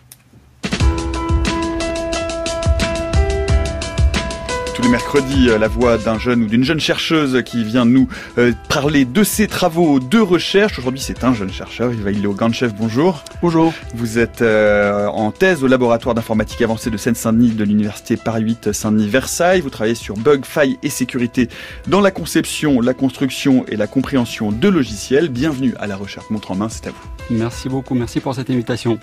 Tous 4.81 4.85
les 4.85 4.91
mercredis 4.91 5.49
euh, 5.49 5.57
la 5.57 5.67
voix 5.67 5.97
d'un 5.97 6.17
jeune 6.17 6.43
ou 6.43 6.47
d'une 6.47 6.63
jeune 6.63 6.79
chercheuse 6.79 7.41
qui 7.43 7.63
vient 7.63 7.85
nous 7.85 8.07
euh, 8.37 8.53
parler 8.69 9.05
de 9.05 9.23
ses 9.23 9.47
travaux 9.47 9.99
de 9.99 10.19
recherche. 10.19 10.79
Aujourd'hui, 10.79 11.01
c'est 11.01 11.23
un 11.23 11.33
jeune 11.33 11.51
chercheur, 11.51 11.93
Ivailo 11.93 12.33
Ganchev, 12.33 12.73
bonjour. 12.77 13.23
Bonjour. 13.41 13.73
Vous 13.93 14.17
êtes 14.17 14.41
euh, 14.41 15.07
en 15.07 15.31
thèse 15.31 15.63
au 15.63 15.67
laboratoire 15.67 16.15
d'informatique 16.15 16.61
avancée 16.61 16.89
de 16.89 16.97
Seine-Saint-Denis 16.97 17.51
de 17.51 17.63
l'université 17.63 18.17
Paris 18.17 18.43
8 18.43 18.71
Saint-Denis 18.71 19.09
Versailles. 19.09 19.61
Vous 19.61 19.69
travaillez 19.69 19.95
sur 19.95 20.15
bug, 20.15 20.45
failles 20.45 20.77
et 20.83 20.89
sécurité 20.89 21.49
dans 21.87 22.01
la 22.01 22.11
conception, 22.11 22.81
la 22.81 22.93
construction 22.93 23.65
et 23.67 23.75
la 23.75 23.87
compréhension 23.87 24.51
de 24.51 24.67
logiciels. 24.67 25.29
Bienvenue 25.29 25.73
à 25.79 25.87
la 25.87 25.95
recherche 25.95 26.29
montre 26.29 26.51
en 26.51 26.55
main, 26.55 26.69
c'est 26.69 26.87
à 26.87 26.91
vous. 26.91 27.07
Merci 27.29 27.69
beaucoup, 27.69 27.93
merci 27.93 28.19
pour 28.19 28.35
cette 28.35 28.49
invitation. 28.49 28.99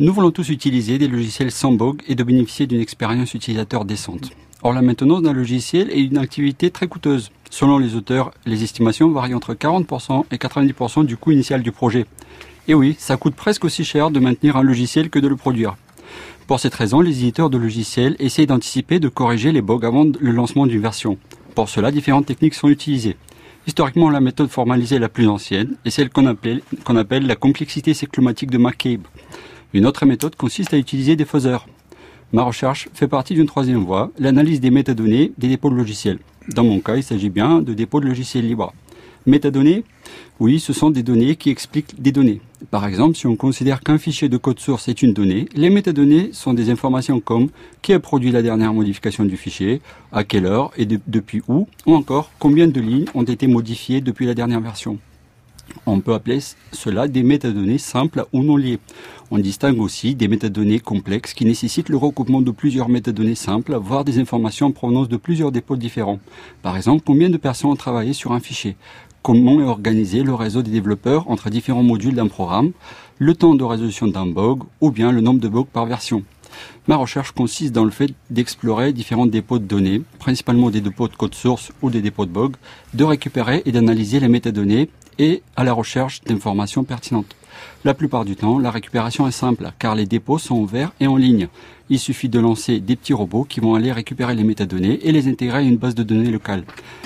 Nous 0.00 0.12
voulons 0.12 0.30
tous 0.30 0.50
utiliser 0.50 0.96
des 0.96 1.08
logiciels 1.08 1.50
sans 1.50 1.72
bug 1.72 2.02
et 2.06 2.14
de 2.14 2.22
bénéficier 2.22 2.68
d'une 2.68 2.80
expérience 2.80 3.34
utilisateur 3.34 3.84
décente. 3.84 4.30
Or, 4.62 4.72
la 4.72 4.80
maintenance 4.80 5.22
d'un 5.22 5.32
logiciel 5.32 5.90
est 5.90 6.04
une 6.04 6.18
activité 6.18 6.70
très 6.70 6.86
coûteuse. 6.86 7.32
Selon 7.50 7.78
les 7.78 7.96
auteurs, 7.96 8.30
les 8.46 8.62
estimations 8.62 9.10
varient 9.10 9.34
entre 9.34 9.54
40% 9.54 10.22
et 10.30 10.36
90% 10.36 11.04
du 11.04 11.16
coût 11.16 11.32
initial 11.32 11.64
du 11.64 11.72
projet. 11.72 12.06
Et 12.68 12.74
oui, 12.74 12.94
ça 12.96 13.16
coûte 13.16 13.34
presque 13.34 13.64
aussi 13.64 13.82
cher 13.82 14.12
de 14.12 14.20
maintenir 14.20 14.56
un 14.56 14.62
logiciel 14.62 15.10
que 15.10 15.18
de 15.18 15.26
le 15.26 15.34
produire. 15.34 15.76
Pour 16.46 16.60
cette 16.60 16.76
raison, 16.76 17.00
les 17.00 17.18
éditeurs 17.18 17.50
de 17.50 17.58
logiciels 17.58 18.14
essayent 18.20 18.46
d'anticiper 18.46 19.00
de 19.00 19.08
corriger 19.08 19.50
les 19.50 19.62
bugs 19.62 19.80
avant 19.82 20.04
le 20.04 20.30
lancement 20.30 20.68
d'une 20.68 20.80
version. 20.80 21.18
Pour 21.56 21.68
cela, 21.68 21.90
différentes 21.90 22.26
techniques 22.26 22.54
sont 22.54 22.68
utilisées. 22.68 23.16
Historiquement, 23.66 24.10
la 24.10 24.20
méthode 24.20 24.48
formalisée 24.48 25.00
la 25.00 25.08
plus 25.08 25.26
ancienne 25.26 25.74
est 25.84 25.90
celle 25.90 26.10
qu'on 26.10 26.26
appelle, 26.26 27.26
la 27.26 27.34
complexité 27.34 27.94
cyclomatique 27.94 28.52
de 28.52 28.58
McCabe. 28.58 29.02
Une 29.74 29.84
autre 29.84 30.06
méthode 30.06 30.34
consiste 30.34 30.72
à 30.72 30.78
utiliser 30.78 31.14
des 31.14 31.26
faiseurs. 31.26 31.66
Ma 32.32 32.42
recherche 32.42 32.88
fait 32.94 33.06
partie 33.06 33.34
d'une 33.34 33.46
troisième 33.46 33.84
voie, 33.84 34.10
l'analyse 34.18 34.60
des 34.60 34.70
métadonnées 34.70 35.32
des 35.36 35.48
dépôts 35.48 35.68
de 35.68 35.74
logiciels. 35.74 36.18
Dans 36.54 36.64
mon 36.64 36.80
cas, 36.80 36.96
il 36.96 37.02
s'agit 37.02 37.28
bien 37.28 37.60
de 37.60 37.74
dépôts 37.74 38.00
de 38.00 38.06
logiciels 38.06 38.46
libres. 38.46 38.72
Métadonnées? 39.26 39.84
Oui, 40.40 40.58
ce 40.58 40.72
sont 40.72 40.88
des 40.88 41.02
données 41.02 41.36
qui 41.36 41.50
expliquent 41.50 42.00
des 42.00 42.12
données. 42.12 42.40
Par 42.70 42.86
exemple, 42.86 43.14
si 43.14 43.26
on 43.26 43.36
considère 43.36 43.80
qu'un 43.80 43.98
fichier 43.98 44.30
de 44.30 44.38
code 44.38 44.58
source 44.58 44.88
est 44.88 45.02
une 45.02 45.12
donnée, 45.12 45.50
les 45.54 45.68
métadonnées 45.68 46.30
sont 46.32 46.54
des 46.54 46.70
informations 46.70 47.20
comme 47.20 47.50
qui 47.82 47.92
a 47.92 48.00
produit 48.00 48.30
la 48.30 48.40
dernière 48.40 48.72
modification 48.72 49.26
du 49.26 49.36
fichier, 49.36 49.82
à 50.12 50.24
quelle 50.24 50.46
heure 50.46 50.70
et 50.78 50.86
depuis 50.86 51.42
où, 51.46 51.68
ou 51.84 51.94
encore 51.94 52.30
combien 52.38 52.68
de 52.68 52.80
lignes 52.80 53.04
ont 53.14 53.24
été 53.24 53.46
modifiées 53.46 54.00
depuis 54.00 54.24
la 54.24 54.32
dernière 54.32 54.60
version. 54.60 54.96
On 55.86 56.00
peut 56.00 56.14
appeler 56.14 56.38
cela 56.72 57.08
des 57.08 57.22
métadonnées 57.22 57.78
simples 57.78 58.26
ou 58.32 58.42
non 58.42 58.56
liées. 58.56 58.78
On 59.30 59.38
distingue 59.38 59.80
aussi 59.80 60.14
des 60.14 60.28
métadonnées 60.28 60.80
complexes 60.80 61.34
qui 61.34 61.44
nécessitent 61.44 61.88
le 61.88 61.96
recoupement 61.96 62.40
de 62.40 62.50
plusieurs 62.50 62.88
métadonnées 62.88 63.34
simples, 63.34 63.74
voire 63.74 64.04
des 64.04 64.18
informations 64.18 64.66
en 64.66 64.72
provenance 64.72 65.08
de 65.08 65.16
plusieurs 65.16 65.52
dépôts 65.52 65.76
différents. 65.76 66.20
Par 66.62 66.76
exemple, 66.76 67.02
combien 67.06 67.30
de 67.30 67.36
personnes 67.36 67.70
ont 67.70 67.76
travaillé 67.76 68.12
sur 68.12 68.32
un 68.32 68.40
fichier? 68.40 68.76
Comment 69.22 69.60
est 69.60 69.64
organisé 69.64 70.22
le 70.22 70.34
réseau 70.34 70.62
des 70.62 70.70
développeurs 70.70 71.28
entre 71.30 71.50
différents 71.50 71.82
modules 71.82 72.14
d'un 72.14 72.28
programme? 72.28 72.72
Le 73.18 73.34
temps 73.34 73.54
de 73.54 73.64
résolution 73.64 74.06
d'un 74.06 74.26
bug 74.26 74.60
ou 74.80 74.90
bien 74.90 75.12
le 75.12 75.20
nombre 75.20 75.40
de 75.40 75.48
bugs 75.48 75.66
par 75.70 75.86
version? 75.86 76.22
Ma 76.86 76.96
recherche 76.96 77.32
consiste 77.32 77.72
dans 77.72 77.84
le 77.84 77.90
fait 77.90 78.10
d'explorer 78.30 78.92
différents 78.92 79.26
dépôts 79.26 79.58
de 79.58 79.64
données, 79.64 80.02
principalement 80.18 80.70
des 80.70 80.80
dépôts 80.80 81.08
de 81.08 81.14
code 81.14 81.34
source 81.34 81.72
ou 81.82 81.90
des 81.90 82.00
dépôts 82.00 82.24
de 82.24 82.30
bugs, 82.30 82.56
de 82.94 83.04
récupérer 83.04 83.62
et 83.66 83.72
d'analyser 83.72 84.20
les 84.20 84.28
métadonnées 84.28 84.88
et 85.18 85.42
à 85.56 85.64
la 85.64 85.72
recherche 85.72 86.22
d'informations 86.24 86.84
pertinentes. 86.84 87.34
La 87.84 87.94
plupart 87.94 88.24
du 88.24 88.36
temps, 88.36 88.58
la 88.58 88.70
récupération 88.70 89.26
est 89.26 89.32
simple 89.32 89.70
car 89.78 89.94
les 89.94 90.06
dépôts 90.06 90.38
sont 90.38 90.56
ouverts 90.56 90.92
et 91.00 91.06
en 91.06 91.16
ligne. 91.16 91.48
Il 91.90 91.98
suffit 91.98 92.28
de 92.28 92.38
lancer 92.38 92.80
des 92.80 92.96
petits 92.96 93.14
robots 93.14 93.44
qui 93.44 93.60
vont 93.60 93.74
aller 93.74 93.92
récupérer 93.92 94.34
les 94.34 94.44
métadonnées 94.44 94.98
et 95.02 95.12
les 95.12 95.28
intégrer 95.28 95.58
à 95.58 95.62
une 95.62 95.76
base 95.76 95.94
de 95.94 96.02
données 96.02 96.30
locale. 96.30 96.64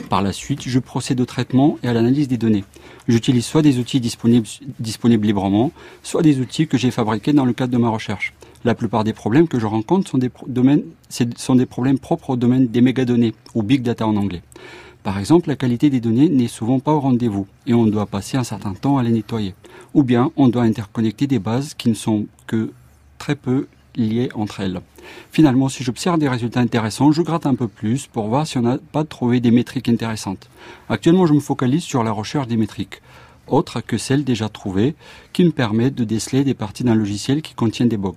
Par 0.08 0.22
la 0.22 0.32
suite, 0.32 0.62
je 0.66 0.78
procède 0.78 1.20
au 1.20 1.24
traitement 1.24 1.78
et 1.82 1.88
à 1.88 1.92
l'analyse 1.92 2.26
des 2.26 2.36
données. 2.36 2.64
J'utilise 3.06 3.44
soit 3.44 3.62
des 3.62 3.78
outils 3.78 4.00
disponibles, 4.00 5.26
librement, 5.26 5.72
soit 6.02 6.22
des 6.22 6.40
outils 6.40 6.66
que 6.66 6.78
j'ai 6.78 6.90
fabriqués 6.90 7.32
dans 7.32 7.44
le 7.44 7.52
cadre 7.52 7.72
de 7.72 7.78
ma 7.78 7.88
recherche. 7.88 8.32
La 8.64 8.74
plupart 8.74 9.04
des 9.04 9.12
problèmes 9.12 9.48
que 9.48 9.58
je 9.58 9.66
rencontre 9.66 10.08
sont 10.08 10.18
des, 10.18 10.30
domaines, 10.46 10.82
sont 11.36 11.56
des 11.56 11.66
problèmes 11.66 11.98
propres 11.98 12.30
au 12.30 12.36
domaine 12.36 12.68
des 12.68 12.80
mégadonnées, 12.80 13.34
ou 13.54 13.62
big 13.62 13.82
data 13.82 14.06
en 14.06 14.16
anglais. 14.16 14.42
Par 15.02 15.18
exemple, 15.18 15.48
la 15.48 15.56
qualité 15.56 15.90
des 15.90 16.00
données 16.00 16.28
n'est 16.28 16.46
souvent 16.46 16.78
pas 16.78 16.92
au 16.92 17.00
rendez-vous 17.00 17.46
et 17.66 17.74
on 17.74 17.86
doit 17.86 18.06
passer 18.06 18.36
un 18.36 18.44
certain 18.44 18.72
temps 18.72 18.98
à 18.98 19.02
les 19.02 19.10
nettoyer. 19.10 19.54
Ou 19.94 20.04
bien 20.04 20.30
on 20.36 20.48
doit 20.48 20.62
interconnecter 20.62 21.26
des 21.26 21.40
bases 21.40 21.74
qui 21.74 21.88
ne 21.88 21.94
sont 21.94 22.26
que 22.46 22.72
très 23.18 23.34
peu 23.34 23.66
liées 23.96 24.30
entre 24.34 24.60
elles. 24.60 24.80
Finalement, 25.32 25.68
si 25.68 25.82
j'observe 25.82 26.18
des 26.18 26.28
résultats 26.28 26.60
intéressants, 26.60 27.10
je 27.10 27.22
gratte 27.22 27.46
un 27.46 27.56
peu 27.56 27.66
plus 27.68 28.06
pour 28.06 28.28
voir 28.28 28.46
si 28.46 28.58
on 28.58 28.62
n'a 28.62 28.78
pas 28.78 29.04
trouvé 29.04 29.40
des 29.40 29.50
métriques 29.50 29.88
intéressantes. 29.88 30.48
Actuellement, 30.88 31.26
je 31.26 31.34
me 31.34 31.40
focalise 31.40 31.82
sur 31.82 32.04
la 32.04 32.12
recherche 32.12 32.46
des 32.46 32.56
métriques, 32.56 33.02
autres 33.48 33.80
que 33.80 33.98
celles 33.98 34.24
déjà 34.24 34.48
trouvées, 34.48 34.94
qui 35.32 35.44
me 35.44 35.50
permettent 35.50 35.96
de 35.96 36.04
déceler 36.04 36.44
des 36.44 36.54
parties 36.54 36.84
d'un 36.84 36.94
logiciel 36.94 37.42
qui 37.42 37.54
contiennent 37.54 37.88
des 37.88 37.96
bugs. 37.96 38.14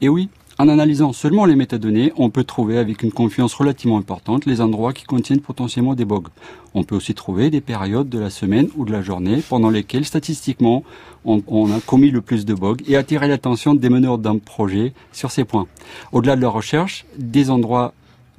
Et 0.00 0.08
oui, 0.08 0.30
en 0.62 0.68
analysant 0.68 1.12
seulement 1.12 1.44
les 1.44 1.56
métadonnées, 1.56 2.12
on 2.16 2.30
peut 2.30 2.44
trouver 2.44 2.78
avec 2.78 3.02
une 3.02 3.10
confiance 3.10 3.52
relativement 3.52 3.98
importante 3.98 4.46
les 4.46 4.60
endroits 4.60 4.92
qui 4.92 5.02
contiennent 5.02 5.40
potentiellement 5.40 5.96
des 5.96 6.04
bugs. 6.04 6.30
On 6.72 6.84
peut 6.84 6.94
aussi 6.94 7.14
trouver 7.14 7.50
des 7.50 7.60
périodes 7.60 8.08
de 8.08 8.20
la 8.20 8.30
semaine 8.30 8.68
ou 8.76 8.84
de 8.84 8.92
la 8.92 9.02
journée 9.02 9.42
pendant 9.48 9.70
lesquelles 9.70 10.04
statistiquement 10.04 10.84
on, 11.24 11.72
a 11.72 11.80
commis 11.80 12.12
le 12.12 12.20
plus 12.20 12.44
de 12.44 12.54
bugs 12.54 12.76
et 12.86 12.96
attirer 12.96 13.26
l'attention 13.26 13.74
des 13.74 13.88
meneurs 13.88 14.18
d'un 14.18 14.38
projet 14.38 14.92
sur 15.10 15.32
ces 15.32 15.42
points. 15.42 15.66
Au-delà 16.12 16.36
de 16.36 16.42
la 16.42 16.48
recherche, 16.48 17.06
des 17.18 17.50
endroits 17.50 17.92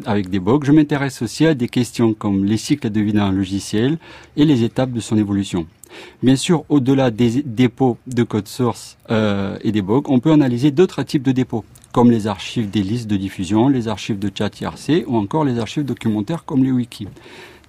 avec 0.06 0.30
des 0.30 0.40
bugs, 0.40 0.64
je 0.64 0.72
m'intéresse 0.72 1.22
aussi 1.22 1.46
à 1.46 1.54
des 1.54 1.68
questions 1.68 2.14
comme 2.14 2.46
les 2.46 2.58
cycles 2.58 2.90
de 2.90 3.02
vie 3.02 3.12
d'un 3.12 3.34
logiciel 3.34 3.98
et 4.38 4.46
les 4.46 4.64
étapes 4.64 4.92
de 4.92 5.02
son 5.02 5.18
évolution. 5.18 5.68
Bien 6.24 6.38
sûr, 6.38 6.64
au-delà 6.70 7.12
des 7.12 7.44
dépôts 7.44 7.98
de 8.08 8.24
code 8.24 8.48
source 8.48 8.98
euh, 9.12 9.58
et 9.62 9.74
des 9.74 9.82
bugs, 9.82 10.04
on 10.06 10.22
peut 10.22 10.32
analyser 10.32 10.72
d'autres 10.72 11.04
types 11.04 11.24
de 11.24 11.34
dépôts 11.34 11.66
comme 11.94 12.12
les 12.12 12.28
archives 12.28 12.70
des 12.70 12.82
listes 12.82 13.08
de 13.08 13.16
diffusion, 13.16 13.70
les 13.70 13.88
archives 13.88 14.20
de 14.20 14.32
chat 14.36 14.60
IRC 14.60 15.06
ou 15.08 15.16
encore 15.16 15.46
les 15.46 15.60
archives 15.60 15.86
documentaires 15.86 16.44
comme 16.44 16.64
les 16.64 16.72
wikis. 16.72 17.08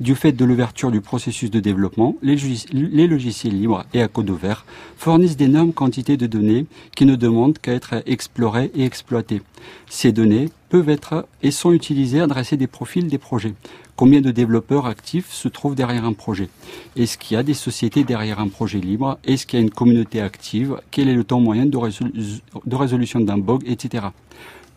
Du 0.01 0.17
fait 0.17 0.33
de 0.33 0.45
l'ouverture 0.45 0.91
du 0.91 1.01
processus 1.01 1.53
de 1.53 1.61
développement, 1.61 2.17
les, 2.21 3.07
logiciels 3.07 3.57
libres 3.57 3.85
et 3.95 4.03
à 4.03 4.09
code 4.09 4.31
ouvert 4.31 4.67
fournissent 4.97 5.37
d'énormes 5.37 5.73
quantités 5.73 6.17
de 6.17 6.27
données 6.27 6.67
qui 6.97 7.07
ne 7.07 7.15
demandent 7.15 7.59
qu'à 7.59 7.75
être 7.75 8.03
explorées 8.07 8.73
et 8.75 8.85
exploitées. 8.85 9.43
Ces 9.89 10.11
données 10.11 10.49
peuvent 10.69 10.89
être 10.89 11.29
et 11.43 11.53
sont 11.53 11.73
utilisées 11.73 12.21
à 12.21 12.27
dresser 12.27 12.57
des 12.57 12.67
profils 12.67 13.07
des 13.07 13.19
projets. 13.19 13.55
Combien 13.97 14.21
de 14.21 14.33
développeurs 14.33 14.87
actifs 14.87 15.31
se 15.31 15.47
trouvent 15.47 15.77
derrière 15.77 16.05
un 16.05 16.15
projet? 16.15 16.49
Est-ce 16.97 17.17
qu'il 17.17 17.37
y 17.37 17.39
a 17.39 17.45
des 17.45 17.55
sociétés 17.55 18.03
derrière 18.03 18.41
un 18.41 18.49
projet 18.49 18.81
libre? 18.81 19.19
Est-ce 19.23 19.47
qu'il 19.47 19.61
y 19.61 19.63
a 19.63 19.65
une 19.65 19.71
communauté 19.71 20.21
active? 20.21 20.81
Quel 20.91 21.09
est 21.09 21.15
le 21.15 21.23
temps 21.23 21.39
moyen 21.39 21.65
de, 21.65 22.77
résolution 22.77 23.21
d'un 23.21 23.39
bug, 23.39 23.63
etc. 23.67 24.07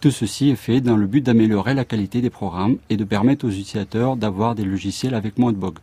Tout 0.01 0.11
ceci 0.11 0.51
est 0.51 0.55
fait 0.55 0.81
dans 0.81 0.95
le 0.95 1.07
but 1.07 1.21
d'améliorer 1.21 1.73
la 1.73 1.83
qualité 1.83 2.21
des 2.21 2.29
programmes 2.29 2.77
et 2.91 2.97
de 2.97 3.03
permettre 3.03 3.47
aux 3.47 3.49
utilisateurs 3.49 4.17
d'avoir 4.17 4.53
des 4.53 4.63
logiciels 4.63 5.15
avec 5.15 5.39
moins 5.39 5.51
de 5.51 5.57
bugs. 5.57 5.73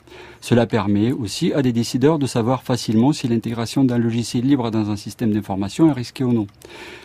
Cela 0.45 0.66
permet 0.66 1.11
aussi 1.11 1.55
à 1.55 1.62
des 1.62 1.72
décideurs 1.72 2.18
de 2.18 2.26
savoir 2.26 2.62
facilement 2.64 3.14
si 3.14 3.26
l'intégration 3.28 3.82
d'un 3.82 3.97
logiciel 3.97 4.45
libre 4.45 4.70
dans 4.70 4.90
un 4.90 4.97
système 4.97 5.32
d'information 5.32 5.88
est 5.88 5.95
risquée 5.95 6.22
ou 6.22 6.34
non. 6.34 6.47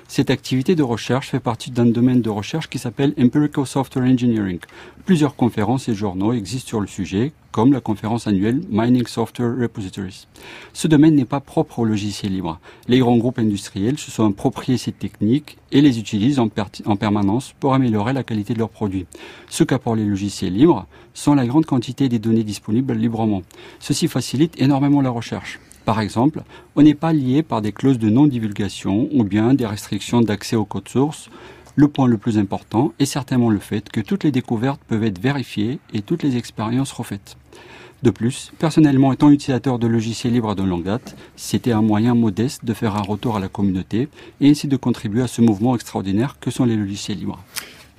Cette 0.10 0.30
activité 0.30 0.76
de 0.76 0.84
recherche 0.84 1.30
fait 1.30 1.40
partie 1.40 1.72
d'un 1.72 1.86
domaine 1.86 2.22
de 2.22 2.30
recherche 2.30 2.68
qui 2.68 2.80
s'appelle 2.80 3.14
Empirical 3.18 3.66
Software 3.66 4.04
Engineering. 4.04 4.60
Plusieurs 5.06 5.38
conférences 5.38 5.88
et 5.88 5.96
journaux 5.96 6.34
existent 6.34 6.68
sur 6.68 6.82
le 6.82 6.88
sujet, 6.88 7.32
comme 7.52 7.72
la 7.72 7.80
conférence 7.80 8.28
annuelle 8.28 8.62
Mining 8.70 9.08
Software 9.08 9.56
Repositories. 9.58 10.28
Ce 10.74 10.88
domaine 10.88 11.16
n'est 11.16 11.26
pas 11.26 11.40
propre 11.40 11.80
au 11.80 11.86
logiciel 11.86 12.34
libre. 12.34 12.60
Les 12.88 13.00
grands 13.00 13.18
groupes 13.18 13.40
industriels 13.40 13.98
se 13.98 14.12
sont 14.12 14.30
appropriés 14.30 14.78
ces 14.78 14.92
techniques 14.92 15.58
et 15.72 15.82
les 15.82 15.98
utilisent 15.98 16.40
en, 16.40 16.50
en 16.86 16.96
permanence 16.96 17.54
pour 17.60 17.74
améliorer 17.74 18.12
la 18.12 18.24
qualité 18.24 18.54
de 18.54 18.60
leurs 18.60 18.70
produits. 18.70 19.06
Ce 19.48 19.64
qu'apportent 19.64 19.98
les 19.98 20.06
logiciels 20.06 20.54
libres 20.54 20.86
sont 21.20 21.36
la 21.36 21.46
grande 21.46 21.66
quantité 21.66 22.08
des 22.08 22.18
données 22.18 22.46
disponibles 22.46 22.94
librement. 22.94 23.44
Ceci 23.80 24.08
facilite 24.08 24.60
énormément 24.62 25.02
la 25.02 25.10
recherche. 25.10 25.60
Par 25.84 26.00
exemple, 26.00 26.44
on 26.78 26.82
n'est 26.82 26.94
pas 26.94 27.12
lié 27.12 27.44
par 27.44 27.62
des 27.62 27.74
clauses 27.74 28.00
de 28.00 28.10
non-divulgation 28.10 29.10
ou 29.12 29.26
bien 29.26 29.54
des 29.54 29.66
restrictions 29.66 30.22
d'accès 30.22 30.56
au 30.56 30.64
code 30.64 30.88
source. 30.88 31.30
Le 31.76 31.90
point 31.90 32.08
le 32.08 32.18
plus 32.18 32.38
important 32.38 32.94
est 33.00 33.06
certainement 33.06 33.50
le 33.50 33.60
fait 33.60 33.90
que 33.90 34.00
toutes 34.00 34.24
les 34.24 34.32
découvertes 34.32 34.82
peuvent 34.88 35.04
être 35.04 35.20
vérifiées 35.20 35.80
et 35.94 36.02
toutes 36.02 36.24
les 36.24 36.38
expériences 36.38 36.94
refaites. 36.94 37.36
De 38.02 38.12
plus, 38.12 38.54
personnellement 38.58 39.12
étant 39.12 39.30
utilisateur 39.30 39.78
de 39.78 39.88
logiciels 39.88 40.32
libres 40.32 40.56
de 40.56 40.64
longue 40.64 40.86
date, 40.86 41.18
c'était 41.36 41.74
un 41.74 41.82
moyen 41.82 42.16
modeste 42.16 42.64
de 42.64 42.74
faire 42.74 42.96
un 42.96 43.02
retour 43.02 43.36
à 43.36 43.42
la 43.42 43.50
communauté 43.50 44.08
et 44.40 44.50
ainsi 44.50 44.70
de 44.70 44.78
contribuer 44.78 45.24
à 45.24 45.28
ce 45.28 45.42
mouvement 45.42 45.76
extraordinaire 45.76 46.38
que 46.40 46.50
sont 46.50 46.64
les 46.64 46.78
logiciels 46.78 47.18
libres. 47.18 47.44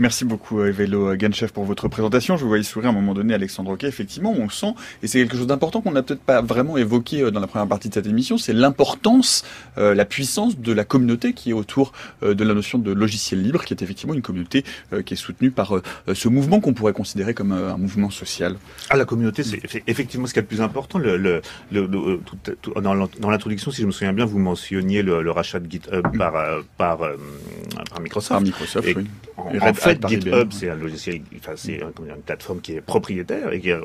Merci 0.00 0.24
beaucoup 0.24 0.62
Evelo 0.62 1.14
Ganchef 1.14 1.52
pour 1.52 1.64
votre 1.64 1.86
présentation. 1.88 2.38
Je 2.38 2.42
vous 2.42 2.48
voyais 2.48 2.64
sourire 2.64 2.88
à 2.88 2.92
un 2.92 2.94
moment 2.94 3.12
donné, 3.12 3.34
Alexandre 3.34 3.68
Roquet. 3.68 3.86
Effectivement, 3.86 4.32
on 4.32 4.48
sent, 4.48 4.72
et 5.02 5.06
c'est 5.06 5.18
quelque 5.18 5.36
chose 5.36 5.46
d'important 5.46 5.82
qu'on 5.82 5.92
n'a 5.92 6.02
peut-être 6.02 6.22
pas 6.22 6.40
vraiment 6.40 6.78
évoqué 6.78 7.20
euh, 7.20 7.30
dans 7.30 7.38
la 7.38 7.46
première 7.46 7.68
partie 7.68 7.90
de 7.90 7.94
cette 7.94 8.06
émission, 8.06 8.38
c'est 8.38 8.54
l'importance, 8.54 9.44
euh, 9.76 9.94
la 9.94 10.06
puissance 10.06 10.58
de 10.58 10.72
la 10.72 10.84
communauté 10.84 11.34
qui 11.34 11.50
est 11.50 11.52
autour 11.52 11.92
euh, 12.22 12.32
de 12.32 12.42
la 12.44 12.54
notion 12.54 12.78
de 12.78 12.90
logiciel 12.92 13.42
libre, 13.42 13.62
qui 13.62 13.74
est 13.74 13.82
effectivement 13.82 14.14
une 14.14 14.22
communauté 14.22 14.64
euh, 14.94 15.02
qui 15.02 15.12
est 15.12 15.16
soutenue 15.18 15.50
par 15.50 15.76
euh, 15.76 15.82
ce 16.14 16.28
mouvement 16.28 16.60
qu'on 16.60 16.72
pourrait 16.72 16.94
considérer 16.94 17.34
comme 17.34 17.52
euh, 17.52 17.74
un 17.74 17.76
mouvement 17.76 18.08
social. 18.08 18.56
Ah, 18.88 18.96
la 18.96 19.04
communauté, 19.04 19.42
c'est 19.42 19.58
eff- 19.58 19.82
effectivement 19.86 20.26
ce 20.26 20.32
qui 20.32 20.38
est 20.38 20.42
le 20.42 20.48
plus 20.48 20.62
important. 20.62 20.98
Le, 20.98 21.18
le, 21.18 21.42
le- 21.70 21.86
le- 21.86 22.20
tout- 22.24 22.38
tout- 22.62 22.80
dans 22.80 22.94
l'int- 22.94 23.20
dans 23.20 23.28
l'introduction, 23.28 23.70
si 23.70 23.82
je 23.82 23.86
me 23.86 23.92
souviens 23.92 24.14
bien, 24.14 24.24
vous 24.24 24.38
mentionniez 24.38 25.02
le, 25.02 25.20
le 25.20 25.30
rachat 25.30 25.60
de 25.60 25.70
GitHub 25.70 26.16
par, 26.16 26.36
euh, 26.36 26.62
par, 26.78 27.02
euh, 27.02 27.16
par 27.90 28.00
Microsoft. 28.00 28.30
Par 28.30 28.40
Microsoft, 28.40 28.88
Et 28.88 28.94
oui. 28.96 29.06
En, 29.36 29.42
en 29.68 29.72
fait, 29.94 30.00
GitHub, 30.08 30.52
c'est 30.52 30.70
un 30.70 30.74
logiciel, 30.76 31.20
enfin, 31.36 31.52
c'est 31.56 31.82
un- 31.82 31.92
une 32.16 32.22
plateforme 32.22 32.60
qui 32.60 32.74
est 32.74 32.80
propriétaire 32.80 33.52
et 33.52 33.60
qui 33.60 33.70
est, 33.70 33.78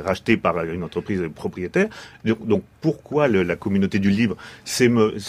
rachetée 0.00 0.36
par 0.36 0.62
une 0.64 0.82
entreprise 0.84 1.22
propriétaire. 1.34 1.88
Donc, 2.24 2.46
donc, 2.46 2.62
pourquoi 2.80 3.28
le- 3.28 3.42
la 3.42 3.56
communauté 3.56 3.98
du 3.98 4.10
libre 4.10 4.36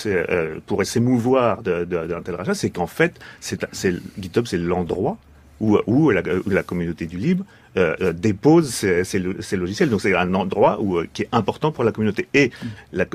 euh, 0.05 0.59
pourrait 0.65 0.85
s'émouvoir 0.85 1.61
d'un 1.63 2.21
tel 2.23 2.35
rachat? 2.35 2.53
C'est 2.53 2.69
qu'en 2.69 2.87
fait, 2.87 3.19
c'est, 3.39 3.59
GitHub, 4.19 4.45
c'est 4.45 4.57
l'endroit 4.57 5.17
où, 5.87 6.09
la, 6.09 6.21
la 6.47 6.63
communauté 6.63 7.05
du 7.05 7.17
libre 7.17 7.43
euh, 7.77 8.11
dépose 8.13 8.69
ses, 8.69 9.03
ses 9.03 9.19
lo- 9.19 9.39
ses 9.41 9.55
logiciels. 9.57 9.89
Donc 9.89 10.01
c'est 10.01 10.15
un 10.15 10.33
endroit 10.33 10.81
où, 10.81 10.97
euh, 10.97 11.07
qui 11.13 11.21
est 11.21 11.29
important 11.31 11.71
pour 11.71 11.83
la 11.83 11.91
communauté. 11.91 12.27
Et 12.33 12.51
il 12.93 12.97
y 12.97 13.01
a 13.01 13.05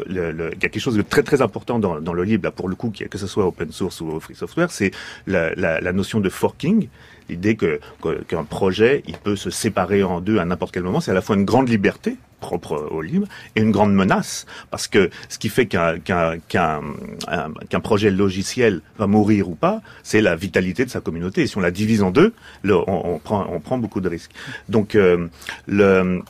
quelque 0.70 0.78
chose 0.78 0.96
de 0.96 1.02
très 1.02 1.22
très 1.22 1.42
important 1.42 1.78
dans, 1.78 2.00
dans 2.00 2.12
le 2.14 2.24
libre, 2.24 2.44
là, 2.44 2.50
pour 2.52 2.68
le 2.68 2.76
coup, 2.76 2.90
qui- 2.90 3.06
que 3.08 3.18
ce 3.18 3.26
soit 3.26 3.44
open 3.46 3.70
source 3.72 4.00
ou 4.00 4.18
free 4.20 4.34
software, 4.36 4.70
c'est 4.70 4.92
la, 5.26 5.54
la, 5.56 5.80
la 5.80 5.92
notion 5.92 6.20
de 6.20 6.28
forking. 6.30 6.88
L'idée 7.28 7.56
que 7.56 7.80
qu'un 8.28 8.44
projet, 8.44 9.02
il 9.06 9.16
peut 9.16 9.36
se 9.36 9.50
séparer 9.50 10.02
en 10.02 10.20
deux 10.20 10.38
à 10.38 10.44
n'importe 10.44 10.72
quel 10.72 10.82
moment, 10.84 11.00
c'est 11.00 11.10
à 11.10 11.14
la 11.14 11.22
fois 11.22 11.36
une 11.36 11.44
grande 11.44 11.68
liberté 11.68 12.16
propre 12.40 12.88
au 12.90 13.00
libre 13.00 13.26
et 13.56 13.62
une 13.62 13.70
grande 13.70 13.94
menace 13.94 14.44
parce 14.70 14.88
que 14.88 15.08
ce 15.28 15.38
qui 15.38 15.48
fait 15.48 15.66
qu'un 15.66 15.98
qu'un 15.98 16.38
qu'un 16.48 16.82
un- 17.28 17.50
qu'un 17.70 17.80
projet 17.80 18.10
logiciel 18.10 18.82
va 18.98 19.06
mourir 19.06 19.48
ou 19.48 19.54
pas, 19.54 19.80
c'est 20.02 20.20
la 20.20 20.36
vitalité 20.36 20.84
de 20.84 20.90
sa 20.90 21.00
communauté. 21.00 21.42
Et 21.42 21.46
si 21.46 21.56
on 21.56 21.60
la 21.60 21.70
divise 21.70 22.02
en 22.02 22.10
deux, 22.10 22.34
on, 22.64 23.18
prend 23.24 23.46
on 23.50 23.58
prend 23.60 23.78
beaucoup 23.78 24.00
de 24.02 24.08
risques. 24.08 24.32
Donc 24.68 24.94
euh, 24.94 25.28
le 25.66 26.20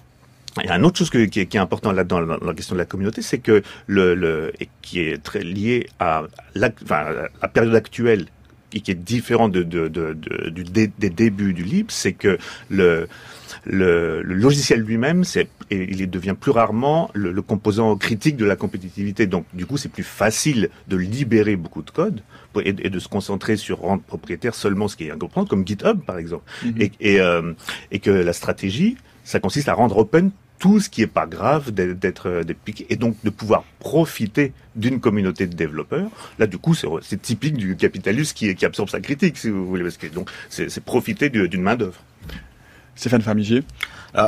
il 0.62 0.68
y 0.68 0.70
a 0.70 0.76
une 0.76 0.86
autre 0.86 0.97
chose 0.97 1.11
que- 1.11 1.26
qui, 1.26 1.40
est, 1.40 1.47
qui 1.47 1.59
est 1.59 1.61
important 1.61 1.92
là-dedans, 1.92 2.22
dans 2.22 2.38
la 2.47 2.55
question 2.55 2.74
de 2.76 2.78
la 2.78 2.86
communauté, 2.86 3.20
c'est 3.20 3.36
que 3.40 3.62
le, 3.86 4.14
le 4.14 4.53
et 4.59 4.70
qui 4.80 5.01
est 5.01 5.22
très 5.22 5.40
lié 5.40 5.86
à 6.01 6.22
la, 6.55 6.70
enfin, 6.82 6.97
à 6.97 7.28
la 7.42 7.49
période 7.49 7.74
actuelle 7.74 8.24
et 8.73 8.81
qui 8.81 8.91
est 8.91 8.95
différent 8.95 9.49
de, 9.49 9.62
de, 9.62 9.89
de, 9.89 10.12
de- 10.14 10.51
du 10.51 10.64
dé- 10.64 10.91
des 10.99 11.11
débuts 11.11 11.53
du 11.53 11.62
libre, 11.62 11.91
c'est 11.91 12.12
que 12.12 12.39
le, 12.69 13.09
le, 13.64 14.23
le 14.23 14.35
logiciel 14.35 14.81
lui-même, 14.81 15.25
c'est, 15.25 15.49
il 15.71 16.09
devient 16.11 16.35
plus 16.39 16.51
rarement 16.51 17.11
le, 17.14 17.33
le 17.33 17.43
composant 17.43 17.97
critique 17.97 18.37
de 18.37 18.45
la 18.45 18.57
compétitivité. 18.57 19.27
Donc, 19.27 19.45
du 19.55 19.67
coup, 19.67 19.77
c'est 19.77 19.89
plus 19.89 20.03
facile 20.05 20.69
de 20.89 20.97
libérer 20.97 21.57
beaucoup 21.57 21.83
de 21.83 21.91
code 21.91 22.21
pour- 22.53 22.62
et, 22.62 22.75
et 22.79 22.91
de 22.91 22.99
se 22.99 23.09
concentrer 23.09 23.57
sur 23.57 23.79
rendre 23.79 24.03
propriétaire 24.03 24.55
seulement 24.55 24.89
ce 24.89 24.97
qui 24.97 25.05
est 25.05 25.11
important, 25.11 25.45
comme 25.47 25.67
GitHub, 25.67 26.01
par 26.05 26.19
exemple. 26.19 26.45
Et, 26.79 26.91
et, 27.01 27.21
euh, 27.21 27.53
et 27.93 27.99
que 27.99 28.11
la 28.11 28.33
stratégie, 28.33 28.97
ça 29.25 29.41
consiste 29.41 29.69
à 29.69 29.75
rendre 29.75 29.97
open 29.97 30.31
tout 30.59 30.81
ce 30.81 30.89
qui 30.89 31.03
est 31.03 31.07
pas 31.07 31.27
grave 31.27 31.71
d'être 31.71 31.99
d'être 31.99 32.29
euh, 32.29 32.43
piqué 32.65 32.87
et 32.89 32.97
donc 32.97 33.17
de 33.25 33.31
pouvoir 33.31 33.65
profiter 33.79 34.53
d'une 34.75 35.01
communauté 35.01 35.47
de 35.47 35.55
développeurs. 35.55 36.09
Là, 36.39 36.47
du 36.47 36.59
coup, 36.59 36.75
c'est 36.75 37.21
typique 37.23 37.57
du 37.57 37.77
capitaliste 37.77 38.37
qui, 38.37 38.65
absorbe 38.65 38.89
sa 38.89 39.01
critique, 39.01 39.37
si 39.39 39.51
vous 39.51 39.67
voulez, 39.67 39.83
parce 39.83 39.97
que 39.97 40.07
donc 40.07 40.31
c'est 40.49 40.83
profiter 40.85 41.29
du- 41.31 41.49
d'une 41.49 41.63
main 41.63 41.77
d'œuvre. 41.77 42.01
Stéphane 42.97 43.22
Farmigier 43.22 43.62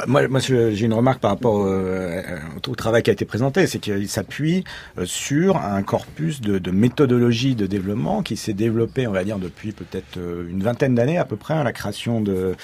moi, 0.06 0.28
moi, 0.28 0.40
j'ai 0.40 0.84
une 0.84 0.92
remarque 0.92 1.20
par 1.20 1.30
rapport 1.30 1.64
euh, 1.64 2.20
au, 2.66 2.74
travail 2.74 3.02
qui 3.02 3.10
a 3.10 3.12
été 3.12 3.24
présenté, 3.24 3.66
c'est 3.66 3.78
qu'il 3.78 4.08
s'appuie 4.08 4.64
euh, 4.98 5.06
sur 5.06 5.56
un 5.56 5.82
corpus 5.82 6.40
de, 6.40 6.70
méthodologie 6.70 7.54
de 7.54 7.66
développement 7.66 8.22
qui 8.22 8.36
s'est 8.36 8.52
développé, 8.52 9.06
on 9.06 9.12
va 9.12 9.24
dire, 9.24 9.38
depuis 9.38 9.72
peut-être 9.72 10.18
euh, 10.18 10.46
une 10.50 10.62
vingtaine 10.62 10.94
d'années 10.94 11.18
à 11.18 11.24
peu 11.24 11.36
près, 11.36 11.54
à 11.54 11.64
la 11.64 11.72
création 11.72 12.20
de 12.20 12.54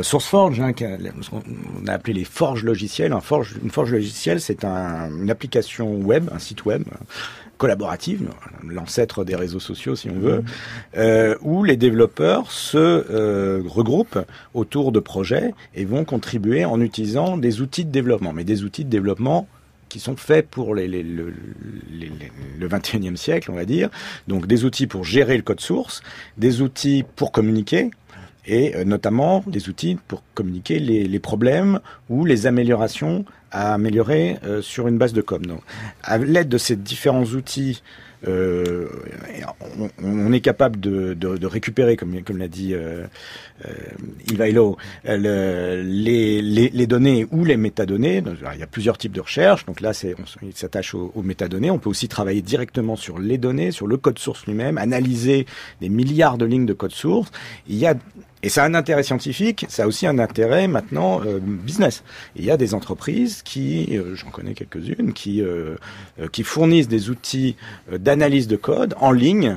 SourceForge, 0.00 0.60
hein, 0.60 0.72
qu'on- 0.72 1.42
on 1.82 1.86
a 1.88 1.92
appelé 1.92 2.12
les 2.12 2.24
forges 2.24 2.64
forge, 3.20 3.56
une 3.62 3.70
forge 3.70 3.92
logicielle, 3.92 4.40
c'est 4.40 4.64
un, 4.64 5.10
une 5.10 5.30
application 5.30 5.96
web, 5.96 6.28
un 6.32 6.38
site 6.38 6.64
web 6.64 6.84
collaborative, 7.60 8.22
l'ancêtre 8.66 9.22
des 9.22 9.36
réseaux 9.36 9.60
sociaux 9.60 9.94
si 9.94 10.08
on 10.08 10.18
veut, 10.18 10.42
euh, 10.96 11.36
où 11.42 11.62
les 11.62 11.76
développeurs 11.76 12.50
se 12.50 12.78
euh, 12.78 13.62
regroupent 13.68 14.18
autour 14.54 14.92
de 14.92 14.98
projets 14.98 15.52
et 15.74 15.84
vont 15.84 16.04
contribuer 16.06 16.64
en 16.64 16.80
utilisant 16.80 17.36
des 17.36 17.60
outils 17.60 17.84
de 17.84 17.90
développement, 17.90 18.32
mais 18.32 18.44
des 18.44 18.64
outils 18.64 18.86
de 18.86 18.90
développement 18.90 19.46
qui 19.90 20.00
sont 20.00 20.16
faits 20.16 20.48
pour 20.48 20.74
les, 20.74 20.88
les- 20.88 21.02
le, 21.02 21.34
les- 21.92 22.06
les- 22.20 22.32
le 22.58 22.66
21e 22.68 23.16
siècle, 23.16 23.50
on 23.50 23.56
va 23.56 23.66
dire. 23.66 23.90
Donc 24.26 24.46
des 24.46 24.64
outils 24.64 24.86
pour 24.86 25.04
gérer 25.04 25.36
le 25.36 25.42
code 25.42 25.60
source, 25.60 26.00
des 26.38 26.62
outils 26.62 27.04
pour 27.16 27.30
communiquer, 27.30 27.90
et 28.46 28.74
euh, 28.74 28.84
notamment 28.84 29.44
des 29.46 29.68
outils 29.68 29.98
pour 30.08 30.22
communiquer 30.34 30.78
les, 30.78 31.04
les 31.06 31.18
problèmes 31.18 31.80
ou 32.08 32.24
les 32.24 32.46
améliorations 32.46 33.26
à 33.50 33.74
améliorer 33.74 34.38
euh, 34.44 34.62
sur 34.62 34.88
une 34.88 34.98
base 34.98 35.12
de 35.12 35.22
code. 35.22 35.46
Donc, 35.46 35.62
à 36.02 36.18
l'aide 36.18 36.48
de 36.48 36.58
ces 36.58 36.76
différents 36.76 37.24
outils, 37.24 37.82
euh, 38.28 38.86
on, 39.78 39.88
on 40.02 40.30
est 40.32 40.40
capable 40.42 40.78
de, 40.78 41.14
de, 41.14 41.38
de 41.38 41.46
récupérer, 41.46 41.96
comme, 41.96 42.22
comme 42.22 42.36
l'a 42.36 42.48
dit 42.48 42.74
euh, 42.74 43.06
euh, 43.64 43.72
les, 45.82 46.42
les, 46.42 46.68
les 46.68 46.86
données 46.86 47.26
ou 47.30 47.46
les 47.46 47.56
métadonnées. 47.56 48.22
Il 48.54 48.60
y 48.60 48.62
a 48.62 48.66
plusieurs 48.66 48.98
types 48.98 49.12
de 49.12 49.22
recherche. 49.22 49.64
Donc 49.64 49.80
là, 49.80 49.92
on, 50.04 50.46
il 50.46 50.54
s'attache 50.54 50.94
aux, 50.94 51.12
aux 51.14 51.22
métadonnées. 51.22 51.70
On 51.70 51.78
peut 51.78 51.88
aussi 51.88 52.08
travailler 52.08 52.42
directement 52.42 52.96
sur 52.96 53.18
les 53.18 53.38
données, 53.38 53.70
sur 53.70 53.86
le 53.86 53.96
code 53.96 54.18
source 54.18 54.46
lui-même, 54.46 54.76
analyser 54.76 55.46
des 55.80 55.88
milliards 55.88 56.36
de 56.36 56.44
lignes 56.44 56.66
de 56.66 56.74
code 56.74 56.92
source. 56.92 57.30
Il 57.68 57.76
y 57.76 57.86
a 57.86 57.94
et 58.42 58.48
ça 58.48 58.64
a 58.64 58.66
un 58.66 58.74
intérêt 58.74 59.02
scientifique, 59.02 59.66
ça 59.68 59.84
a 59.84 59.86
aussi 59.86 60.06
un 60.06 60.18
intérêt 60.18 60.66
maintenant 60.66 61.20
euh, 61.24 61.38
business. 61.40 62.02
Il 62.36 62.44
y 62.44 62.50
a 62.50 62.56
des 62.56 62.74
entreprises 62.74 63.42
qui, 63.42 63.98
euh, 63.98 64.14
j'en 64.14 64.30
connais 64.30 64.54
quelques-unes, 64.54 65.12
qui 65.12 65.42
euh, 65.42 65.76
euh, 66.20 66.28
fournissent 66.42 66.88
des 66.88 67.10
outils 67.10 67.56
d'analyse 67.90 68.48
de 68.48 68.56
code 68.56 68.94
en 68.98 69.12
ligne 69.12 69.56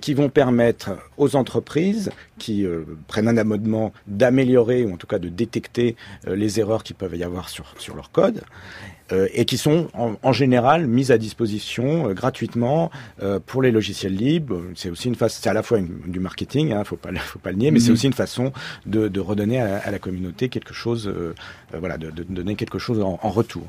qui 0.00 0.14
vont 0.14 0.28
permettre 0.28 0.90
aux 1.16 1.34
entreprises 1.34 2.10
qui 2.38 2.64
prennent 3.08 3.28
un 3.28 3.36
abonnement 3.36 3.92
d'améliorer 4.06 4.84
ou 4.84 4.94
en 4.94 4.96
tout 4.96 5.08
cas 5.08 5.18
de 5.18 5.28
détecter 5.28 5.96
les 6.26 6.60
erreurs 6.60 6.84
qui 6.84 6.94
peuvent 6.94 7.16
y 7.16 7.24
avoir 7.24 7.48
sur 7.48 7.74
sur 7.78 7.96
leur 7.96 8.12
code 8.12 8.42
euh, 9.12 9.28
et 9.34 9.44
qui 9.44 9.56
sont 9.58 9.88
en, 9.94 10.14
en 10.22 10.32
général 10.32 10.86
mises 10.86 11.10
à 11.10 11.18
disposition 11.18 12.08
euh, 12.08 12.14
gratuitement 12.14 12.90
euh, 13.22 13.38
pour 13.44 13.62
les 13.62 13.70
logiciels 13.70 14.14
libres. 14.14 14.60
C'est 14.74 14.90
aussi 14.90 15.08
une 15.08 15.14
face, 15.14 15.38
c'est 15.40 15.48
à 15.48 15.52
la 15.52 15.62
fois 15.62 15.78
une- 15.78 15.88
du 16.06 16.20
marketing, 16.20 16.72
hein, 16.72 16.84
faut 16.84 16.96
pas 16.96 17.10
faut 17.18 17.38
pas 17.38 17.50
le 17.50 17.56
nier, 17.58 17.70
mais 17.70 17.80
c'est 17.80 17.88
Mhm. 17.88 17.94
aussi 17.94 18.06
une 18.06 18.12
façon 18.12 18.52
de, 18.86 19.08
de 19.08 19.20
redonner 19.20 19.60
à, 19.60 19.68
la- 19.68 19.78
à 19.78 19.90
la 19.90 19.98
communauté 19.98 20.48
quelque 20.48 20.72
chose, 20.74 21.06
euh, 21.08 21.34
euh, 21.74 21.78
voilà, 21.78 21.98
de, 21.98 22.10
de 22.10 22.22
donner 22.24 22.54
quelque 22.56 22.78
chose 22.78 23.00
en, 23.00 23.18
en 23.22 23.30
retour. 23.30 23.64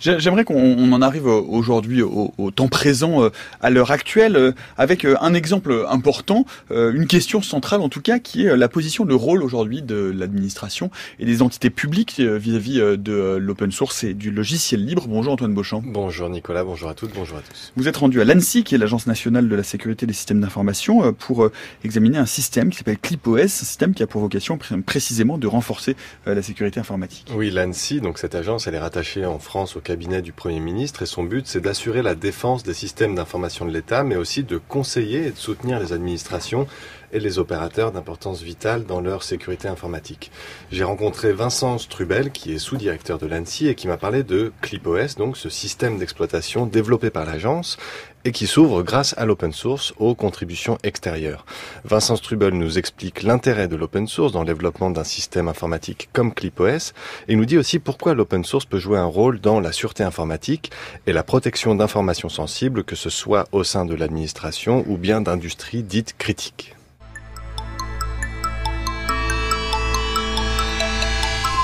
J'ai- 0.00 0.18
J'aimerais 0.18 0.44
qu'on 0.44 0.60
on 0.60 0.92
en 0.92 1.02
arrive 1.02 1.26
aujourd'hui 1.26 2.02
au, 2.02 2.32
au 2.38 2.50
temps 2.50 2.68
présent, 2.68 3.28
à 3.60 3.70
l'heure 3.70 3.90
actuelle, 3.90 4.54
avec 4.76 5.04
un 5.04 5.34
exemple 5.34 5.84
important, 5.88 6.44
une 6.70 7.06
question 7.06 7.42
centrale 7.42 7.80
en 7.80 7.88
tout 7.88 8.00
cas, 8.00 8.18
qui 8.18 8.44
est 8.46 8.56
la 8.56 8.68
position, 8.68 9.04
le 9.04 9.14
rôle 9.14 9.42
aujourd'hui 9.42 9.82
de 9.82 10.12
l'administration 10.16 10.90
et 11.18 11.24
des 11.26 11.42
entités 11.42 11.70
publiques 11.70 12.20
vis-à-vis 12.20 12.78
de 12.98 13.36
l'open 13.40 13.70
source 13.70 14.04
et 14.04 14.14
du 14.14 14.30
logiciel 14.30 14.79
libre. 14.84 15.06
Bonjour 15.08 15.32
Antoine 15.32 15.54
Beauchamp. 15.54 15.82
Bonjour 15.84 16.28
Nicolas, 16.28 16.64
bonjour 16.64 16.88
à 16.88 16.94
toutes, 16.94 17.12
bonjour 17.14 17.38
à 17.38 17.40
tous. 17.42 17.72
Vous 17.76 17.88
êtes 17.88 17.96
rendu 17.96 18.20
à 18.20 18.24
l'ANSI, 18.24 18.64
qui 18.64 18.74
est 18.74 18.78
l'Agence 18.78 19.06
nationale 19.06 19.48
de 19.48 19.54
la 19.54 19.62
sécurité 19.62 20.06
des 20.06 20.12
systèmes 20.12 20.40
d'information, 20.40 21.04
euh, 21.04 21.12
pour 21.12 21.44
euh, 21.44 21.52
examiner 21.84 22.18
un 22.18 22.26
système 22.26 22.70
qui 22.70 22.78
s'appelle 22.78 22.98
ClipOS, 22.98 23.38
un 23.42 23.48
système 23.48 23.94
qui 23.94 24.02
a 24.02 24.06
pour 24.06 24.20
vocation 24.20 24.56
pr- 24.56 24.82
précisément 24.82 25.38
de 25.38 25.46
renforcer 25.46 25.96
euh, 26.26 26.34
la 26.34 26.42
sécurité 26.42 26.80
informatique. 26.80 27.26
Oui, 27.34 27.50
l'ANSI, 27.50 28.00
donc 28.00 28.18
cette 28.18 28.34
agence, 28.34 28.66
elle 28.66 28.74
est 28.74 28.80
rattachée 28.80 29.26
en 29.26 29.38
France 29.38 29.76
au 29.76 29.80
cabinet 29.80 30.22
du 30.22 30.32
Premier 30.32 30.60
ministre 30.60 31.02
et 31.02 31.06
son 31.06 31.24
but, 31.24 31.46
c'est 31.46 31.60
d'assurer 31.60 32.02
la 32.02 32.14
défense 32.14 32.62
des 32.62 32.74
systèmes 32.74 33.14
d'information 33.14 33.64
de 33.66 33.70
l'État, 33.72 34.04
mais 34.04 34.16
aussi 34.16 34.42
de 34.42 34.58
conseiller 34.58 35.26
et 35.26 35.30
de 35.30 35.36
soutenir 35.36 35.78
les 35.80 35.92
administrations 35.92 36.66
et 37.12 37.20
les 37.20 37.38
opérateurs 37.38 37.92
d'importance 37.92 38.42
vitale 38.42 38.84
dans 38.84 39.00
leur 39.00 39.22
sécurité 39.22 39.68
informatique. 39.68 40.30
J'ai 40.70 40.84
rencontré 40.84 41.32
Vincent 41.32 41.78
Strubel, 41.78 42.30
qui 42.30 42.52
est 42.52 42.58
sous-directeur 42.58 43.18
de 43.18 43.26
l'ANSI 43.26 43.68
et 43.68 43.74
qui 43.74 43.88
m'a 43.88 43.96
parlé 43.96 44.22
de 44.22 44.52
ClipOS, 44.60 45.16
donc 45.16 45.36
ce 45.36 45.48
système 45.48 45.98
d'exploitation 45.98 46.66
développé 46.66 47.10
par 47.10 47.24
l'agence 47.24 47.76
et 48.24 48.32
qui 48.32 48.46
s'ouvre 48.46 48.82
grâce 48.82 49.14
à 49.16 49.24
l'open 49.24 49.52
source 49.52 49.94
aux 49.98 50.14
contributions 50.14 50.78
extérieures. 50.82 51.46
Vincent 51.84 52.16
Strubel 52.16 52.54
nous 52.54 52.78
explique 52.78 53.22
l'intérêt 53.22 53.68
de 53.68 53.76
l'open 53.76 54.06
source 54.06 54.32
dans 54.32 54.40
le 54.40 54.46
développement 54.46 54.90
d'un 54.90 55.04
système 55.04 55.48
informatique 55.48 56.10
comme 56.12 56.34
ClipOS 56.34 56.92
et 57.28 57.36
nous 57.36 57.46
dit 57.46 57.58
aussi 57.58 57.78
pourquoi 57.78 58.14
l'open 58.14 58.44
source 58.44 58.66
peut 58.66 58.78
jouer 58.78 58.98
un 58.98 59.04
rôle 59.04 59.40
dans 59.40 59.60
la 59.60 59.72
sûreté 59.72 60.02
informatique 60.02 60.70
et 61.06 61.12
la 61.12 61.22
protection 61.22 61.74
d'informations 61.74 62.28
sensibles, 62.28 62.84
que 62.84 62.96
ce 62.96 63.10
soit 63.10 63.48
au 63.52 63.64
sein 63.64 63.84
de 63.86 63.94
l'administration 63.94 64.84
ou 64.86 64.96
bien 64.96 65.20
d'industries 65.20 65.82
dites 65.82 66.14
critiques. 66.18 66.74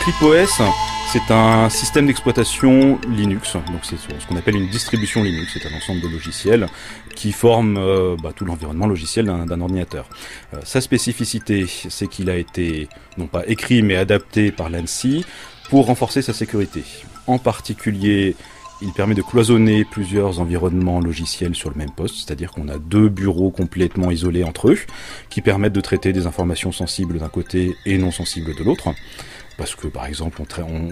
ClipOS, 0.06 0.62
c'est 1.08 1.32
un 1.32 1.68
système 1.68 2.06
d'exploitation 2.06 3.00
Linux, 3.08 3.54
donc 3.54 3.80
c'est 3.82 3.96
ce 3.96 4.26
qu'on 4.28 4.36
appelle 4.36 4.54
une 4.54 4.68
distribution 4.68 5.24
Linux, 5.24 5.50
c'est 5.52 5.66
un 5.66 5.76
ensemble 5.76 6.00
de 6.00 6.06
logiciels 6.06 6.68
qui 7.16 7.32
forment 7.32 7.76
euh, 7.76 8.14
bah, 8.22 8.30
tout 8.32 8.44
l'environnement 8.44 8.86
logiciel 8.86 9.26
d'un 9.26 9.60
ordinateur. 9.60 10.08
Euh, 10.54 10.58
sa 10.62 10.80
spécificité, 10.80 11.66
c'est 11.66 12.06
qu'il 12.06 12.30
a 12.30 12.36
été 12.36 12.88
non 13.18 13.26
pas 13.26 13.42
écrit 13.48 13.82
mais 13.82 13.96
adapté 13.96 14.52
par 14.52 14.70
l'ANSI 14.70 15.24
pour 15.70 15.86
renforcer 15.86 16.22
sa 16.22 16.32
sécurité. 16.32 16.84
En 17.26 17.38
particulier, 17.38 18.36
il 18.82 18.92
permet 18.92 19.16
de 19.16 19.22
cloisonner 19.22 19.84
plusieurs 19.84 20.38
environnements 20.38 21.00
logiciels 21.00 21.56
sur 21.56 21.70
le 21.70 21.76
même 21.76 21.90
poste, 21.90 22.14
c'est-à-dire 22.14 22.52
qu'on 22.52 22.68
a 22.68 22.78
deux 22.78 23.08
bureaux 23.08 23.50
complètement 23.50 24.12
isolés 24.12 24.44
entre 24.44 24.68
eux, 24.68 24.78
qui 25.30 25.40
permettent 25.40 25.72
de 25.72 25.80
traiter 25.80 26.12
des 26.12 26.28
informations 26.28 26.70
sensibles 26.70 27.18
d'un 27.18 27.28
côté 27.28 27.74
et 27.86 27.98
non 27.98 28.12
sensibles 28.12 28.54
de 28.54 28.62
l'autre 28.62 28.90
parce 29.56 29.74
que 29.74 29.86
par 29.86 30.06
exemple 30.06 30.42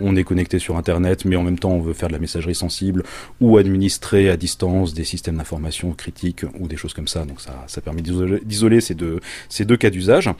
on, 0.02 0.16
est 0.16 0.24
connecté 0.24 0.58
sur 0.58 0.76
Internet, 0.76 1.24
mais 1.24 1.36
en 1.36 1.42
même 1.42 1.58
temps 1.58 1.70
on 1.70 1.80
veut 1.80 1.92
faire 1.92 2.08
de 2.08 2.14
la 2.14 2.18
messagerie 2.18 2.54
sensible 2.54 3.02
ou 3.40 3.58
administrer 3.58 4.30
à 4.30 4.36
distance 4.36 4.94
des 4.94 5.04
systèmes 5.04 5.36
d'information 5.36 5.92
critiques 5.92 6.44
ou 6.58 6.68
des 6.68 6.76
choses 6.76 6.94
comme 6.94 7.08
ça. 7.08 7.24
Donc 7.24 7.40
ça, 7.40 7.80
permet 7.80 8.02
d'isoler 8.02 8.80
ces 8.80 8.94
deux, 8.94 9.20
ces 9.48 9.64
deux 9.64 9.76
cas 9.76 9.90
d'usage. 9.90 10.30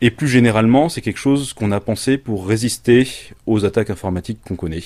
Et 0.00 0.10
plus 0.10 0.28
généralement, 0.28 0.88
c'est 0.88 1.00
quelque 1.00 1.18
chose 1.18 1.52
qu'on 1.52 1.72
a 1.72 1.80
pensé 1.80 2.18
pour 2.18 2.46
résister 2.46 3.08
aux 3.46 3.64
attaques 3.64 3.90
informatiques 3.90 4.38
qu'on 4.46 4.56
connaît. 4.56 4.84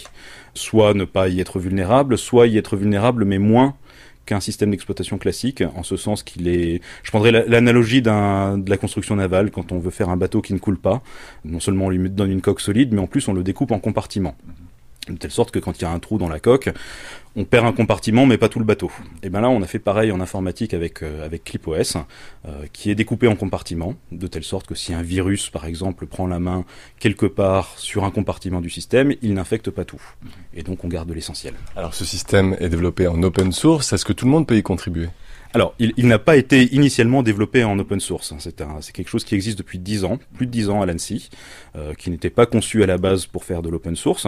Soit 0.54 0.94
ne 0.94 1.04
pas 1.04 1.28
y 1.28 1.40
être 1.40 1.58
vulnérable, 1.58 2.16
soit 2.16 2.46
y 2.46 2.58
être 2.58 2.76
vulnérable 2.76 3.24
mais 3.24 3.38
moins 3.38 3.74
qu'un 4.26 4.40
système 4.40 4.70
d'exploitation 4.70 5.18
classique, 5.18 5.62
en 5.74 5.82
ce 5.82 5.96
sens 5.96 6.22
qu'il 6.22 6.48
est... 6.48 6.80
Je 7.02 7.10
prendrais 7.10 7.32
l'analogie 7.32 8.02
de 8.02 8.70
la 8.70 8.76
construction 8.76 9.16
navale, 9.16 9.50
quand 9.50 9.72
on 9.72 9.78
veut 9.78 9.90
faire 9.90 10.08
un 10.08 10.16
bateau 10.16 10.40
qui 10.40 10.54
ne 10.54 10.58
coule 10.58 10.78
pas, 10.78 11.02
non 11.44 11.60
seulement 11.60 11.86
on 11.86 11.90
lui 11.90 12.10
donne 12.10 12.30
une 12.30 12.40
coque 12.40 12.60
solide, 12.60 12.92
mais 12.92 13.00
en 13.00 13.06
plus 13.06 13.26
on 13.28 13.32
le 13.32 13.42
découpe 13.42 13.70
en 13.70 13.78
compartiments 13.78 14.36
de 15.08 15.18
telle 15.18 15.30
sorte 15.30 15.50
que 15.50 15.58
quand 15.58 15.78
il 15.78 15.82
y 15.82 15.84
a 15.84 15.90
un 15.90 15.98
trou 15.98 16.18
dans 16.18 16.28
la 16.28 16.40
coque, 16.40 16.70
on 17.36 17.44
perd 17.44 17.66
un 17.66 17.72
compartiment 17.72 18.26
mais 18.26 18.38
pas 18.38 18.48
tout 18.48 18.58
le 18.58 18.64
bateau. 18.64 18.90
Et 19.22 19.28
bien 19.28 19.40
là, 19.40 19.50
on 19.50 19.62
a 19.62 19.66
fait 19.66 19.78
pareil 19.78 20.12
en 20.12 20.20
informatique 20.20 20.74
avec 20.74 21.02
euh, 21.02 21.24
avec 21.24 21.44
ClipOS, 21.44 21.96
euh, 22.46 22.66
qui 22.72 22.90
est 22.90 22.94
découpé 22.94 23.28
en 23.28 23.36
compartiments, 23.36 23.94
de 24.12 24.26
telle 24.26 24.44
sorte 24.44 24.66
que 24.66 24.74
si 24.74 24.94
un 24.94 25.02
virus, 25.02 25.50
par 25.50 25.66
exemple, 25.66 26.06
prend 26.06 26.26
la 26.26 26.38
main 26.38 26.64
quelque 26.98 27.26
part 27.26 27.74
sur 27.78 28.04
un 28.04 28.10
compartiment 28.10 28.60
du 28.60 28.70
système, 28.70 29.14
il 29.22 29.34
n'infecte 29.34 29.70
pas 29.70 29.84
tout. 29.84 30.02
Et 30.54 30.62
donc 30.62 30.84
on 30.84 30.88
garde 30.88 31.10
l'essentiel. 31.10 31.54
Alors 31.76 31.94
ce 31.94 32.04
système 32.04 32.56
est 32.60 32.68
développé 32.68 33.06
en 33.06 33.22
open 33.22 33.52
source. 33.52 33.92
Est-ce 33.92 34.04
que 34.04 34.12
tout 34.12 34.24
le 34.24 34.30
monde 34.30 34.46
peut 34.46 34.56
y 34.56 34.62
contribuer? 34.62 35.08
Alors, 35.54 35.72
il, 35.78 36.08
n'a 36.08 36.18
pas 36.18 36.36
été 36.36 36.74
initialement 36.74 37.22
développé 37.22 37.62
en 37.62 37.78
open 37.78 38.00
source. 38.00 38.34
C'est 38.38 38.92
quelque 38.92 39.08
chose 39.08 39.22
qui 39.22 39.36
existe 39.36 39.56
depuis 39.56 39.78
10 39.78 40.02
ans, 40.02 40.18
plus 40.34 40.46
de 40.46 40.50
10 40.50 40.68
ans 40.68 40.82
à 40.82 40.86
l'ANSI, 40.86 41.30
euh, 41.76 41.94
qui 41.94 42.10
n'était 42.10 42.28
pas 42.28 42.44
conçu 42.44 42.82
à 42.82 42.86
la 42.86 42.98
base 42.98 43.26
pour 43.26 43.44
faire 43.44 43.62
de 43.62 43.68
l'open 43.68 43.94
source. 43.94 44.26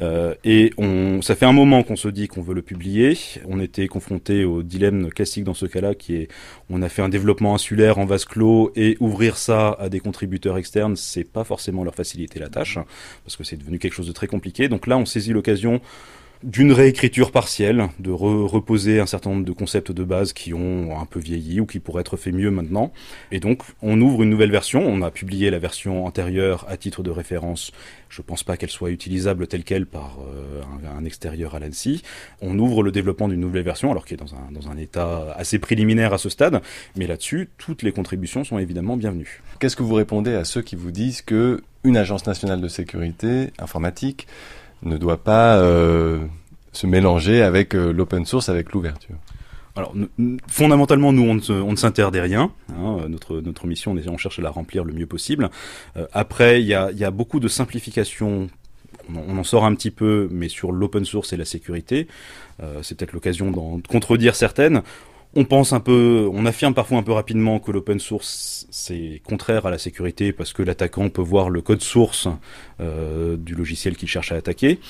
Euh, 0.00 0.34
et 0.44 0.74
on, 0.76 1.22
ça 1.22 1.36
fait 1.36 1.46
un 1.46 1.54
moment 1.54 1.82
qu'on 1.84 1.96
se 1.96 2.08
dit 2.08 2.28
qu'on 2.28 2.42
veut 2.42 2.52
le 2.52 2.60
publier. 2.60 3.16
On 3.48 3.60
était 3.60 3.88
confronté 3.88 4.44
au 4.44 4.62
dilemme 4.62 5.08
classique 5.08 5.44
dans 5.44 5.54
ce 5.54 5.64
cas-là, 5.64 5.94
qui 5.94 6.16
est 6.16 6.28
on 6.68 6.82
a 6.82 6.90
fait 6.90 7.00
un 7.00 7.08
développement 7.08 7.54
insulaire 7.54 7.96
en 7.96 8.04
vase 8.04 8.26
clos 8.26 8.70
et 8.76 8.98
ouvrir 9.00 9.38
ça 9.38 9.70
à 9.80 9.88
des 9.88 10.00
contributeurs 10.00 10.58
externes, 10.58 10.96
c'est 10.96 11.24
pas 11.24 11.44
forcément 11.44 11.82
leur 11.82 11.94
faciliter 11.94 12.38
la 12.38 12.50
tâche, 12.50 12.78
parce 13.24 13.36
que 13.36 13.44
c'est 13.44 13.56
devenu 13.56 13.78
quelque 13.78 13.94
chose 13.94 14.06
de 14.06 14.12
très 14.12 14.26
compliqué. 14.26 14.68
Donc 14.68 14.86
là, 14.86 14.98
on 14.98 15.06
saisit 15.06 15.32
l'occasion 15.32 15.80
d'une 16.42 16.72
réécriture 16.72 17.32
partielle, 17.32 17.88
de 17.98 18.10
reposer 18.10 19.00
un 19.00 19.06
certain 19.06 19.30
nombre 19.30 19.44
de 19.44 19.52
concepts 19.52 19.90
de 19.90 20.04
base 20.04 20.32
qui 20.32 20.54
ont 20.54 20.98
un 20.98 21.04
peu 21.04 21.18
vieilli 21.18 21.60
ou 21.60 21.66
qui 21.66 21.80
pourraient 21.80 22.02
être 22.02 22.16
faits 22.16 22.34
mieux 22.34 22.50
maintenant. 22.50 22.92
Et 23.32 23.40
donc, 23.40 23.62
on 23.82 24.00
ouvre 24.00 24.22
une 24.22 24.30
nouvelle 24.30 24.50
version. 24.50 24.86
On 24.86 25.02
a 25.02 25.10
publié 25.10 25.50
la 25.50 25.58
version 25.58 26.06
antérieure 26.06 26.64
à 26.68 26.76
titre 26.76 27.02
de 27.02 27.10
référence. 27.10 27.72
Je 28.08 28.22
pense 28.22 28.44
pas 28.44 28.56
qu'elle 28.56 28.70
soit 28.70 28.90
utilisable 28.90 29.46
telle 29.46 29.64
qu'elle 29.64 29.86
par 29.86 30.18
euh, 30.20 30.62
un, 30.96 31.04
extérieur 31.04 31.54
à 31.54 31.58
l'ANSI. 31.58 32.02
On 32.40 32.58
ouvre 32.58 32.82
le 32.82 32.92
développement 32.92 33.28
d'une 33.28 33.40
nouvelle 33.40 33.64
version, 33.64 33.90
alors 33.90 34.04
qu'elle 34.04 34.20
est 34.20 34.24
dans 34.24 34.34
un, 34.34 34.52
dans 34.52 34.70
un 34.70 34.76
état 34.76 35.34
assez 35.36 35.58
préliminaire 35.58 36.12
à 36.12 36.18
ce 36.18 36.28
stade. 36.28 36.60
Mais 36.96 37.06
là-dessus, 37.06 37.48
toutes 37.58 37.82
les 37.82 37.92
contributions 37.92 38.44
sont 38.44 38.58
évidemment 38.58 38.96
bienvenues. 38.96 39.42
Qu'est-ce 39.58 39.76
que 39.76 39.82
vous 39.82 39.94
répondez 39.94 40.34
à 40.34 40.44
ceux 40.44 40.62
qui 40.62 40.76
vous 40.76 40.92
disent 40.92 41.22
que 41.22 41.62
une 41.84 41.96
agence 41.96 42.26
nationale 42.26 42.60
de 42.60 42.68
sécurité 42.68 43.50
informatique 43.58 44.26
ne 44.82 44.96
doit 44.96 45.22
pas 45.22 45.58
euh, 45.58 46.24
se 46.72 46.86
mélanger 46.86 47.42
avec 47.42 47.74
euh, 47.74 47.92
l'open 47.92 48.24
source, 48.24 48.48
avec 48.48 48.72
l'ouverture. 48.72 49.16
Alors, 49.76 49.94
fondamentalement, 50.48 51.12
nous, 51.12 51.22
on 51.22 51.70
ne, 51.70 51.76
s'interdit 51.76 52.18
rien. 52.18 52.50
Hein. 52.70 53.06
notre, 53.08 53.40
notre 53.40 53.68
mission, 53.68 53.94
on, 54.08 54.16
cherche 54.16 54.40
à 54.40 54.42
la 54.42 54.50
remplir 54.50 54.82
le 54.82 54.92
mieux 54.92 55.06
possible. 55.06 55.50
Euh, 55.96 56.06
après, 56.12 56.60
il 56.60 56.66
y 56.66 56.74
a, 56.74 56.90
y 56.90 57.04
a, 57.04 57.12
beaucoup 57.12 57.38
de 57.38 57.46
simplifications 57.46 58.48
on 59.14 59.38
en 59.38 59.44
sort 59.44 59.64
un 59.64 59.74
petit 59.74 59.90
peu, 59.90 60.28
mais 60.30 60.48
sur 60.48 60.70
l'open 60.70 61.06
source 61.06 61.32
et 61.32 61.38
la 61.38 61.46
sécurité, 61.46 62.08
c'est 62.82 62.94
peut-être 62.94 63.14
l'occasion 63.14 63.50
d'en 63.50 63.80
contredire 63.88 64.34
certaines. 64.34 64.82
On 65.34 65.44
pense 65.44 65.72
un 65.72 65.80
peu, 65.80 66.28
on 66.32 66.46
affirme 66.46 66.74
parfois 66.74 66.98
un 66.98 67.02
peu 67.02 67.12
rapidement 67.12 67.58
que 67.58 67.70
l'open 67.70 68.00
source 68.00 68.66
c'est 68.70 69.20
contraire 69.24 69.66
à 69.66 69.70
la 69.70 69.78
sécurité 69.78 70.32
parce 70.32 70.52
que 70.52 70.62
l'attaquant 70.62 71.10
peut 71.10 71.22
voir 71.22 71.50
le 71.50 71.60
code 71.60 71.82
source 71.82 72.28
euh, 72.80 73.36
du 73.36 73.54
logiciel 73.54 73.96
qu'il 73.96 74.08
cherche 74.08 74.32
à 74.32 74.36
attaquer. 74.36 74.80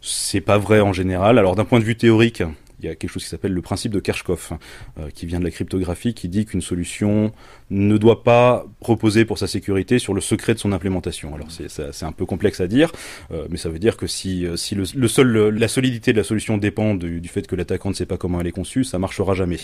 C'est 0.00 0.40
pas 0.40 0.58
vrai 0.58 0.80
en 0.80 0.92
général. 0.92 1.38
Alors 1.38 1.56
d'un 1.56 1.64
point 1.64 1.78
de 1.78 1.84
vue 1.84 1.96
théorique, 1.96 2.42
il 2.80 2.86
y 2.86 2.88
a 2.88 2.94
quelque 2.94 3.10
chose 3.10 3.24
qui 3.24 3.28
s'appelle 3.28 3.52
le 3.52 3.62
principe 3.62 3.92
de 3.92 4.00
Kershkov, 4.00 4.58
euh, 4.98 5.08
qui 5.10 5.26
vient 5.26 5.38
de 5.38 5.44
la 5.44 5.50
cryptographie, 5.50 6.14
qui 6.14 6.28
dit 6.28 6.44
qu'une 6.44 6.60
solution 6.60 7.32
ne 7.70 7.96
doit 7.96 8.22
pas 8.22 8.66
reposer 8.80 9.24
pour 9.24 9.38
sa 9.38 9.46
sécurité 9.46 9.98
sur 9.98 10.14
le 10.14 10.20
secret 10.20 10.54
de 10.54 10.58
son 10.58 10.72
implémentation. 10.72 11.34
Alors 11.34 11.48
c'est 11.50 12.04
un 12.04 12.12
peu 12.12 12.26
complexe 12.26 12.60
à 12.60 12.66
dire, 12.66 12.92
euh, 13.30 13.46
mais 13.50 13.56
ça 13.56 13.68
veut 13.68 13.78
dire 13.78 13.96
que 13.96 14.06
si, 14.06 14.46
euh, 14.46 14.56
si 14.56 14.74
le, 14.74 15.08
seul, 15.08 15.48
la 15.48 15.68
solidité 15.68 16.12
de 16.12 16.18
la 16.18 16.24
solution 16.24 16.58
dépend 16.58 16.94
du, 16.94 17.22
fait 17.28 17.46
que 17.46 17.56
l'attaquant 17.56 17.88
ne 17.88 17.94
sait 17.94 18.06
pas 18.06 18.18
comment 18.18 18.40
elle 18.40 18.46
est 18.46 18.52
conçue, 18.52 18.84
ça 18.84 18.98
marchera 18.98 19.34
jamais. 19.34 19.58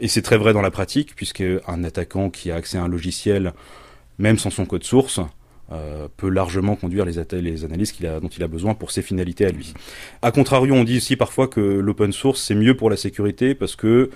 et 0.00 0.08
c'est 0.08 0.22
très 0.22 0.36
vrai 0.36 0.52
dans 0.52 0.62
la 0.62 0.70
pratique, 0.70 1.14
puisque 1.14 1.42
un 1.66 1.84
attaquant 1.84 2.30
qui 2.30 2.50
a 2.50 2.56
accès 2.56 2.78
à 2.78 2.82
un 2.82 2.88
logiciel, 2.88 3.52
même 4.18 4.38
sans 4.38 4.50
son 4.50 4.66
code 4.66 4.84
source, 4.84 5.20
euh, 5.72 6.08
peut 6.16 6.28
largement 6.28 6.74
conduire 6.74 7.04
les, 7.04 7.18
analyses 7.18 7.94
a, 8.04 8.18
dont 8.20 8.28
il 8.28 8.42
a 8.42 8.48
besoin 8.48 8.74
pour 8.74 8.90
ses 8.90 9.02
finalités 9.02 9.46
à 9.46 9.50
lui. 9.50 9.72
A 10.22 10.32
contrario, 10.32 10.74
on 10.74 10.84
dit 10.84 10.96
aussi 10.96 11.16
parfois 11.16 11.46
que 11.48 11.60
l'open 11.60 12.12
source 12.12 12.42
c'est 12.42 12.54
mieux 12.54 12.76
pour 12.76 12.90
la 12.90 12.96
sécurité 12.96 13.54
parce 13.54 13.76
que 13.76 14.10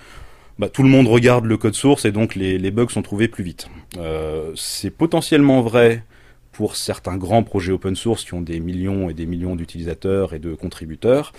bah, 0.59 0.69
tout 0.69 0.83
le 0.83 0.89
monde 0.89 1.07
regarde 1.07 1.45
le 1.45 1.57
code 1.57 1.73
source 1.73 2.05
et 2.05 2.11
donc 2.11 2.35
les, 2.35 2.57
les 2.57 2.71
bugs 2.71 2.89
sont 2.89 3.01
trouvés 3.01 3.27
plus 3.27 3.43
vite. 3.43 3.67
Euh, 3.97 4.51
c'est 4.55 4.89
potentiellement 4.89 5.61
vrai 5.61 6.03
pour 6.51 6.75
certains 6.75 7.17
grands 7.17 7.43
projets 7.43 7.73
open 7.73 7.95
source 7.95 8.23
qui 8.23 8.33
ont 8.33 8.41
des 8.41 8.59
millions 8.59 9.09
et 9.09 9.13
des 9.13 9.25
millions 9.25 9.55
d'utilisateurs 9.55 10.33
et 10.33 10.39
de 10.39 10.55
contributeurs 10.55 11.33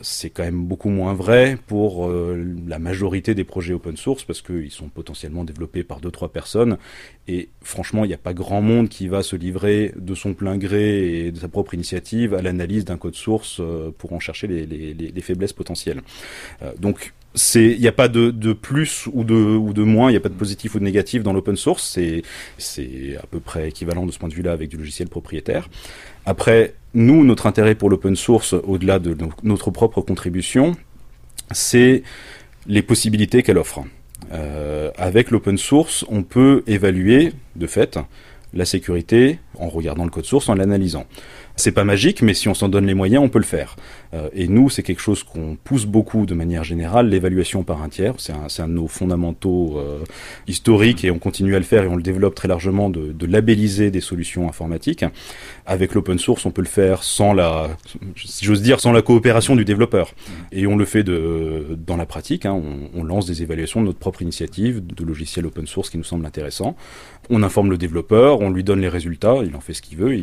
c'est 0.00 0.30
quand 0.30 0.42
même 0.42 0.64
beaucoup 0.64 0.90
moins 0.90 1.14
vrai 1.14 1.58
pour 1.66 2.08
euh, 2.08 2.44
la 2.66 2.78
majorité 2.78 3.34
des 3.34 3.44
projets 3.44 3.74
open 3.74 3.96
source 3.96 4.24
parce 4.24 4.42
qu'ils 4.42 4.70
sont 4.70 4.88
potentiellement 4.88 5.44
développés 5.44 5.84
par 5.84 6.00
deux 6.00 6.10
trois 6.10 6.30
personnes 6.30 6.78
et 7.28 7.48
franchement 7.62 8.04
il 8.04 8.08
n'y 8.08 8.14
a 8.14 8.18
pas 8.18 8.34
grand 8.34 8.60
monde 8.60 8.88
qui 8.88 9.08
va 9.08 9.22
se 9.22 9.36
livrer 9.36 9.92
de 9.96 10.14
son 10.14 10.34
plein 10.34 10.58
gré 10.58 11.26
et 11.26 11.32
de 11.32 11.38
sa 11.38 11.48
propre 11.48 11.74
initiative 11.74 12.34
à 12.34 12.42
l'analyse 12.42 12.84
d'un 12.84 12.98
code 12.98 13.14
source 13.14 13.58
euh, 13.60 13.90
pour 13.96 14.12
en 14.12 14.20
chercher 14.20 14.46
les, 14.46 14.66
les, 14.66 14.94
les 14.94 15.20
faiblesses 15.20 15.52
potentielles. 15.52 16.02
Euh, 16.62 16.72
donc 16.78 17.14
il 17.54 17.80
n'y 17.80 17.88
a 17.88 17.92
pas 17.92 18.08
de, 18.08 18.30
de, 18.30 18.52
plus 18.52 19.08
ou 19.12 19.24
de 19.24 19.34
ou 19.34 19.72
de 19.72 19.82
moins 19.82 20.10
il 20.10 20.12
n'y 20.14 20.16
a 20.16 20.20
pas 20.20 20.28
de 20.28 20.34
positif 20.34 20.74
ou 20.74 20.78
de 20.78 20.84
négatif 20.84 21.22
dans 21.22 21.32
l'open 21.32 21.56
source. 21.56 21.98
C'est 22.58 23.16
à 23.16 23.26
peu 23.26 23.40
près 23.40 23.68
équivalent 23.68 24.06
de 24.06 24.12
ce 24.12 24.18
point 24.18 24.28
de 24.28 24.34
vue 24.34 24.42
là 24.42 24.52
avec 24.52 24.68
du 24.68 24.76
logiciel 24.76 25.08
propriétaire. 25.08 25.68
Après 26.24 26.74
nous 26.94 27.24
notre 27.24 27.46
intérêt 27.46 27.74
pour 27.74 27.90
l'open 27.90 28.16
source 28.16 28.54
au-delà 28.54 28.98
de 28.98 29.16
notre 29.42 29.70
propre 29.70 30.00
contribution 30.00 30.76
c'est 31.50 32.02
les 32.66 32.82
possibilités 32.82 33.42
qu'elle 33.42 33.58
offre. 33.58 33.84
Euh, 34.32 34.90
avec 34.96 35.30
l'open 35.30 35.58
source 35.58 36.04
on 36.08 36.22
peut 36.22 36.62
évaluer 36.66 37.32
de 37.54 37.66
fait 37.66 37.98
la 38.54 38.64
sécurité 38.64 39.38
en 39.58 39.68
regardant 39.68 40.04
le 40.04 40.10
code 40.10 40.24
source 40.24 40.48
en 40.48 40.54
l'analysant 40.54 41.06
C'est 41.58 41.72
pas 41.72 41.84
magique, 41.84 42.20
mais 42.20 42.34
si 42.34 42.48
on 42.48 42.54
s'en 42.54 42.68
donne 42.68 42.86
les 42.86 42.94
moyens, 42.94 43.24
on 43.24 43.30
peut 43.30 43.38
le 43.38 43.44
faire. 43.44 43.76
Euh, 44.12 44.28
et 44.34 44.46
nous, 44.46 44.68
c'est 44.68 44.82
quelque 44.82 45.00
chose 45.00 45.22
qu'on 45.22 45.56
pousse 45.62 45.86
beaucoup 45.86 46.26
de 46.26 46.34
manière 46.34 46.64
générale, 46.64 47.08
l'évaluation 47.08 47.62
par 47.62 47.82
un 47.82 47.88
tiers. 47.88 48.14
C'est 48.18 48.32
un, 48.32 48.46
un, 48.64 48.68
de 48.68 48.74
nos 48.74 48.88
fondamentaux 48.88 49.78
euh, 49.78 50.00
historiques 50.46 51.04
et 51.04 51.10
on 51.10 51.18
continue 51.18 51.56
à 51.56 51.58
le 51.58 51.64
faire 51.64 51.84
et 51.84 51.88
on 51.88 51.96
le 51.96 52.02
développe 52.02 52.34
très 52.34 52.46
largement 52.46 52.90
de, 52.90 53.10
de 53.10 53.26
labelliser 53.26 53.90
des 53.90 54.02
solutions 54.02 54.48
informatiques. 54.48 55.04
Avec 55.64 55.94
l'open 55.94 56.18
source, 56.18 56.44
on 56.44 56.50
peut 56.50 56.62
le 56.62 56.68
faire 56.68 57.02
sans 57.02 57.32
la, 57.32 57.70
si 58.16 58.44
j'ose 58.44 58.60
dire, 58.60 58.78
sans 58.78 58.92
la 58.92 59.00
coopération 59.00 59.56
du 59.56 59.64
développeur. 59.64 60.12
Et 60.52 60.66
on 60.66 60.76
le 60.76 60.84
fait 60.84 61.04
de, 61.04 61.76
dans 61.86 61.96
la 61.96 62.06
pratique. 62.06 62.44
Hein, 62.44 62.52
on, 62.52 63.00
on, 63.00 63.02
lance 63.02 63.26
des 63.26 63.42
évaluations 63.42 63.80
de 63.80 63.86
notre 63.86 63.98
propre 63.98 64.20
initiative, 64.20 64.86
de 64.86 65.04
logiciels 65.04 65.46
open 65.46 65.66
source 65.66 65.88
qui 65.88 65.96
nous 65.96 66.04
semblent 66.04 66.26
intéressants. 66.26 66.76
On 67.30 67.42
informe 67.42 67.70
le 67.70 67.78
développeur, 67.78 68.40
on 68.40 68.50
lui 68.50 68.62
donne 68.62 68.80
les 68.80 68.88
résultats, 68.88 69.36
il 69.44 69.56
en 69.56 69.60
fait 69.60 69.74
ce 69.74 69.82
qu'il 69.82 69.98
veut, 69.98 70.16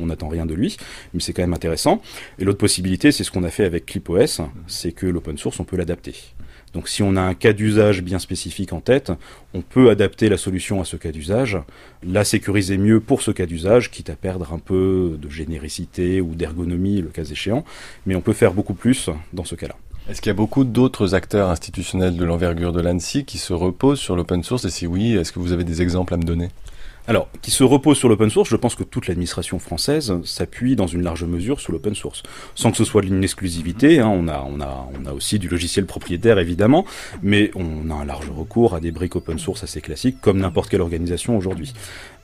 on 0.00 0.06
n'attend 0.06 0.28
rien 0.28 0.46
de 0.46 0.54
lui, 0.54 0.76
mais 1.14 1.20
c'est 1.20 1.32
quand 1.32 1.42
même 1.42 1.54
intéressant. 1.54 2.02
Et 2.38 2.44
l'autre 2.44 2.58
possibilité, 2.58 3.12
c'est 3.12 3.24
ce 3.24 3.30
qu'on 3.30 3.44
a 3.44 3.50
fait 3.50 3.64
avec 3.64 3.86
ClipOS, 3.86 4.42
c'est 4.66 4.92
que 4.92 5.06
l'open 5.06 5.38
source, 5.38 5.60
on 5.60 5.64
peut 5.64 5.76
l'adapter. 5.76 6.14
Donc 6.74 6.88
si 6.88 7.02
on 7.02 7.16
a 7.16 7.20
un 7.22 7.34
cas 7.34 7.52
d'usage 7.52 8.02
bien 8.02 8.18
spécifique 8.18 8.72
en 8.72 8.80
tête, 8.80 9.12
on 9.54 9.62
peut 9.62 9.90
adapter 9.90 10.28
la 10.28 10.36
solution 10.36 10.80
à 10.80 10.84
ce 10.84 10.96
cas 10.96 11.12
d'usage, 11.12 11.58
la 12.06 12.24
sécuriser 12.24 12.76
mieux 12.76 13.00
pour 13.00 13.22
ce 13.22 13.30
cas 13.30 13.46
d'usage, 13.46 13.90
quitte 13.90 14.10
à 14.10 14.16
perdre 14.16 14.52
un 14.52 14.58
peu 14.58 15.18
de 15.20 15.28
généricité 15.30 16.20
ou 16.20 16.34
d'ergonomie 16.34 17.00
le 17.00 17.08
cas 17.08 17.24
échéant, 17.24 17.64
mais 18.06 18.14
on 18.14 18.20
peut 18.20 18.32
faire 18.32 18.52
beaucoup 18.52 18.74
plus 18.74 19.08
dans 19.32 19.44
ce 19.44 19.54
cas-là. 19.54 19.76
Est-ce 20.08 20.22
qu'il 20.22 20.30
y 20.30 20.30
a 20.30 20.34
beaucoup 20.34 20.64
d'autres 20.64 21.14
acteurs 21.14 21.50
institutionnels 21.50 22.16
de 22.16 22.24
l'envergure 22.24 22.72
de 22.72 22.80
l'ANSI 22.80 23.24
qui 23.26 23.36
se 23.36 23.52
reposent 23.52 24.00
sur 24.00 24.16
l'open 24.16 24.42
source? 24.42 24.64
Et 24.64 24.70
si 24.70 24.86
oui, 24.86 25.14
est-ce 25.14 25.32
que 25.32 25.38
vous 25.38 25.52
avez 25.52 25.64
des 25.64 25.82
exemples 25.82 26.14
à 26.14 26.16
me 26.16 26.22
donner? 26.22 26.48
Alors, 27.08 27.30
qui 27.40 27.50
se 27.50 27.64
repose 27.64 27.96
sur 27.96 28.10
l'open 28.10 28.28
source, 28.28 28.50
je 28.50 28.56
pense 28.56 28.74
que 28.74 28.84
toute 28.84 29.06
l'administration 29.06 29.58
française 29.58 30.12
s'appuie 30.24 30.76
dans 30.76 30.86
une 30.86 31.02
large 31.02 31.24
mesure 31.24 31.58
sur 31.58 31.72
l'open 31.72 31.94
source, 31.94 32.22
sans 32.54 32.70
que 32.70 32.76
ce 32.76 32.84
soit 32.84 33.02
une 33.02 33.24
exclusivité. 33.24 33.98
Hein, 33.98 34.08
on 34.08 34.28
a, 34.28 34.46
on 34.46 34.60
a, 34.60 34.86
on 34.92 35.06
a 35.06 35.14
aussi 35.14 35.38
du 35.38 35.48
logiciel 35.48 35.86
propriétaire 35.86 36.38
évidemment, 36.38 36.84
mais 37.22 37.50
on 37.54 37.90
a 37.90 37.94
un 37.94 38.04
large 38.04 38.28
recours 38.28 38.74
à 38.74 38.80
des 38.80 38.90
briques 38.90 39.16
open 39.16 39.38
source 39.38 39.64
assez 39.64 39.80
classiques, 39.80 40.20
comme 40.20 40.38
n'importe 40.38 40.68
quelle 40.68 40.82
organisation 40.82 41.34
aujourd'hui. 41.38 41.72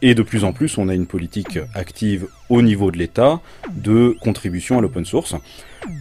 Et 0.03 0.14
de 0.14 0.22
plus 0.22 0.45
en 0.45 0.53
plus, 0.53 0.76
on 0.76 0.91
a 0.91 0.95
une 0.95 1.07
politique 1.07 1.59
active 1.74 2.26
au 2.51 2.61
niveau 2.61 2.91
de 2.91 2.99
l'État 2.99 3.41
de 3.70 4.14
contribution 4.20 4.76
à 4.76 4.82
l'open 4.82 5.07
source. 5.07 5.35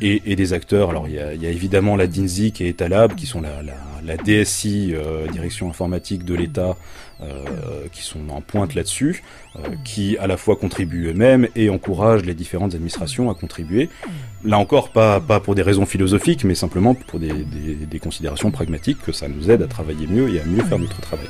Et, 0.02 0.22
et, 0.26 0.36
des 0.36 0.54
acteurs, 0.54 0.90
alors 0.90 1.08
il 1.08 1.16
y 1.16 1.20
a, 1.20 1.50
évidemment 1.50 1.98
la 1.98 2.08
DINSI 2.08 2.54
qui 2.54 2.64
est 2.64 2.70
Etalab, 2.70 3.16
qui 3.16 3.26
sont 3.26 3.42
la, 3.42 3.62
la, 3.62 3.74
la 4.06 4.18
DSI, 4.18 4.94
euh, 4.94 5.28
Direction 5.28 5.70
Informatique 5.70 6.24
de 6.24 6.36
l'État, 6.36 6.78
euh, 7.22 7.88
qui 7.92 8.02
sont 8.02 8.28
en 8.30 8.42
pointe 8.42 8.74
là-dessus, 8.74 9.24
euh, 9.56 9.60
qui 9.86 10.18
à 10.18 10.26
la 10.26 10.36
fois 10.36 10.56
contribuent 10.56 11.10
eux-mêmes 11.10 11.48
et 11.56 11.70
encouragent 11.70 12.24
les 12.24 12.34
différentes 12.34 12.74
administrations 12.74 13.30
à 13.30 13.36
contribuer. 13.36 13.90
Là 14.44 14.58
encore, 14.58 14.90
pas, 14.90 15.20
pour 15.22 15.54
des 15.54 15.62
raisons 15.62 15.86
philosophiques, 15.86 16.44
mais 16.44 16.56
simplement 16.56 16.96
pour 16.96 17.20
des, 17.20 18.00
considérations 18.02 18.50
pragmatiques, 18.50 18.98
que 19.06 19.12
ça 19.12 19.28
nous 19.28 19.52
aide 19.52 19.62
à 19.62 19.68
travailler 19.68 20.08
mieux 20.08 20.34
et 20.34 20.42
à 20.42 20.46
mieux 20.46 20.64
faire 20.64 20.80
notre 20.80 21.00
travail. 21.02 21.28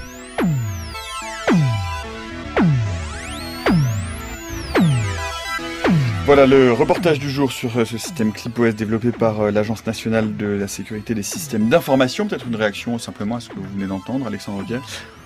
Voilà 6.25 6.45
le 6.47 6.71
reportage 6.71 7.19
du 7.19 7.29
jour 7.29 7.51
sur 7.51 7.85
ce 7.85 7.97
système 7.97 8.31
ClipOS 8.31 8.71
développé 8.71 9.11
par 9.11 9.51
l'Agence 9.51 9.85
nationale 9.85 10.37
de 10.37 10.47
la 10.47 10.69
sécurité 10.69 11.13
des 11.13 11.23
systèmes 11.23 11.67
d'information. 11.67 12.25
Peut-être 12.25 12.47
une 12.47 12.55
réaction 12.55 12.97
simplement 12.97 13.35
à 13.35 13.39
ce 13.41 13.49
que 13.49 13.55
vous 13.55 13.69
venez 13.75 13.85
d'entendre, 13.87 14.25
Alexandre 14.25 14.63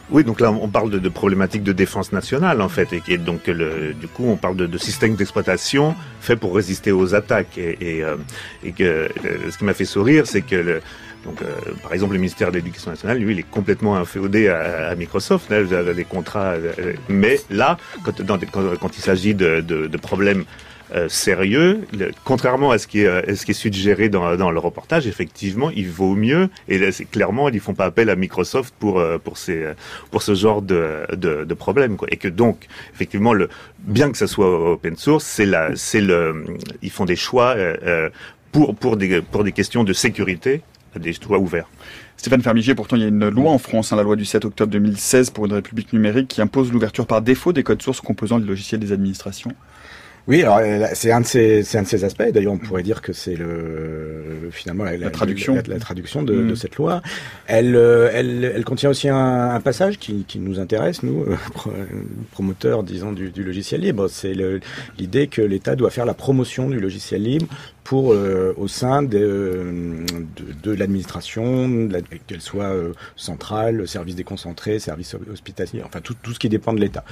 oui, 0.09 0.23
donc 0.23 0.39
là, 0.39 0.51
on 0.51 0.69
parle 0.69 0.89
de, 0.89 0.99
de 0.99 1.09
problématiques 1.09 1.63
de 1.63 1.73
défense 1.73 2.11
nationale, 2.13 2.61
en 2.61 2.69
fait, 2.69 2.93
et, 2.93 3.01
et 3.07 3.17
donc, 3.17 3.47
le, 3.47 3.93
du 3.93 4.07
coup, 4.07 4.25
on 4.27 4.37
parle 4.37 4.55
de, 4.55 4.65
de 4.65 4.77
systèmes 4.77 5.15
d'exploitation 5.15 5.95
faits 6.21 6.39
pour 6.39 6.55
résister 6.55 6.91
aux 6.91 7.13
attaques. 7.13 7.57
Et, 7.57 7.77
et, 7.81 8.03
euh, 8.03 8.15
et 8.63 8.71
que 8.71 8.83
euh, 8.83 9.07
ce 9.51 9.57
qui 9.57 9.65
m'a 9.65 9.73
fait 9.73 9.85
sourire, 9.85 10.25
c'est 10.25 10.41
que 10.41 10.55
le, 10.55 10.81
donc, 11.25 11.41
euh, 11.41 11.47
par 11.83 11.93
exemple, 11.93 12.13
le 12.13 12.19
ministère 12.19 12.51
de 12.51 12.57
l'Éducation 12.57 12.91
nationale, 12.91 13.17
lui, 13.17 13.33
il 13.33 13.39
est 13.39 13.49
complètement 13.49 13.97
inféodé 13.97 14.47
à, 14.47 14.87
à 14.89 14.95
Microsoft, 14.95 15.49
là, 15.49 15.61
des 15.93 16.05
contrats. 16.05 16.55
mais 17.09 17.41
là, 17.49 17.77
quand, 18.03 18.25
quand, 18.25 18.39
quand 18.79 18.97
il 18.97 19.01
s'agit 19.01 19.35
de, 19.35 19.59
de, 19.59 19.87
de 19.87 19.97
problèmes 19.97 20.45
euh, 20.95 21.09
sérieux, 21.09 21.81
le, 21.97 22.11
contrairement 22.23 22.71
à 22.71 22.77
ce 22.77 22.87
qui 22.87 23.01
est, 23.01 23.07
à 23.07 23.35
ce 23.35 23.45
qui 23.45 23.51
est 23.51 23.53
suggéré 23.53 24.09
dans, 24.09 24.35
dans 24.35 24.51
le 24.51 24.59
reportage, 24.59 25.07
effectivement, 25.07 25.69
il 25.69 25.89
vaut 25.89 26.15
mieux. 26.15 26.49
Et 26.67 26.77
là, 26.77 26.87
clairement, 27.11 27.49
ils 27.49 27.59
font 27.59 27.73
pas 27.73 27.85
appel 27.85 28.09
à 28.09 28.15
Microsoft 28.15 28.73
pour 28.79 29.03
pour 29.23 29.37
ces 29.37 29.65
pour 30.11 30.21
ce 30.21 30.35
genre 30.35 30.61
de 30.61 31.05
de, 31.15 31.43
de 31.43 31.53
problème. 31.53 31.97
Quoi. 31.97 32.07
Et 32.11 32.17
que 32.17 32.27
donc, 32.27 32.67
effectivement, 32.93 33.33
le 33.33 33.49
bien 33.79 34.11
que 34.11 34.17
ça 34.17 34.27
soit 34.27 34.71
open 34.71 34.95
source, 34.95 35.25
c'est 35.25 35.45
la 35.45 35.75
c'est 35.75 36.01
le 36.01 36.45
ils 36.81 36.91
font 36.91 37.05
des 37.05 37.15
choix 37.15 37.55
euh, 37.57 38.09
pour 38.51 38.75
pour 38.75 38.97
des 38.97 39.21
pour 39.21 39.43
des 39.43 39.51
questions 39.51 39.83
de 39.83 39.93
sécurité, 39.93 40.61
des 40.95 41.13
choix 41.13 41.37
ouverts. 41.37 41.69
Stéphane 42.17 42.41
Fermigier, 42.41 42.73
pourtant 42.73 42.95
il 42.95 43.03
y 43.03 43.05
a 43.05 43.09
une 43.09 43.29
loi 43.29 43.51
en 43.51 43.59
France, 43.59 43.93
hein, 43.93 43.95
la 43.95 44.03
loi 44.03 44.15
du 44.15 44.25
7 44.25 44.45
octobre 44.45 44.71
2016 44.71 45.29
pour 45.29 45.45
une 45.45 45.53
république 45.53 45.93
numérique, 45.93 46.27
qui 46.27 46.41
impose 46.41 46.71
l'ouverture 46.71 47.05
par 47.05 47.21
défaut 47.21 47.53
des 47.53 47.61
codes 47.61 47.81
sources 47.81 48.01
composant 48.01 48.39
le 48.39 48.45
logiciel 48.45 48.79
des 48.79 48.91
administrations. 48.91 49.51
Oui, 50.27 50.41
alors 50.41 50.59
c'est 50.93 51.11
un 51.11 51.21
de 51.21 51.25
ces 51.25 51.63
c'est 51.63 51.77
un 51.77 51.83
de 51.83 51.87
ces 51.87 52.03
aspects. 52.03 52.29
D'ailleurs, 52.33 52.53
on 52.53 52.57
pourrait 52.57 52.83
dire 52.83 53.01
que 53.01 53.13
c'est 53.13 53.35
le 53.35 54.49
finalement 54.51 54.83
la, 54.83 54.97
la 54.97 55.09
traduction 55.09 55.55
la, 55.55 55.61
la 55.65 55.79
traduction 55.79 56.21
de, 56.23 56.33
mmh. 56.33 56.47
de, 56.49 56.55
cette 56.55 56.75
loi. 56.75 57.01
Elle, 57.47 57.75
elle 58.13 58.51
elle 58.55 58.65
contient 58.65 58.89
aussi 58.89 59.07
un, 59.07 59.49
un 59.51 59.59
passage 59.61 59.99
qui, 59.99 60.25
qui 60.27 60.39
nous 60.39 60.59
intéresse 60.59 61.03
nous 61.03 61.25
promoteurs 62.31 62.83
disons 62.83 63.13
du, 63.13 63.29
du 63.29 63.43
logiciel 63.43 63.81
libre. 63.81 64.07
C'est 64.09 64.33
l'idée 64.97 65.27
que 65.27 65.41
l'État 65.41 65.75
doit 65.75 65.91
faire 65.91 66.05
la 66.05 66.13
promotion 66.13 66.69
du 66.69 66.79
logiciel 66.79 67.23
libre 67.23 67.47
pour 67.87 68.11
euh, 68.11 68.53
au 68.57 68.67
sein 68.67 69.01
de, 69.01 70.03
de, 70.35 70.45
de 70.61 70.71
l'administration, 70.73 71.87
qu'elle 72.27 72.41
soit 72.41 72.65
euh, 72.65 72.91
centrale, 73.15 73.87
service 73.87 74.15
déconcentré, 74.15 74.77
service 74.77 75.15
hospitalier, 75.31 75.83
enfin 75.85 76.01
tout, 76.01 76.13
tout 76.21 76.33
ce 76.33 76.39
qui 76.39 76.49
dépend 76.49 76.73
de 76.73 76.81
l'État. 76.81 77.05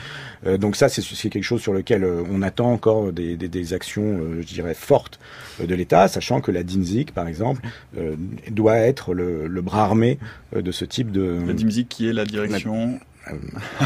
Euh, 0.45 0.57
donc 0.57 0.75
ça, 0.75 0.89
c'est 0.89 1.29
quelque 1.29 1.45
chose 1.45 1.61
sur 1.61 1.71
lequel 1.71 2.05
on 2.29 2.41
attend 2.41 2.73
encore 2.73 3.13
des, 3.13 3.37
des, 3.37 3.47
des 3.47 3.73
actions, 3.73 4.19
je 4.41 4.45
dirais, 4.45 4.73
fortes 4.73 5.17
de 5.65 5.73
l'État, 5.73 6.09
sachant 6.09 6.41
que 6.41 6.51
la 6.51 6.63
DINSIC, 6.63 7.13
par 7.13 7.29
exemple, 7.29 7.61
doit 8.51 8.75
être 8.75 9.13
le, 9.13 9.47
le, 9.47 9.61
bras 9.61 9.83
armé 9.83 10.19
de 10.53 10.71
ce 10.73 10.83
type 10.83 11.09
de... 11.09 11.39
La 11.47 11.53
DINSIC 11.53 11.87
qui 11.87 12.09
est 12.09 12.13
la 12.13 12.25
direction... 12.25 12.99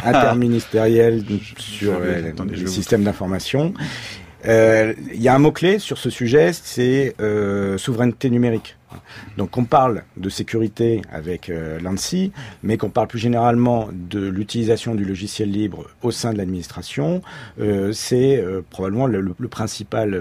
interministérielle 0.04 1.24
sur 1.58 1.98
les 2.02 2.68
systèmes 2.68 3.04
d'information. 3.04 3.74
Euh, 4.46 4.94
il 5.14 5.22
y 5.22 5.28
a 5.28 5.36
un 5.36 5.40
mot-clé 5.40 5.80
sur 5.80 5.98
ce 5.98 6.10
sujet, 6.10 6.52
c'est 6.54 7.16
euh, 7.20 7.78
souveraineté 7.78 8.30
numérique. 8.30 8.79
Donc 9.38 9.58
on 9.58 9.66
parle 9.66 10.04
de 10.18 10.30
sécurité 10.30 11.02
avec 11.12 11.50
euh, 11.50 11.80
l'ANSI, 11.80 12.32
mais 12.64 12.78
qu'on 12.78 12.90
parle 12.90 13.08
plus 13.08 13.20
généralement 13.20 13.90
de 13.92 14.20
l'utilisation 14.20 14.96
du 14.96 15.06
logiciel 15.06 15.52
libre 15.52 15.86
au 16.02 16.12
sein 16.12 16.34
de 16.34 16.38
l'administration, 16.38 17.22
euh, 17.60 17.92
c'est 17.92 18.38
euh, 18.38 18.62
probablement 18.70 19.08
le, 19.08 19.34
principal 19.50 20.20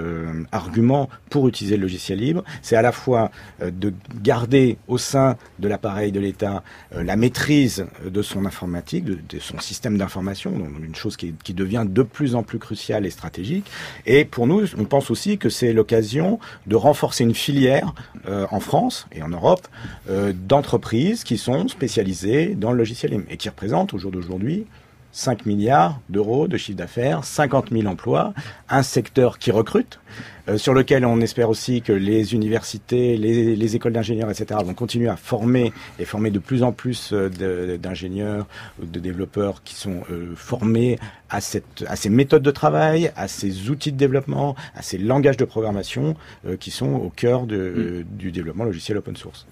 argument 0.52 1.10
pour 1.28 1.48
utiliser 1.48 1.76
le 1.76 1.82
logiciel 1.82 2.18
libre. 2.18 2.42
C'est 2.62 2.76
à 2.76 2.82
la 2.82 2.92
fois 2.92 3.30
de 3.60 3.92
garder 4.22 4.78
au 4.88 4.96
sein 4.96 5.36
de 5.58 5.68
l'appareil 5.68 6.12
de 6.12 6.20
l'État 6.20 6.62
la 6.92 7.16
maîtrise 7.16 7.86
de 8.04 8.22
son 8.22 8.46
informatique, 8.46 9.04
de, 9.04 9.38
son 9.38 9.58
système 9.58 9.98
d'information, 9.98 10.52
une 10.82 10.94
chose 10.94 11.16
qui, 11.16 11.34
qui, 11.44 11.52
devient 11.52 11.84
de 11.86 12.02
plus 12.02 12.34
en 12.34 12.42
plus 12.42 12.58
cruciale 12.58 13.04
et 13.04 13.10
stratégique. 13.10 13.70
Et 14.06 14.24
pour 14.24 14.46
nous, 14.46 14.64
on 14.78 14.84
pense 14.84 15.10
aussi 15.10 15.36
que 15.36 15.50
c'est 15.50 15.74
l'occasion 15.74 16.38
de 16.66 16.76
renforcer 16.76 17.24
une 17.24 17.34
filière 17.34 17.92
en 18.26 18.57
France 18.60 19.06
et 19.12 19.22
en 19.22 19.28
Europe 19.28 19.66
euh, 20.10 20.32
d'entreprises 20.34 21.24
qui 21.24 21.38
sont 21.38 21.68
spécialisées 21.68 22.54
dans 22.54 22.72
le 22.72 22.78
logiciel 22.78 23.12
libre 23.12 23.24
et 23.30 23.36
qui 23.36 23.48
représentent 23.48 23.94
au 23.94 23.98
jour 23.98 24.10
d'aujourd'hui 24.10 24.66
5 25.12 25.46
milliards 25.46 26.00
d'euros 26.08 26.48
de 26.48 26.56
chiffre 26.56 26.78
d'affaires, 26.78 27.24
50 27.24 27.70
000 27.70 27.86
emplois, 27.86 28.34
un 28.68 28.82
secteur 28.82 29.38
qui 29.38 29.50
recrute, 29.50 30.00
euh, 30.48 30.58
sur 30.58 30.74
lequel 30.74 31.04
on 31.04 31.20
espère 31.20 31.50
aussi 31.50 31.82
que 31.82 31.92
les 31.92 32.34
universités, 32.34 33.16
les, 33.16 33.56
les 33.56 33.76
écoles 33.76 33.92
d'ingénieurs, 33.92 34.30
etc., 34.30 34.60
vont 34.64 34.74
continuer 34.74 35.08
à 35.08 35.16
former 35.16 35.72
et 35.98 36.04
former 36.04 36.30
de 36.30 36.38
plus 36.38 36.62
en 36.62 36.72
plus 36.72 37.10
euh, 37.12 37.78
d'ingénieurs 37.78 38.46
ou 38.80 38.86
de 38.86 39.00
développeurs 39.00 39.62
qui 39.62 39.74
sont 39.74 40.02
euh, 40.10 40.32
formés 40.36 40.98
à, 41.30 41.40
cette, 41.40 41.84
à 41.88 41.96
ces 41.96 42.10
méthodes 42.10 42.42
de 42.42 42.50
travail, 42.50 43.12
à 43.16 43.28
ces 43.28 43.70
outils 43.70 43.92
de 43.92 43.98
développement, 43.98 44.56
à 44.74 44.82
ces 44.82 44.98
langages 44.98 45.36
de 45.36 45.44
programmation 45.44 46.16
euh, 46.46 46.56
qui 46.56 46.70
sont 46.70 46.94
au 46.94 47.10
cœur 47.10 47.46
de, 47.46 48.04
mmh. 48.06 48.16
du 48.16 48.32
développement 48.32 48.64
logiciel 48.64 48.98
open 48.98 49.16
source. 49.16 49.46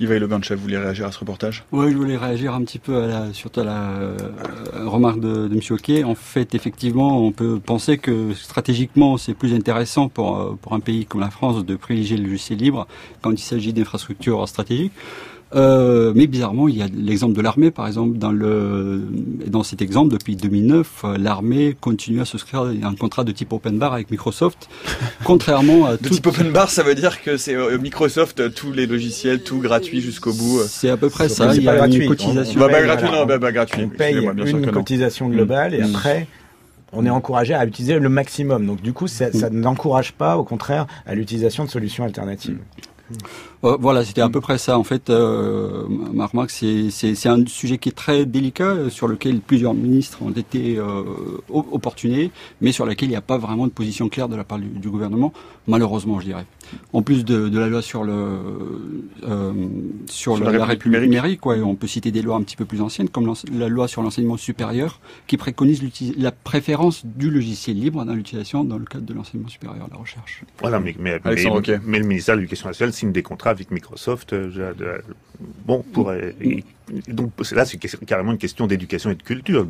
Yves 0.00 0.12
Le 0.12 0.28
Chef, 0.42 0.56
vous 0.56 0.62
voulez 0.62 0.78
réagir 0.78 1.06
à 1.06 1.12
ce 1.12 1.18
reportage? 1.18 1.64
Oui, 1.72 1.90
je 1.90 1.96
voulais 1.96 2.16
réagir 2.16 2.54
un 2.54 2.62
petit 2.62 2.78
peu 2.78 3.02
à 3.02 3.06
la, 3.06 3.32
surtout 3.32 3.60
à 3.60 3.64
la 3.64 3.90
euh, 3.90 4.16
remarque 4.84 5.18
de, 5.18 5.48
M. 5.52 5.60
Hockey. 5.70 6.04
En 6.04 6.14
fait, 6.14 6.54
effectivement, 6.54 7.20
on 7.20 7.32
peut 7.32 7.58
penser 7.58 7.98
que 7.98 8.32
stratégiquement, 8.34 9.16
c'est 9.16 9.34
plus 9.34 9.54
intéressant 9.54 10.08
pour, 10.08 10.56
pour 10.62 10.74
un 10.74 10.80
pays 10.80 11.04
comme 11.04 11.20
la 11.20 11.30
France 11.30 11.64
de 11.64 11.74
privilégier 11.74 12.16
le 12.16 12.24
logiciel 12.24 12.58
libre 12.58 12.86
quand 13.22 13.32
il 13.32 13.38
s'agit 13.38 13.72
d'infrastructures 13.72 14.48
stratégiques. 14.48 14.92
Euh, 15.54 16.12
mais 16.14 16.26
bizarrement, 16.26 16.68
il 16.68 16.76
y 16.76 16.82
a 16.82 16.86
l'exemple 16.94 17.34
de 17.34 17.40
l'armée, 17.40 17.70
par 17.70 17.86
exemple, 17.86 18.18
dans 18.18 18.32
le 18.32 19.02
dans 19.46 19.62
cet 19.62 19.80
exemple, 19.80 20.12
depuis 20.12 20.36
2009, 20.36 21.04
euh, 21.04 21.18
l'armée 21.18 21.74
continue 21.80 22.20
à 22.20 22.26
souscrire 22.26 22.62
un 22.82 22.94
contrat 22.94 23.24
de 23.24 23.32
type 23.32 23.52
open 23.52 23.78
bar 23.78 23.94
avec 23.94 24.10
Microsoft, 24.10 24.68
contrairement 25.24 25.86
à 25.86 25.96
de 25.96 26.08
type 26.08 26.26
open 26.26 26.52
bar, 26.52 26.68
ça 26.70 26.82
veut 26.82 26.94
dire 26.94 27.22
que 27.22 27.38
c'est 27.38 27.54
euh, 27.54 27.78
Microsoft 27.78 28.54
tous 28.54 28.72
les 28.72 28.86
logiciels, 28.86 29.42
tout 29.42 29.58
gratuit 29.58 30.02
jusqu'au 30.02 30.34
bout. 30.34 30.60
C'est 30.68 30.90
à 30.90 30.98
peu 30.98 31.08
près 31.08 31.30
ça. 31.30 31.54
Il 31.54 31.62
y 31.62 31.68
a 31.68 31.86
une 31.86 32.08
cotisation. 32.08 32.60
On, 32.60 32.66
bah, 32.66 32.70
bah, 32.70 32.82
gratuit, 32.82 33.10
non, 33.10 33.24
bah, 33.24 33.38
bah, 33.38 33.52
gratuit. 33.52 33.82
On 33.84 33.88
paye 33.88 34.16
une 34.16 34.70
cotisation 34.70 35.28
globale 35.28 35.74
et 35.74 35.80
mm. 35.80 35.94
après 35.94 36.26
on 36.92 37.04
est 37.04 37.10
encouragé 37.10 37.54
à 37.54 37.64
utiliser 37.66 37.98
le 37.98 38.08
maximum. 38.08 38.66
Donc 38.66 38.82
du 38.82 38.92
coup, 38.92 39.08
ça, 39.08 39.32
ça 39.32 39.50
n'encourage 39.50 40.12
pas, 40.12 40.36
au 40.36 40.44
contraire, 40.44 40.86
à 41.06 41.14
l'utilisation 41.14 41.64
de 41.64 41.70
solutions 41.70 42.04
alternatives. 42.04 42.58
Euh, 43.64 43.76
voilà, 43.80 44.04
c'était 44.04 44.20
à 44.20 44.28
peu 44.28 44.40
près 44.40 44.58
ça. 44.58 44.78
En 44.78 44.84
fait, 44.84 45.10
euh, 45.10 45.84
ma 46.12 46.26
remarque, 46.26 46.50
c'est 46.50 47.26
un 47.26 47.46
sujet 47.46 47.78
qui 47.78 47.88
est 47.88 47.96
très 47.96 48.26
délicat, 48.26 48.64
euh, 48.64 48.90
sur 48.90 49.08
lequel 49.08 49.40
plusieurs 49.40 49.74
ministres 49.74 50.22
ont 50.22 50.30
été 50.30 50.78
euh, 50.78 51.02
opportunés, 51.48 52.30
mais 52.60 52.72
sur 52.72 52.86
lequel 52.86 53.08
il 53.08 53.12
n'y 53.12 53.16
a 53.16 53.20
pas 53.22 53.38
vraiment 53.38 53.66
de 53.66 53.72
position 53.72 54.08
claire 54.08 54.28
de 54.28 54.36
la 54.36 54.44
part 54.44 54.58
du, 54.58 54.88
gouvernement, 54.88 55.32
malheureusement, 55.66 56.20
je 56.20 56.26
dirais. 56.26 56.46
En 56.92 57.02
plus 57.02 57.24
de, 57.24 57.48
de 57.48 57.58
la 57.58 57.68
loi 57.68 57.82
sur 57.82 58.04
le 58.04 58.12
euh, 59.24 59.52
sur, 60.06 60.36
sur 60.36 60.50
la, 60.50 60.64
République 60.64 61.00
numérique, 61.00 61.40
quoi, 61.40 61.56
on 61.56 61.74
peut 61.74 61.86
citer 61.86 62.10
des 62.10 62.22
lois 62.22 62.36
un 62.36 62.42
petit 62.42 62.56
peu 62.56 62.64
plus 62.64 62.80
anciennes, 62.80 63.08
comme 63.08 63.32
la 63.52 63.68
loi 63.68 63.88
sur 63.88 64.02
l'enseignement 64.02 64.36
supérieur, 64.36 65.00
qui 65.26 65.36
préconise 65.36 65.82
la 66.16 66.30
préférence 66.30 67.04
du 67.04 67.30
logiciel 67.30 67.78
libre 67.78 68.04
dans 68.04 68.14
l'utilisation 68.14 68.64
dans 68.64 68.78
le 68.78 68.84
cadre 68.84 69.04
de 69.04 69.14
l'enseignement 69.14 69.48
supérieur, 69.48 69.86
de 69.86 69.92
la 69.92 69.98
recherche. 69.98 70.44
Voilà, 70.60 70.78
mais, 70.78 70.94
mais, 70.98 71.20
mais, 71.24 71.78
mais 71.84 71.98
le 71.98 72.06
ministère 72.06 72.34
de 72.36 72.40
l'Éducation 72.40 72.68
nationale 72.68 72.92
signe 72.98 73.12
des 73.12 73.22
contrats 73.22 73.50
avec 73.50 73.70
Microsoft. 73.70 74.32
Euh, 74.32 74.98
bon, 75.64 75.82
pour, 75.92 76.12
donc 77.08 77.32
là, 77.52 77.64
c'est 77.64 77.78
carrément 78.06 78.32
une 78.32 78.38
question 78.38 78.66
d'éducation 78.66 79.10
et 79.10 79.14
de 79.14 79.22
culture. 79.22 79.66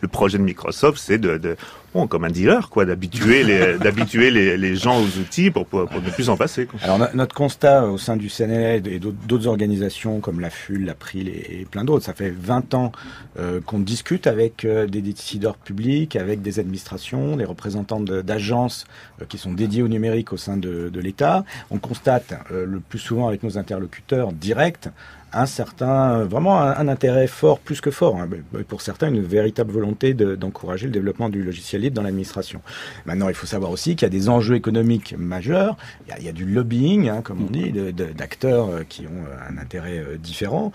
Le 0.00 0.08
projet 0.08 0.38
de 0.38 0.42
Microsoft, 0.42 0.98
c'est 0.98 1.18
de, 1.18 1.38
de, 1.38 1.56
bon, 1.94 2.06
comme 2.06 2.24
un 2.24 2.30
dealer, 2.30 2.68
quoi, 2.70 2.84
d'habituer 2.84 3.44
les, 3.44 3.78
d'habituer 3.78 4.30
les, 4.30 4.56
les, 4.56 4.76
gens 4.76 5.00
aux 5.00 5.18
outils 5.18 5.50
pour, 5.50 5.66
pour, 5.66 5.84
ne 5.84 6.10
plus 6.10 6.28
en 6.28 6.36
passer. 6.36 6.66
Quoi. 6.66 6.80
Alors 6.82 7.08
notre 7.14 7.34
constat 7.34 7.86
au 7.86 7.98
sein 7.98 8.16
du 8.16 8.28
CNL 8.28 8.86
et 8.88 8.98
d'autres 8.98 9.46
organisations 9.46 10.20
comme 10.20 10.40
la 10.40 10.50
FUL, 10.50 10.84
l'April 10.84 11.28
et, 11.28 11.60
et 11.60 11.64
plein 11.64 11.84
d'autres, 11.84 12.04
ça 12.04 12.14
fait 12.14 12.30
20 12.30 12.74
ans 12.74 12.92
euh, 13.38 13.60
qu'on 13.60 13.78
discute 13.78 14.26
avec 14.26 14.64
euh, 14.64 14.86
des 14.86 15.00
décideurs 15.00 15.56
publics, 15.56 16.16
avec 16.16 16.42
des 16.42 16.58
administrations, 16.58 17.36
des 17.36 17.44
représentants 17.44 18.00
d'agences 18.00 18.84
euh, 19.20 19.24
qui 19.26 19.38
sont 19.38 19.52
dédiées 19.52 19.82
au 19.82 19.88
numérique 19.88 20.32
au 20.32 20.36
sein 20.36 20.56
de, 20.56 20.88
de 20.88 21.00
l'État. 21.00 21.44
On 21.70 21.78
constate 21.78 22.34
le 22.50 22.80
plus 22.80 22.98
souvent 22.98 23.28
avec 23.28 23.42
nos 23.42 23.58
interlocuteurs 23.58 24.32
directs 24.32 24.88
un 25.34 25.46
certain, 25.46 26.24
vraiment 26.24 26.60
un, 26.60 26.88
intérêt 26.88 27.26
fort, 27.26 27.58
plus 27.58 27.80
que 27.80 27.90
fort, 27.90 28.16
hein, 28.16 28.28
pour 28.68 28.82
certains 28.82 29.08
une 29.08 29.22
véritable 29.22 29.72
volonté 29.72 30.14
d'encourager 30.14 30.86
le 30.86 30.92
développement 30.92 31.28
du 31.28 31.42
logiciel 31.42 31.82
libre 31.82 31.96
dans 31.96 32.02
l'administration. 32.02 32.60
Maintenant, 33.06 33.28
il 33.28 33.34
faut 33.34 33.46
savoir 33.46 33.70
aussi 33.70 33.96
qu'il 33.96 34.06
y 34.06 34.10
a 34.10 34.10
des 34.10 34.28
enjeux 34.28 34.54
économiques 34.54 35.14
majeurs, 35.18 35.76
il 36.18 36.24
y 36.24 36.28
a, 36.28 36.32
du 36.32 36.44
lobbying, 36.44 37.08
hein, 37.08 37.20
comme 37.22 37.42
on 37.42 37.50
dit, 37.50 37.72
d'acteurs 37.72 38.68
euh, 38.68 38.82
qui 38.88 39.02
ont 39.02 39.24
euh, 39.26 39.50
un 39.50 39.58
intérêt 39.58 39.98
euh, 39.98 40.16
différent. 40.16 40.72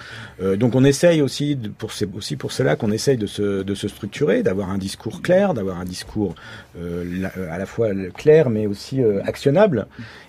donc 0.57 0.75
on 0.75 0.83
essaye 0.83 1.21
aussi, 1.21 1.57
pour, 1.77 1.91
aussi 2.15 2.35
pour 2.35 2.51
cela 2.51 2.75
qu'on 2.75 2.91
essaye 2.91 3.17
de 3.17 3.27
se, 3.27 3.63
de 3.63 3.75
se 3.75 3.87
structurer, 3.87 4.43
d'avoir 4.43 4.69
un 4.69 4.77
discours 4.77 5.21
clair, 5.21 5.53
d'avoir 5.53 5.79
un 5.79 5.85
discours 5.85 6.35
à 6.77 7.57
la 7.57 7.65
fois 7.65 7.89
clair 8.15 8.49
mais 8.49 8.67
aussi 8.67 9.01
actionnable, 9.23 9.87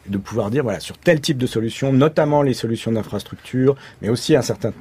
de 0.08 0.18
pouvoir 0.18 0.50
dire, 0.50 0.62
voilà, 0.62 0.80
sur 0.80 0.98
tel 0.98 1.20
type 1.20 1.38
de 1.38 1.46
solution, 1.46 1.92
notamment 1.92 2.42
les 2.42 2.54
solutions 2.54 2.92
d'infrastructure, 2.92 3.76
mais 4.02 4.08
aussi 4.08 4.19
aussi 4.20 4.36
un 4.36 4.42
certain, 4.42 4.72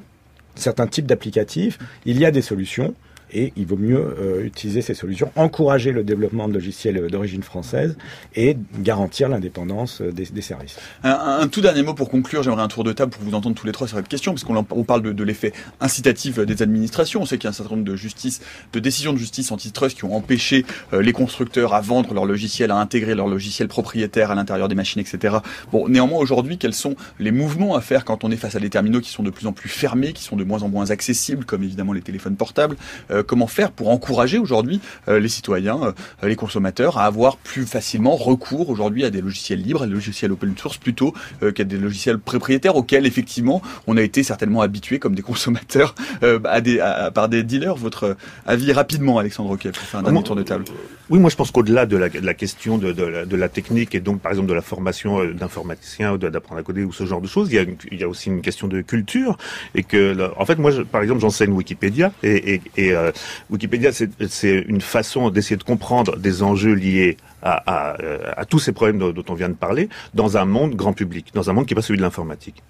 certain 0.55 0.85
type 0.85 1.05
d'applicatifs, 1.05 1.79
il 2.05 2.19
y 2.19 2.25
a 2.25 2.31
des 2.31 2.41
solutions 2.41 2.93
et 3.33 3.53
il 3.55 3.65
vaut 3.65 3.77
mieux 3.77 3.97
euh, 4.19 4.43
utiliser 4.43 4.81
ces 4.81 4.93
solutions, 4.93 5.31
encourager 5.35 5.91
le 5.91 6.03
développement 6.03 6.47
de 6.47 6.53
logiciels 6.53 7.07
d'origine 7.09 7.43
française 7.43 7.97
et 8.35 8.57
garantir 8.79 9.29
l'indépendance 9.29 10.01
euh, 10.01 10.11
des, 10.11 10.41
services. 10.41 10.77
Un, 11.03 11.47
tout 11.47 11.61
dernier 11.61 11.83
mot 11.83 11.93
pour 11.93 12.09
conclure, 12.09 12.43
j'aimerais 12.43 12.61
un 12.61 12.67
tour 12.67 12.83
de 12.83 12.93
table 12.93 13.11
pour 13.11 13.23
vous 13.23 13.33
entendre 13.33 13.55
tous 13.55 13.65
les 13.65 13.71
trois 13.71 13.87
sur 13.87 13.97
cette 13.97 14.07
question, 14.07 14.33
parce 14.33 14.43
qu'on 14.43 14.65
on 14.71 14.83
parle 14.83 15.01
de, 15.01 15.23
l'effet 15.23 15.53
incitatif 15.81 16.39
des 16.39 16.61
administrations. 16.61 17.21
On 17.21 17.25
sait 17.25 17.37
qu'il 17.37 17.45
y 17.45 17.47
a 17.47 17.49
un 17.49 17.53
certain 17.53 17.75
nombre 17.75 17.87
de 17.87 17.95
justice, 17.95 18.41
de 18.73 18.79
décisions 18.79 19.13
de 19.13 19.17
justice 19.17 19.51
antitrust 19.51 19.97
qui 19.97 20.05
ont 20.05 20.15
empêché 20.15 20.65
euh, 20.93 21.01
les 21.01 21.11
constructeurs 21.11 21.73
à 21.73 21.81
vendre 21.81 22.13
leurs 22.13 22.25
logiciels, 22.25 22.71
à 22.71 22.77
intégrer 22.77 23.15
leurs 23.15 23.27
logiciels 23.27 23.67
propriétaires 23.67 24.31
à 24.31 24.35
l'intérieur 24.35 24.67
des 24.67 24.75
machines, 24.75 25.01
etc. 25.01 25.37
Bon, 25.71 25.87
néanmoins 25.87 26.19
aujourd'hui, 26.19 26.57
quels 26.57 26.73
sont 26.73 26.95
les 27.19 27.31
mouvements 27.31 27.75
à 27.75 27.81
faire 27.81 28.05
quand 28.05 28.23
on 28.23 28.31
est 28.31 28.37
face 28.37 28.55
à 28.55 28.59
des 28.59 28.69
terminaux 28.69 29.01
qui 29.01 29.11
sont 29.11 29.23
de 29.23 29.29
plus 29.29 29.47
en 29.47 29.53
plus 29.53 29.69
fermés, 29.69 30.13
qui 30.13 30.23
sont 30.23 30.35
de 30.35 30.43
moins 30.43 30.63
en 30.63 30.69
moins 30.69 30.91
accessibles, 30.91 31.45
comme 31.45 31.63
évidemment 31.63 31.93
les 31.93 32.01
téléphones 32.01 32.35
portables 32.35 32.77
euh, 33.11 33.18
comment 33.23 33.47
faire 33.47 33.71
pour 33.71 33.89
encourager 33.89 34.37
aujourd'hui 34.37 34.81
euh, 35.07 35.19
les 35.19 35.29
citoyens, 35.29 35.79
euh, 36.23 36.27
les 36.27 36.35
consommateurs 36.35 36.97
à 36.97 37.05
avoir 37.05 37.37
plus 37.37 37.65
facilement 37.65 38.15
recours 38.15 38.69
aujourd'hui 38.69 39.05
à 39.05 39.09
des 39.09 39.21
logiciels 39.21 39.61
libres, 39.61 39.83
à 39.83 39.87
des 39.87 39.93
logiciels 39.93 40.31
open 40.31 40.55
source 40.57 40.77
plutôt 40.77 41.13
qu'à 41.55 41.63
des 41.63 41.77
logiciels 41.77 42.19
propriétaires 42.19 42.75
auxquels 42.75 43.05
effectivement 43.05 43.61
on 43.87 43.97
a 43.97 44.01
été 44.01 44.23
certainement 44.23 44.61
habitués 44.61 44.99
comme 44.99 45.15
des 45.15 45.21
consommateurs 45.21 45.95
à 46.43 46.61
des, 46.61 46.77
par 47.13 47.29
des 47.29 47.43
dealers. 47.43 47.75
Votre 47.75 48.17
avis 48.45 48.71
rapidement, 48.71 49.19
Alexandre 49.19 49.49
Roquet, 49.49 49.71
pour 49.71 49.83
faire 49.83 50.01
un 50.01 50.03
dernier 50.03 50.23
tour 50.23 50.35
de 50.35 50.43
table. 50.43 50.65
Oui, 51.09 51.19
moi 51.19 51.29
je 51.29 51.35
pense 51.35 51.51
qu'au-delà 51.51 51.85
de, 51.85 51.97
de 51.97 52.25
la, 52.25 52.33
question 52.33 52.77
de, 52.77 52.91
de, 52.91 53.03
la, 53.03 53.25
de, 53.25 53.35
la, 53.35 53.49
technique 53.49 53.95
et 53.95 53.99
donc 53.99 54.21
par 54.21 54.31
exemple 54.31 54.49
de 54.49 54.53
la 54.53 54.61
formation 54.61 55.25
d'informaticiens 55.25 56.13
ou 56.13 56.17
d'apprendre 56.17 56.59
à 56.59 56.63
coder 56.63 56.83
ou 56.83 56.93
ce 56.93 57.05
genre 57.05 57.21
de 57.21 57.27
choses, 57.27 57.49
il 57.51 57.55
y 57.55 57.59
a, 57.59 57.65
il 57.91 57.99
y 57.99 58.03
a 58.03 58.07
aussi 58.07 58.29
une 58.29 58.41
question 58.41 58.67
de 58.67 58.81
culture 58.81 59.37
et 59.75 59.83
que 59.83 60.29
en 60.37 60.45
fait 60.45 60.57
moi 60.57 60.71
je, 60.71 60.81
par 60.81 61.01
exemple 61.01 61.21
j'enseigne 61.21 61.51
Wikipédia 61.51 62.11
et, 62.23 62.55
et, 62.55 62.61
et 62.77 62.93
euh, 62.93 63.08
Wikipédia 63.49 63.91
c'est 63.91 64.65
une 64.67 64.81
façon 64.81 65.29
d'essayer 65.29 65.57
de 65.57 65.63
comprendre 65.63 66.17
des 66.17 66.43
enjeux 66.43 66.73
liés 66.73 67.17
à, 67.41 67.93
à, 67.93 67.97
à, 68.39 68.45
tous 68.45 68.59
ces 68.59 68.71
problèmes 68.71 68.99
dont, 68.99 69.23
on 69.29 69.33
vient 69.33 69.49
de 69.49 69.53
parler 69.53 69.89
dans 70.13 70.37
un 70.37 70.45
monde 70.45 70.75
grand 70.75 70.93
public, 70.93 71.31
dans 71.33 71.49
un 71.49 71.53
monde 71.53 71.65
qui 71.65 71.73
n'est 71.73 71.75
pas 71.75 71.81
celui 71.81 71.97
de 71.97 72.03
l'informatique. 72.03 72.63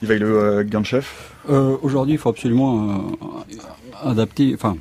Il 0.00 0.08
va 0.08 0.14
le 0.14 0.38
euh, 0.38 0.64
Ganchef 0.64 1.32
euh, 1.48 1.76
Aujourd'hui, 1.82 2.14
il 2.14 2.18
faut 2.18 2.28
absolument 2.28 3.16
euh, 3.22 4.08
adapter, 4.08 4.52
enfin 4.54 4.76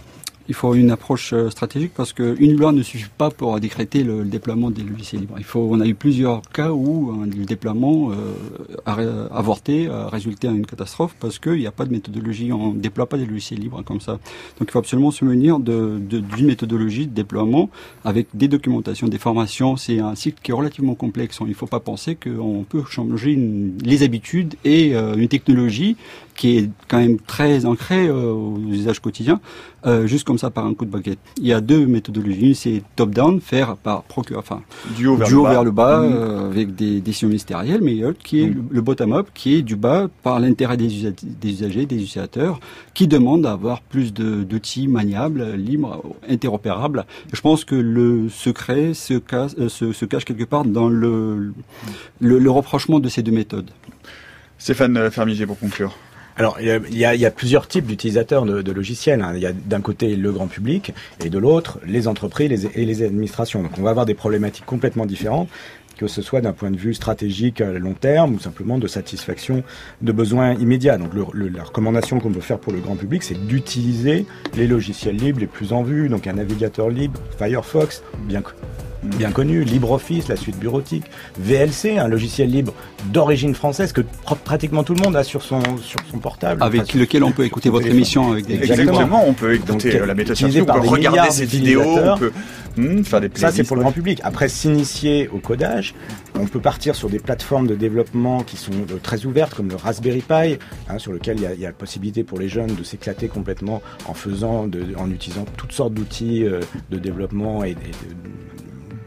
il 0.52 0.54
faut 0.54 0.76
une 0.76 0.92
approche 0.92 1.32
euh, 1.32 1.50
stratégique 1.50 1.94
parce 1.96 2.12
qu'une 2.12 2.58
loi 2.58 2.74
ne 2.74 2.84
suffit 2.84 3.10
pas 3.18 3.30
pour 3.30 3.58
décréter 3.62 4.04
le, 4.04 4.26
déploiement 4.26 4.70
des 4.70 4.84
logiciels 4.84 5.22
libres. 5.22 5.36
Il 5.38 5.46
faut, 5.46 5.66
on 5.72 5.80
a 5.80 5.88
eu 5.88 5.96
plusieurs 5.96 6.42
cas 6.42 6.72
où 6.72 7.10
euh, 7.10 7.26
le 7.26 7.46
déploiement 7.46 8.12
euh, 8.12 8.76
a 8.86 8.98
avorté, 9.34 9.88
a 9.88 10.10
résulté 10.10 10.50
en 10.50 10.54
une 10.54 10.66
catastrophe 10.66 11.16
parce 11.22 11.40
qu'il 11.40 11.54
n'y 11.54 11.68
a 11.68 11.72
pas 11.72 11.86
de 11.86 11.94
méthodologie, 11.94 12.52
on 12.52 12.74
ne 12.74 12.80
déploie 12.82 13.08
pas 13.08 13.18
des 13.18 13.26
logiciels 13.26 13.60
libres 13.62 13.82
comme 13.86 14.02
ça. 14.02 14.20
Donc 14.60 14.68
il 14.68 14.72
faut 14.72 14.80
absolument 14.80 15.12
se 15.12 15.24
munir 15.24 15.58
d'une 15.60 16.46
méthodologie 16.46 17.08
de 17.08 17.14
déploiement 17.14 17.70
avec 18.04 18.28
des 18.34 18.50
documentations, 18.50 19.08
des 19.08 19.20
formations. 19.20 19.78
C'est 19.78 20.00
un 20.02 20.16
cycle 20.16 20.40
qui 20.44 20.52
est 20.52 20.54
relativement 20.54 20.96
complexe. 20.96 21.38
Il 21.40 21.48
ne 21.48 21.54
faut 21.54 21.66
pas 21.66 21.80
penser 21.80 22.16
qu'on 22.16 22.66
peut 22.68 22.84
changer 22.90 23.40
les 23.86 24.04
habitudes 24.04 24.56
et 24.66 24.96
une 24.96 25.30
technologie 25.30 25.96
qui 26.42 26.58
est 26.58 26.70
quand 26.88 26.98
même 26.98 27.20
très 27.20 27.68
ancrée 27.68 28.10
aux 28.10 28.58
usages 28.68 29.00
quotidiens 29.00 29.40
euh, 29.86 30.08
juste 30.08 30.26
comme 30.26 30.40
ça 30.40 30.50
par 30.50 30.66
un 30.66 30.74
coup 30.74 30.86
de 30.86 30.90
baguette. 30.90 31.20
Il 31.38 31.46
y 31.46 31.54
a 31.54 31.62
deux 31.62 31.86
méthodologies. 31.86 32.48
Une, 32.48 32.56
c'est 32.56 32.82
top-down, 32.96 33.40
faire 33.40 33.78
par 33.78 34.02
procure, 34.02 34.40
enfin, 34.40 34.64
du 34.96 35.06
haut 35.06 35.18
vers, 35.18 35.64
le 35.64 35.70
bas, 35.70 36.02
mmh. 36.02 36.14
euh, 36.14 36.50
avec 36.50 36.74
des 36.74 37.00
décisions 37.00 37.28
ministérielles, 37.28 37.82
mais 37.84 37.94
l'autre 37.94 38.18
qui 38.24 38.42
est 38.42 38.48
mmh. 38.48 38.70
le 38.72 38.82
bottom-up, 38.82 39.28
qui 39.36 39.54
est 39.54 39.62
du 39.62 39.76
bas 39.76 40.08
par 40.24 40.40
l'intérêt 40.40 40.78
des, 40.78 40.88
usagers, 41.44 41.86
des 41.86 41.98
utilisateurs, 41.98 42.60
qui 42.96 43.08
demandent 43.08 43.44
d'avoir 43.44 43.82
plus 43.82 44.12
d'outils 44.12 44.88
maniables, 44.88 45.54
libres, 45.54 46.04
interopérables. 46.28 47.06
Je 47.32 47.42
pense 47.42 47.66
que 47.66 47.76
le 47.76 48.30
secret 48.30 48.96
se 48.96 49.14
cache, 49.14 49.52
euh, 49.60 49.70
se, 49.70 49.94
se 49.94 50.06
cache 50.06 50.26
quelque 50.26 50.46
part 50.46 50.66
dans 50.66 50.90
le, 50.90 51.54
le, 52.20 52.40
le 52.40 52.50
reprochement 52.50 53.00
de 53.00 53.10
ces 53.10 53.22
deux 53.22 53.32
méthodes. 53.32 53.70
Stéphane 54.58 55.12
Fermiger 55.12 55.46
pour 55.46 55.60
conclure. 55.60 55.96
Alors, 56.38 56.58
il 56.60 56.98
y 56.98 57.06
a, 57.06 57.32
plusieurs 57.32 57.68
types 57.68 57.86
d'utilisateurs 57.86 58.46
de, 58.46 58.72
logiciels. 58.72 59.22
Hein. 59.22 59.34
Il 59.36 59.42
y 59.42 59.46
a 59.46 59.52
d'un 59.52 59.82
côté 59.82 60.16
le 60.16 60.32
grand 60.32 60.48
public 60.48 60.94
et 61.24 61.30
de 61.30 61.38
l'autre 61.38 61.80
les 61.86 62.08
entreprises 62.08 62.70
et 62.74 62.86
les 62.86 63.04
administrations. 63.04 63.62
Donc, 63.62 63.72
on 63.78 63.82
va 63.82 63.90
avoir 63.90 64.06
des 64.06 64.16
problématiques 64.16 64.66
complètement 64.66 65.06
différentes 65.06 65.50
que 66.02 66.08
ce 66.08 66.24
soit 66.24 66.42
d'un 66.42 66.54
point 66.54 66.72
de 66.72 66.78
vue 66.78 66.96
stratégique 66.96 67.62
à 67.62 67.74
long 67.74 67.94
terme 67.94 68.34
ou 68.34 68.40
simplement 68.40 68.80
de 68.80 68.88
satisfaction 68.88 69.64
de 70.02 70.12
besoins 70.12 70.56
immédiats. 70.56 70.98
Donc 70.98 71.12
la 71.14 71.64
recommandation 71.64 72.20
qu'on 72.20 72.32
peut 72.32 72.42
faire 72.42 72.58
pour 72.58 72.74
le 72.74 72.80
grand 72.80 72.96
public, 72.96 73.22
c'est 73.22 73.46
d'utiliser 73.46 74.26
les 74.56 74.66
logiciels 74.66 75.16
libres 75.16 75.40
les 75.40 75.46
plus 75.46 75.74
en 75.74 75.84
vue, 75.84 76.10
donc 76.10 76.26
un 76.26 76.34
navigateur 76.34 76.90
libre, 76.90 77.20
Firefox, 77.38 78.02
bien 78.28 78.42
bien 79.04 79.32
connu, 79.32 79.64
LibreOffice, 79.64 80.28
la 80.28 80.36
suite 80.36 80.58
bureautique, 80.58 81.06
VLC, 81.40 81.98
un 81.98 82.08
logiciel 82.08 82.50
libre 82.50 82.74
d'origine 83.12 83.56
française 83.56 83.94
que 83.94 84.02
pratiquement 84.44 84.84
tout 84.84 84.94
le 84.94 85.02
monde 85.02 85.16
a 85.16 85.24
sur 85.24 85.42
son, 85.42 85.62
sur 85.78 86.00
son 86.10 86.20
portable. 86.20 86.64
Avec 86.64 86.94
lequel 86.94 87.24
on 87.24 87.32
peut 87.32 87.46
écouter 87.46 87.70
votre 87.70 87.88
émission 87.88 88.34
avec 88.34 88.46
des 88.46 88.56
Exactement, 88.56 89.24
on 89.28 89.34
peut 89.34 89.56
écouter 89.56 90.00
euh, 90.00 90.06
la 90.06 90.14
méthode 90.14 90.36
scientifique, 90.36 90.70
on 90.70 90.82
peut 90.82 90.88
regarder 90.88 91.32
ces 91.32 91.46
vidéos, 91.46 91.84
on 91.84 92.18
peut 92.18 92.32
hmm, 92.78 93.04
faire 93.04 93.22
des 93.22 93.30
Ça, 93.36 93.52
c'est 93.52 93.64
pour 93.64 93.76
le 93.76 93.82
grand 93.82 93.92
public. 93.92 94.20
Après, 94.24 94.48
s'initier 94.50 95.28
au 95.30 95.40
codage, 95.40 95.96
on 96.40 96.46
peut 96.46 96.60
partir 96.60 96.96
sur 96.96 97.10
des 97.10 97.20
plateformes 97.20 97.68
de 97.68 97.76
développement 97.76 98.44
qui 98.44 98.58
sont 98.58 98.72
euh, 98.72 98.98
très 99.02 99.26
ouvertes, 99.26 99.54
comme 99.54 99.70
le 99.70 99.76
Raspberry 99.76 100.22
Pi, 100.22 100.58
hein, 100.90 100.98
sur 100.98 101.12
lequel 101.12 101.38
il 101.38 101.44
y, 101.44 101.46
a, 101.46 101.54
il 101.54 101.60
y, 101.60 101.66
a, 101.66 101.70
la 101.70 101.74
possibilité 101.74 102.24
pour 102.24 102.40
les 102.40 102.48
jeunes 102.48 102.76
de 102.76 102.84
s'éclater 102.84 103.28
complètement 103.28 103.82
en 104.08 104.14
faisant, 104.14 104.68
de, 104.68 104.84
en 104.98 105.10
utilisant 105.10 105.46
toutes 105.58 105.72
sortes 105.72 105.94
d'outils 105.94 106.46
euh, 106.46 106.60
de 106.90 106.98
développement 106.98 107.64
et, 107.64 107.72
et 107.72 107.74
de, 107.74 107.78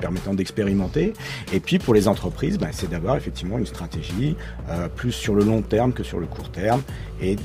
permettant 0.01 0.35
d'expérimenter. 0.35 1.13
Et 1.53 1.61
puis 1.61 1.79
pour 1.79 1.95
les 1.95 2.09
entreprises, 2.09 2.59
ben, 2.59 2.71
c'est 2.73 2.91
d'avoir 2.91 3.17
effectivement 3.17 3.59
une 3.59 3.67
stratégie 3.67 4.37
euh, 4.69 4.89
plus 4.89 5.13
sur 5.13 5.35
le 5.35 5.45
long 5.45 5.63
terme 5.63 5.93
que 5.93 6.03
sur 6.03 6.19
le 6.19 6.27
court 6.27 6.51
terme 6.51 6.83
et 7.21 7.37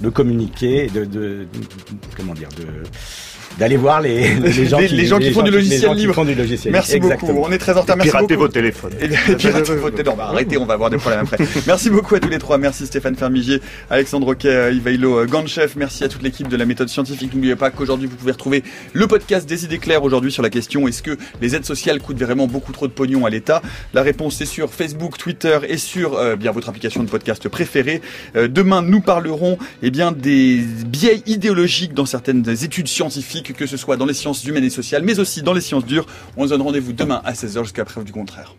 de 0.00 0.08
communiquer, 0.08 0.88
de, 0.88 1.04
de, 1.04 1.08
de, 1.10 1.46
comment 2.16 2.34
dire, 2.34 2.48
de 2.50 2.66
d'aller 3.58 3.76
voir 3.76 4.00
les, 4.00 4.34
les, 4.40 4.66
gens, 4.66 4.78
les, 4.78 4.86
qui, 4.88 4.96
les 4.96 5.06
gens 5.06 5.18
qui 5.18 5.32
font 5.32 5.42
du 5.42 5.50
logiciel 5.50 5.92
libre. 5.94 6.14
Font 6.14 6.24
du 6.24 6.34
logiciel 6.34 6.72
Merci 6.72 6.96
Exactement. 6.96 7.32
beaucoup. 7.34 7.48
On 7.48 7.52
est 7.52 7.58
très 7.58 7.76
en 7.76 7.82
retard. 7.82 7.96
Merci 7.96 8.10
piratez 8.10 8.34
beaucoup. 8.34 8.46
vos 8.46 8.48
téléphones. 8.48 8.92
Et, 9.00 9.06
et 9.06 9.08
piratez 9.36 9.76
vos 9.76 9.90
téléphones. 9.90 10.16
Bah, 10.16 10.28
arrêtez, 10.30 10.58
on 10.58 10.66
va 10.66 10.74
avoir 10.74 10.90
des 10.90 10.98
problèmes 10.98 11.20
après. 11.20 11.38
Merci 11.66 11.90
beaucoup 11.90 12.14
à 12.14 12.20
tous 12.20 12.28
les 12.28 12.38
trois. 12.38 12.58
Merci 12.58 12.86
Stéphane 12.86 13.16
Fermigier, 13.16 13.60
Alexandre 13.90 14.26
Roquet, 14.26 14.74
Ivailo 14.74 15.26
Ganchev. 15.26 15.72
Merci 15.76 16.04
à 16.04 16.08
toute 16.08 16.22
l'équipe 16.22 16.48
de 16.48 16.56
la 16.56 16.66
méthode 16.66 16.88
scientifique. 16.88 17.34
N'oubliez 17.34 17.56
pas 17.56 17.70
qu'aujourd'hui, 17.70 18.08
vous 18.08 18.16
pouvez 18.16 18.32
retrouver 18.32 18.62
le 18.92 19.06
podcast 19.06 19.48
des 19.48 19.64
idées 19.64 19.78
claires 19.78 20.02
aujourd'hui 20.02 20.32
sur 20.32 20.42
la 20.42 20.50
question 20.50 20.88
est-ce 20.88 21.02
que 21.02 21.16
les 21.40 21.54
aides 21.54 21.64
sociales 21.64 22.00
coûtent 22.00 22.22
vraiment 22.22 22.46
beaucoup 22.46 22.72
trop 22.72 22.86
de 22.86 22.92
pognon 22.92 23.26
à 23.26 23.30
l'État? 23.30 23.62
La 23.94 24.02
réponse 24.02 24.40
est 24.40 24.46
sur 24.46 24.72
Facebook, 24.72 25.18
Twitter 25.18 25.58
et 25.68 25.76
sur 25.76 26.14
euh, 26.14 26.36
bien 26.36 26.52
votre 26.52 26.68
application 26.68 27.02
de 27.02 27.08
podcast 27.08 27.48
préférée. 27.48 28.00
Euh, 28.36 28.48
demain, 28.48 28.82
nous 28.82 29.00
parlerons 29.00 29.58
eh 29.82 29.90
bien 29.90 30.12
des 30.12 30.58
biais 30.86 31.22
idéologiques 31.26 31.94
dans 31.94 32.06
certaines 32.06 32.44
études 32.48 32.88
scientifiques, 32.88 33.37
que 33.42 33.66
ce 33.66 33.76
soit 33.76 33.96
dans 33.96 34.06
les 34.06 34.14
sciences 34.14 34.44
humaines 34.44 34.64
et 34.64 34.70
sociales, 34.70 35.02
mais 35.02 35.18
aussi 35.18 35.42
dans 35.42 35.52
les 35.52 35.60
sciences 35.60 35.84
dures. 35.84 36.06
On 36.36 36.44
se 36.44 36.50
donne 36.50 36.62
rendez-vous 36.62 36.92
demain 36.92 37.20
à 37.24 37.32
16h 37.32 37.62
jusqu'à 37.64 37.84
preuve 37.84 38.04
du 38.04 38.12
contraire. 38.12 38.54